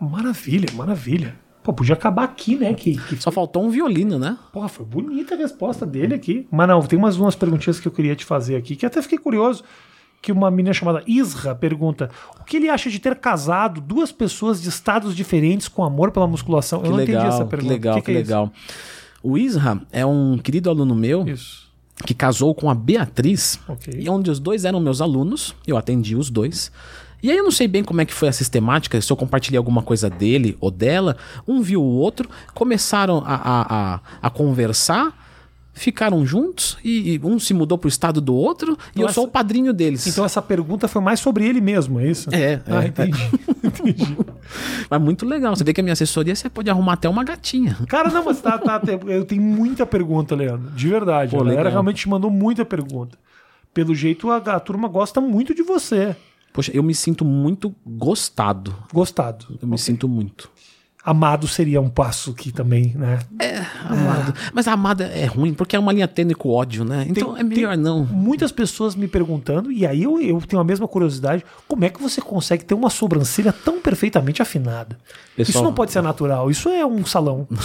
[0.00, 1.36] Maravilha, maravilha.
[1.62, 2.74] Pô, podia acabar aqui, né?
[2.74, 3.22] Que, que...
[3.22, 4.36] Só faltou um violino, né?
[4.52, 6.46] Porra, foi bonita a resposta dele aqui.
[6.50, 9.18] Mas não, tem umas umas perguntinhas que eu queria te fazer aqui, que até fiquei
[9.18, 9.62] curioso.
[10.22, 12.10] Que uma menina chamada Isra pergunta:
[12.40, 16.26] o que ele acha de ter casado duas pessoas de estados diferentes com amor pela
[16.26, 16.80] musculação?
[16.80, 17.72] Que eu não legal, entendi essa que pergunta.
[17.72, 18.52] legal, O que, é legal.
[19.22, 21.68] O Isra é um querido aluno meu Isso.
[22.06, 23.94] que casou com a Beatriz, Ok.
[23.98, 26.70] e onde os dois eram meus alunos, eu atendi os dois.
[27.22, 29.58] E aí eu não sei bem como é que foi a sistemática, se eu compartilhei
[29.58, 35.12] alguma coisa dele ou dela, um viu o outro, começaram a, a, a, a conversar,
[35.72, 39.14] ficaram juntos, e, e um se mudou pro estado do outro, e eu Nossa.
[39.14, 40.06] sou o padrinho deles.
[40.06, 42.28] Então essa pergunta foi mais sobre ele mesmo, é isso?
[42.34, 42.88] É, Ah, é.
[42.88, 43.30] entendi.
[43.64, 44.16] entendi.
[44.90, 47.76] Mas muito legal, você vê que a minha assessoria você pode arrumar até uma gatinha.
[47.88, 50.70] Cara, não, mas tá, tá, eu tenho muita pergunta, Leandro.
[50.72, 51.30] De verdade.
[51.36, 53.16] Pô, a galera realmente mandou muita pergunta.
[53.72, 56.16] Pelo jeito, a, a turma gosta muito de você.
[56.52, 58.74] Poxa, eu me sinto muito gostado.
[58.92, 59.46] Gostado.
[59.62, 60.50] Eu me sinto muito.
[61.02, 63.20] Amado seria um passo que também, né?
[63.88, 64.34] Amado.
[64.52, 67.06] Mas a amada é ruim, porque é uma linha tênue com ódio, né?
[67.08, 68.04] Então Tem- é melhor tem não.
[68.04, 72.02] Muitas pessoas me perguntando, e aí eu, eu tenho a mesma curiosidade: como é que
[72.02, 74.98] você consegue ter uma sobrancelha tão perfeitamente afinada?
[75.38, 77.48] Isso Pessoal- não pode ser natural, isso é um salão.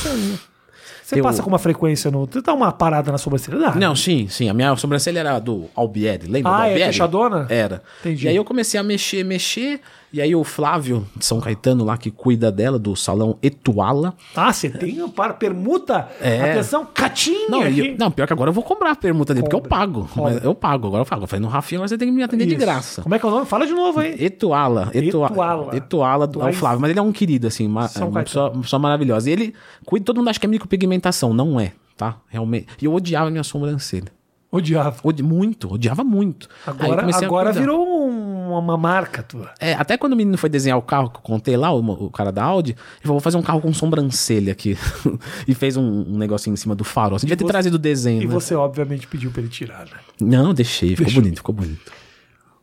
[1.06, 2.26] Isso é Você Eu- passa com uma frequência no.
[2.26, 3.60] Você dá uma parada na sobrancelha?
[3.60, 3.76] Dá.
[3.76, 4.50] Não, sim, sim.
[4.50, 6.92] A minha sobrancelha era do Albieri, lembra do Ah, é Albieri?
[6.94, 7.46] fechadona?
[7.48, 7.84] Era.
[8.00, 8.26] Entendi.
[8.26, 9.82] E aí eu comecei a mexer, mexer.
[10.14, 14.14] E aí o Flávio de São Caetano lá, que cuida dela, do salão Etuala.
[14.36, 16.08] Ah, você tem para permuta?
[16.22, 16.52] É.
[16.52, 17.82] Atenção, catinha Não, aqui.
[17.82, 20.10] e- não, pior que agora eu vou cobrar a permuta dele, porque eu pago.
[20.42, 21.24] eu pago, agora eu pago.
[21.24, 22.62] Eu falei, no Rafinha, agora você tem que me atender de Isso.
[22.66, 23.02] graça.
[23.02, 23.46] Como é que é o nome?
[23.46, 24.16] Fala de novo aí.
[24.24, 24.90] Etuala.
[24.94, 25.76] Etua, Etuala.
[25.76, 26.80] Etuala do é Flávio.
[26.80, 29.30] Mas ele é um querido, assim, uma, uma pessoa, uma pessoa maravilhosa.
[29.30, 29.54] E ele
[29.86, 31.34] cuida, todo mundo acha que é micropigmentação.
[31.34, 32.18] Não é, tá?
[32.30, 32.68] Realmente.
[32.82, 34.14] E eu odiava minha sobrancelha.
[34.52, 34.96] Odiava.
[35.04, 36.48] Odi muito, odiava muito.
[36.66, 39.52] Eu Agora, agora virou um- uma marca tua.
[39.60, 42.10] É, até quando o menino foi desenhar o carro que eu contei lá, o, o
[42.12, 44.78] cara da Audi, ele falou, vou fazer um carro com sobrancelha aqui.
[45.48, 47.16] e fez um, um negocinho em cima do farol.
[47.18, 48.34] Assim, devia ter você- trazido o desenho, E né?
[48.34, 49.98] você, obviamente, pediu pra ele tirar, né?
[50.22, 51.22] Não, deixei, ficou Deixou.
[51.22, 51.92] bonito, ficou bonito.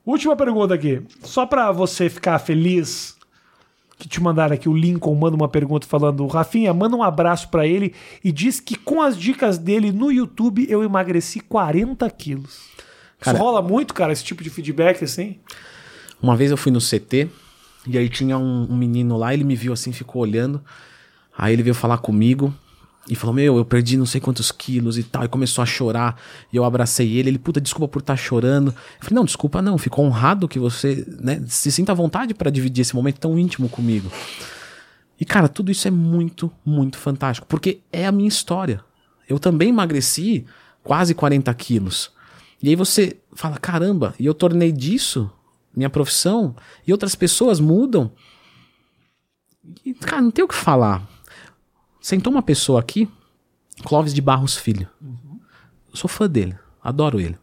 [0.05, 1.03] Última pergunta aqui.
[1.22, 3.16] Só pra você ficar feliz
[3.99, 7.64] que te mandaram aqui, o Lincoln manda uma pergunta falando: Rafinha, manda um abraço pra
[7.66, 12.59] ele e diz que com as dicas dele no YouTube eu emagreci 40 quilos.
[13.20, 15.36] Cara- Isso rola muito, cara, esse tipo de feedback assim?
[16.22, 17.28] Uma vez eu fui no CT
[17.86, 20.62] e aí tinha um, um menino lá, ele me viu assim, ficou olhando.
[21.36, 22.54] Aí ele veio falar comigo
[23.09, 25.24] e falou: Meu, eu perdi não sei quantos quilos e tal.
[25.24, 26.20] E começou a chorar.
[26.52, 27.30] E eu abracei ele.
[27.30, 28.68] Ele, puta, desculpa por estar chorando.
[28.68, 29.76] Eu falei: Não, desculpa não.
[29.78, 33.68] Fico honrado que você né, se sinta à vontade para dividir esse momento tão íntimo
[33.68, 34.10] comigo.
[35.18, 37.47] E cara, tudo isso é muito, muito fantástico.
[37.47, 38.80] Porque é a minha história.
[39.28, 40.44] Eu também emagreci
[40.84, 42.12] quase 40 quilos.
[42.62, 45.30] E aí você fala: Caramba, e eu tornei disso
[45.74, 46.55] minha profissão
[46.86, 48.12] e outras pessoas mudam.
[49.85, 51.03] E, cara, não tem o que falar.
[52.01, 53.09] Sentou uma pessoa aqui,
[53.85, 54.89] Clóvis de Barros Filho.
[55.90, 57.39] Eu sou fã dele, adoro ele.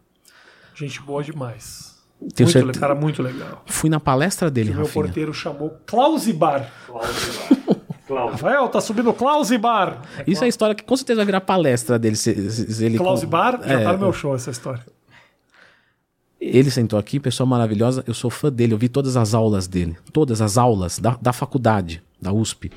[0.74, 1.98] Gente boa demais.
[2.34, 2.80] Tenho muito certeza.
[2.80, 3.62] cara muito legal.
[3.66, 5.04] Fui na palestra dele, O meu Rafinha.
[5.04, 6.70] porteiro chamou Clausibar.
[8.10, 10.02] Rafael, tá subindo Clausibar.
[10.26, 12.16] Isso é a história que com certeza vai virar palestra dele.
[12.16, 14.84] Se, se- se ele Clausibar já É, tá no meu show essa história.
[16.40, 18.02] Ele sentou aqui, pessoa maravilhosa.
[18.06, 19.96] Eu sou fã dele, eu vi todas as aulas dele.
[20.12, 22.02] Todas as aulas da, da faculdade.
[22.20, 22.72] da USP.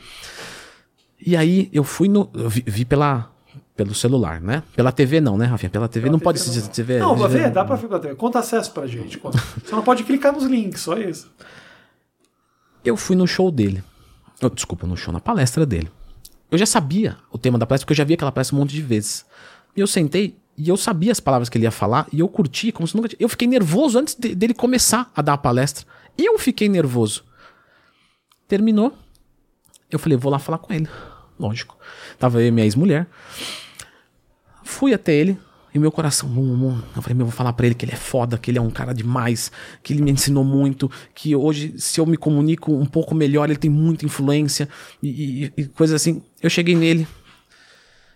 [1.25, 2.29] E aí eu fui no.
[2.33, 3.31] Eu vi, vi pela,
[3.75, 4.61] pelo celular, né?
[4.75, 5.69] Pela TV não, né, Rafinha?
[5.69, 6.45] Pela TV Pela não TV pode não.
[6.45, 6.99] se dizer TV.
[6.99, 8.15] Não, pra ver, dá pra ver com a TV.
[8.15, 9.17] Conta acesso pra gente.
[9.17, 9.41] conta.
[9.63, 11.31] Você não pode clicar nos links, só isso.
[12.83, 13.81] Eu fui no show dele.
[14.41, 15.89] Oh, desculpa, no show, na palestra dele.
[16.51, 18.71] Eu já sabia o tema da palestra, porque eu já vi aquela palestra um monte
[18.73, 19.25] de vezes.
[19.75, 22.71] E eu sentei e eu sabia as palavras que ele ia falar e eu curti
[22.71, 23.09] como se nunca.
[23.19, 25.85] Eu fiquei nervoso antes de- dele começar a dar a palestra.
[26.17, 27.23] Eu fiquei nervoso.
[28.47, 28.95] Terminou.
[29.89, 30.87] Eu falei, vou lá falar com ele.
[31.39, 31.77] Lógico.
[32.19, 33.07] Tava e minha ex-mulher.
[34.63, 35.37] Fui até ele
[35.73, 36.29] e meu coração.
[36.29, 36.79] Bum.
[36.95, 38.61] Eu falei, meu, eu vou falar pra ele que ele é foda, que ele é
[38.61, 39.51] um cara demais,
[39.81, 43.57] que ele me ensinou muito, que hoje, se eu me comunico um pouco melhor, ele
[43.57, 44.69] tem muita influência
[45.01, 46.21] e, e, e coisas assim.
[46.41, 47.07] Eu cheguei nele.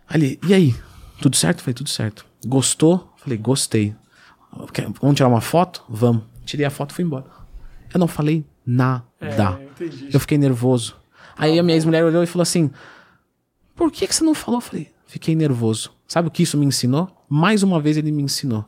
[0.08, 0.76] Ali, e aí?
[1.22, 1.62] Tudo certo?
[1.62, 2.26] Falei, tudo certo.
[2.46, 3.14] Gostou?
[3.18, 3.96] Falei, gostei.
[5.02, 5.84] Vamos tirar uma foto?
[5.90, 6.24] Vamos.
[6.46, 7.26] Tirei a foto e fui embora.
[7.94, 9.04] Eu não falei nada.
[9.20, 10.10] É, entendi.
[10.14, 10.96] Eu fiquei nervoso.
[11.38, 12.72] Aí a minha ex-mulher olhou e falou assim:
[13.76, 14.58] Por que, que você não falou?
[14.58, 15.92] Eu falei: Fiquei nervoso.
[16.08, 17.10] Sabe o que isso me ensinou?
[17.30, 18.66] Mais uma vez ele me ensinou.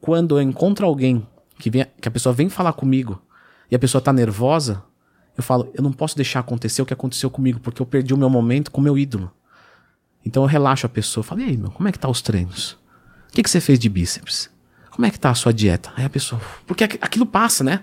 [0.00, 1.26] Quando eu encontro alguém
[1.58, 3.20] que, vem, que a pessoa vem falar comigo
[3.70, 4.82] e a pessoa tá nervosa,
[5.36, 8.18] eu falo: Eu não posso deixar acontecer o que aconteceu comigo, porque eu perdi o
[8.18, 9.30] meu momento com o meu ídolo.
[10.26, 11.22] Então eu relaxo a pessoa.
[11.24, 12.72] Falo: E aí, meu, como é que tá os treinos?
[13.30, 14.50] O que, que você fez de bíceps?
[14.90, 15.90] Como é que tá a sua dieta?
[15.96, 16.40] Aí a pessoa.
[16.66, 17.80] Porque aqu- aquilo passa, né?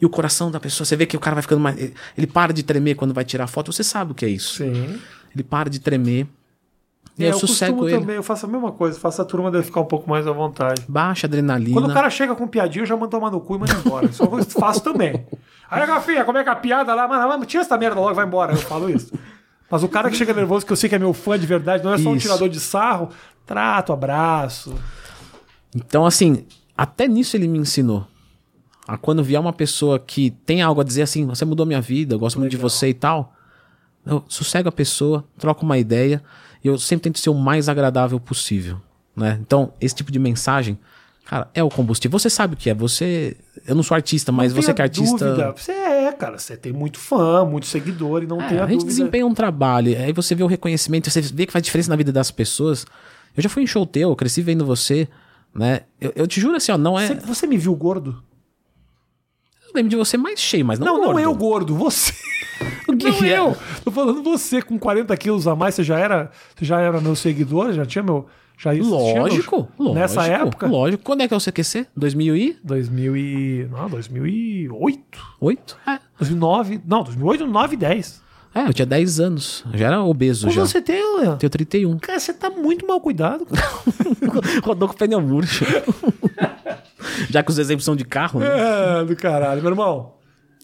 [0.00, 1.76] E o coração da pessoa, você vê que o cara vai ficando mais.
[2.16, 4.56] ele- para de tremer quando vai tirar foto, você sabe o que é isso.
[4.58, 4.98] Sim.
[5.34, 6.26] Ele para de tremer.
[7.18, 7.98] E É, eu eu sossego ele.
[8.00, 10.32] também, eu faço a mesma coisa, faço a turma dele ficar um pouco mais à
[10.32, 10.82] vontade.
[10.88, 11.74] Baixa adrenalina.
[11.78, 14.06] Quando o cara chega com piadinha, eu já mando tomar no cu e mando embora.
[14.06, 15.26] Isso eu faço também.
[15.70, 17.06] Aí, Gafinha, como é que é a piada lá?
[17.06, 18.52] Mano, mano, tira essa merda logo, vai embora.
[18.52, 19.12] Eu falo isso.
[19.70, 21.84] Mas o cara que chega nervoso, que eu sei que é meu fã de verdade,
[21.84, 22.26] não é só um Isso.
[22.26, 23.10] tirador de sarro,
[23.46, 24.74] trato, abraço.
[25.74, 26.44] Então, assim,
[26.76, 28.06] até nisso ele me ensinou.
[28.88, 32.14] A quando vier uma pessoa que tem algo a dizer assim, você mudou minha vida,
[32.14, 33.32] eu gosto muito de você e tal,
[34.04, 36.20] eu sossego a pessoa, troco uma ideia,
[36.64, 38.80] e eu sempre tento ser o mais agradável possível.
[39.14, 39.38] Né?
[39.40, 40.78] Então, esse tipo de mensagem,
[41.24, 42.18] cara, é o combustível.
[42.18, 42.74] Você sabe o que é.
[42.74, 43.36] Você.
[43.66, 45.26] Eu não sou artista, mas você que é artista.
[45.26, 45.52] Dúvida.
[45.56, 46.38] Você é, cara.
[46.38, 48.88] Você tem muito fã, muito seguidor e não É, tem a, a gente dúvida.
[48.88, 52.12] desempenha um trabalho, aí você vê o reconhecimento, você vê que faz diferença na vida
[52.12, 52.84] das pessoas.
[53.36, 55.06] Eu já fui em show teu, eu cresci vendo você,
[55.54, 55.82] né?
[56.00, 57.06] Eu, eu te juro assim, ó, não é.
[57.08, 58.22] Você, você me viu gordo?
[59.68, 61.12] Eu lembro de você mais cheio, mas não Não, gordo.
[61.12, 62.12] não eu gordo, você.
[62.88, 63.38] O que não é?
[63.38, 63.56] eu.
[63.84, 67.14] Tô falando você com 40 quilos a mais, você já era, você já era meu
[67.16, 68.26] seguidor, já tinha meu,
[68.62, 69.94] já meu- Lógico, lógico.
[69.94, 70.66] Nessa época?
[70.66, 71.02] Lógico.
[71.02, 71.86] Quando é que é o CQC?
[71.96, 72.60] 2008?
[72.62, 75.98] 2000 e, não, 2008, É.
[76.18, 78.22] 2009, não, 2008, 2009 e 10.
[78.52, 79.64] É, eu tinha 10 anos.
[79.72, 80.66] Já era obeso Quando já.
[80.66, 81.36] você tem, Leandro?
[81.38, 81.98] Tenho 31.
[82.00, 83.46] Cara, você tá muito mal cuidado.
[84.64, 85.64] Rodou com o pneu murcho.
[87.30, 88.46] já que os exemplos são de carro, né?
[89.00, 90.14] é, do caralho, meu irmão.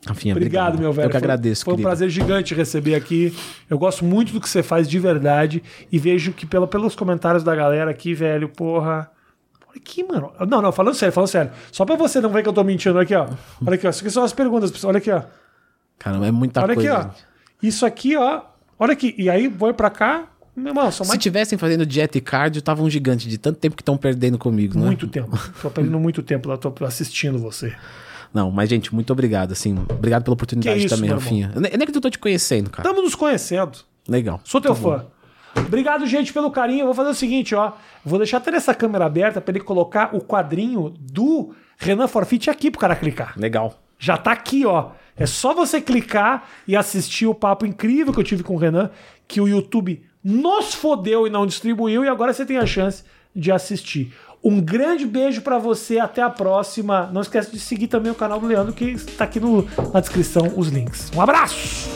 [0.06, 1.06] Rafinha, Obrigado, meu velho.
[1.06, 1.88] Eu que Foi- agradeço, Foi um querido.
[1.88, 3.34] prazer gigante receber aqui.
[3.68, 7.42] Eu gosto muito do que você faz de verdade e vejo que pela, pelos comentários
[7.42, 9.10] da galera aqui, velho, porra.
[9.68, 10.32] Olha aqui, mano.
[10.48, 11.50] Não, não, falando sério, falando sério.
[11.72, 13.26] Só pra você não ver que eu tô mentindo aqui, ó.
[13.66, 13.90] Olha aqui, ó.
[13.90, 14.70] Isso aqui são as perguntas.
[14.70, 14.90] pessoal.
[14.90, 15.22] Olha aqui, ó.
[15.98, 16.96] Caramba, é muita Olha coisa.
[16.98, 17.66] aqui, ó.
[17.66, 18.42] Isso aqui, ó.
[18.78, 19.14] Olha aqui.
[19.18, 20.26] E aí, vou pra cá.
[20.54, 23.58] Meu irmão, são Se mais tivessem fazendo dieta e cardio, tava um gigante de tanto
[23.58, 24.86] tempo que estão perdendo comigo, né?
[24.86, 25.36] muito tempo.
[25.60, 27.74] Tô perdendo muito tempo lá, tô assistindo você.
[28.32, 29.76] Não, mas, gente, muito obrigado, assim.
[29.90, 31.52] Obrigado pela oportunidade isso, também, Rafinha.
[31.54, 32.88] Eu nem nem que eu tô te conhecendo, cara.
[32.88, 33.78] Estamos nos conhecendo.
[34.08, 34.40] Legal.
[34.44, 34.98] Sou teu Tá bom.
[34.98, 35.06] fã.
[35.66, 36.80] Obrigado, gente, pelo carinho.
[36.82, 37.72] Eu vou fazer o seguinte, ó.
[38.04, 42.70] Vou deixar até essa câmera aberta para ele colocar o quadrinho do Renan Forfeit aqui
[42.70, 43.32] pro cara clicar.
[43.36, 43.74] Legal.
[43.98, 44.90] Já tá aqui, ó.
[45.16, 48.90] É só você clicar e assistir o papo incrível que eu tive com o Renan,
[49.26, 53.02] que o YouTube nos fodeu e não distribuiu, e agora você tem a chance
[53.34, 54.12] de assistir.
[54.48, 57.10] Um grande beijo pra você, até a próxima.
[57.12, 60.52] Não esquece de seguir também o canal do Leandro, que está aqui no- na descrição
[60.56, 61.10] os links.
[61.16, 61.88] Um abraço!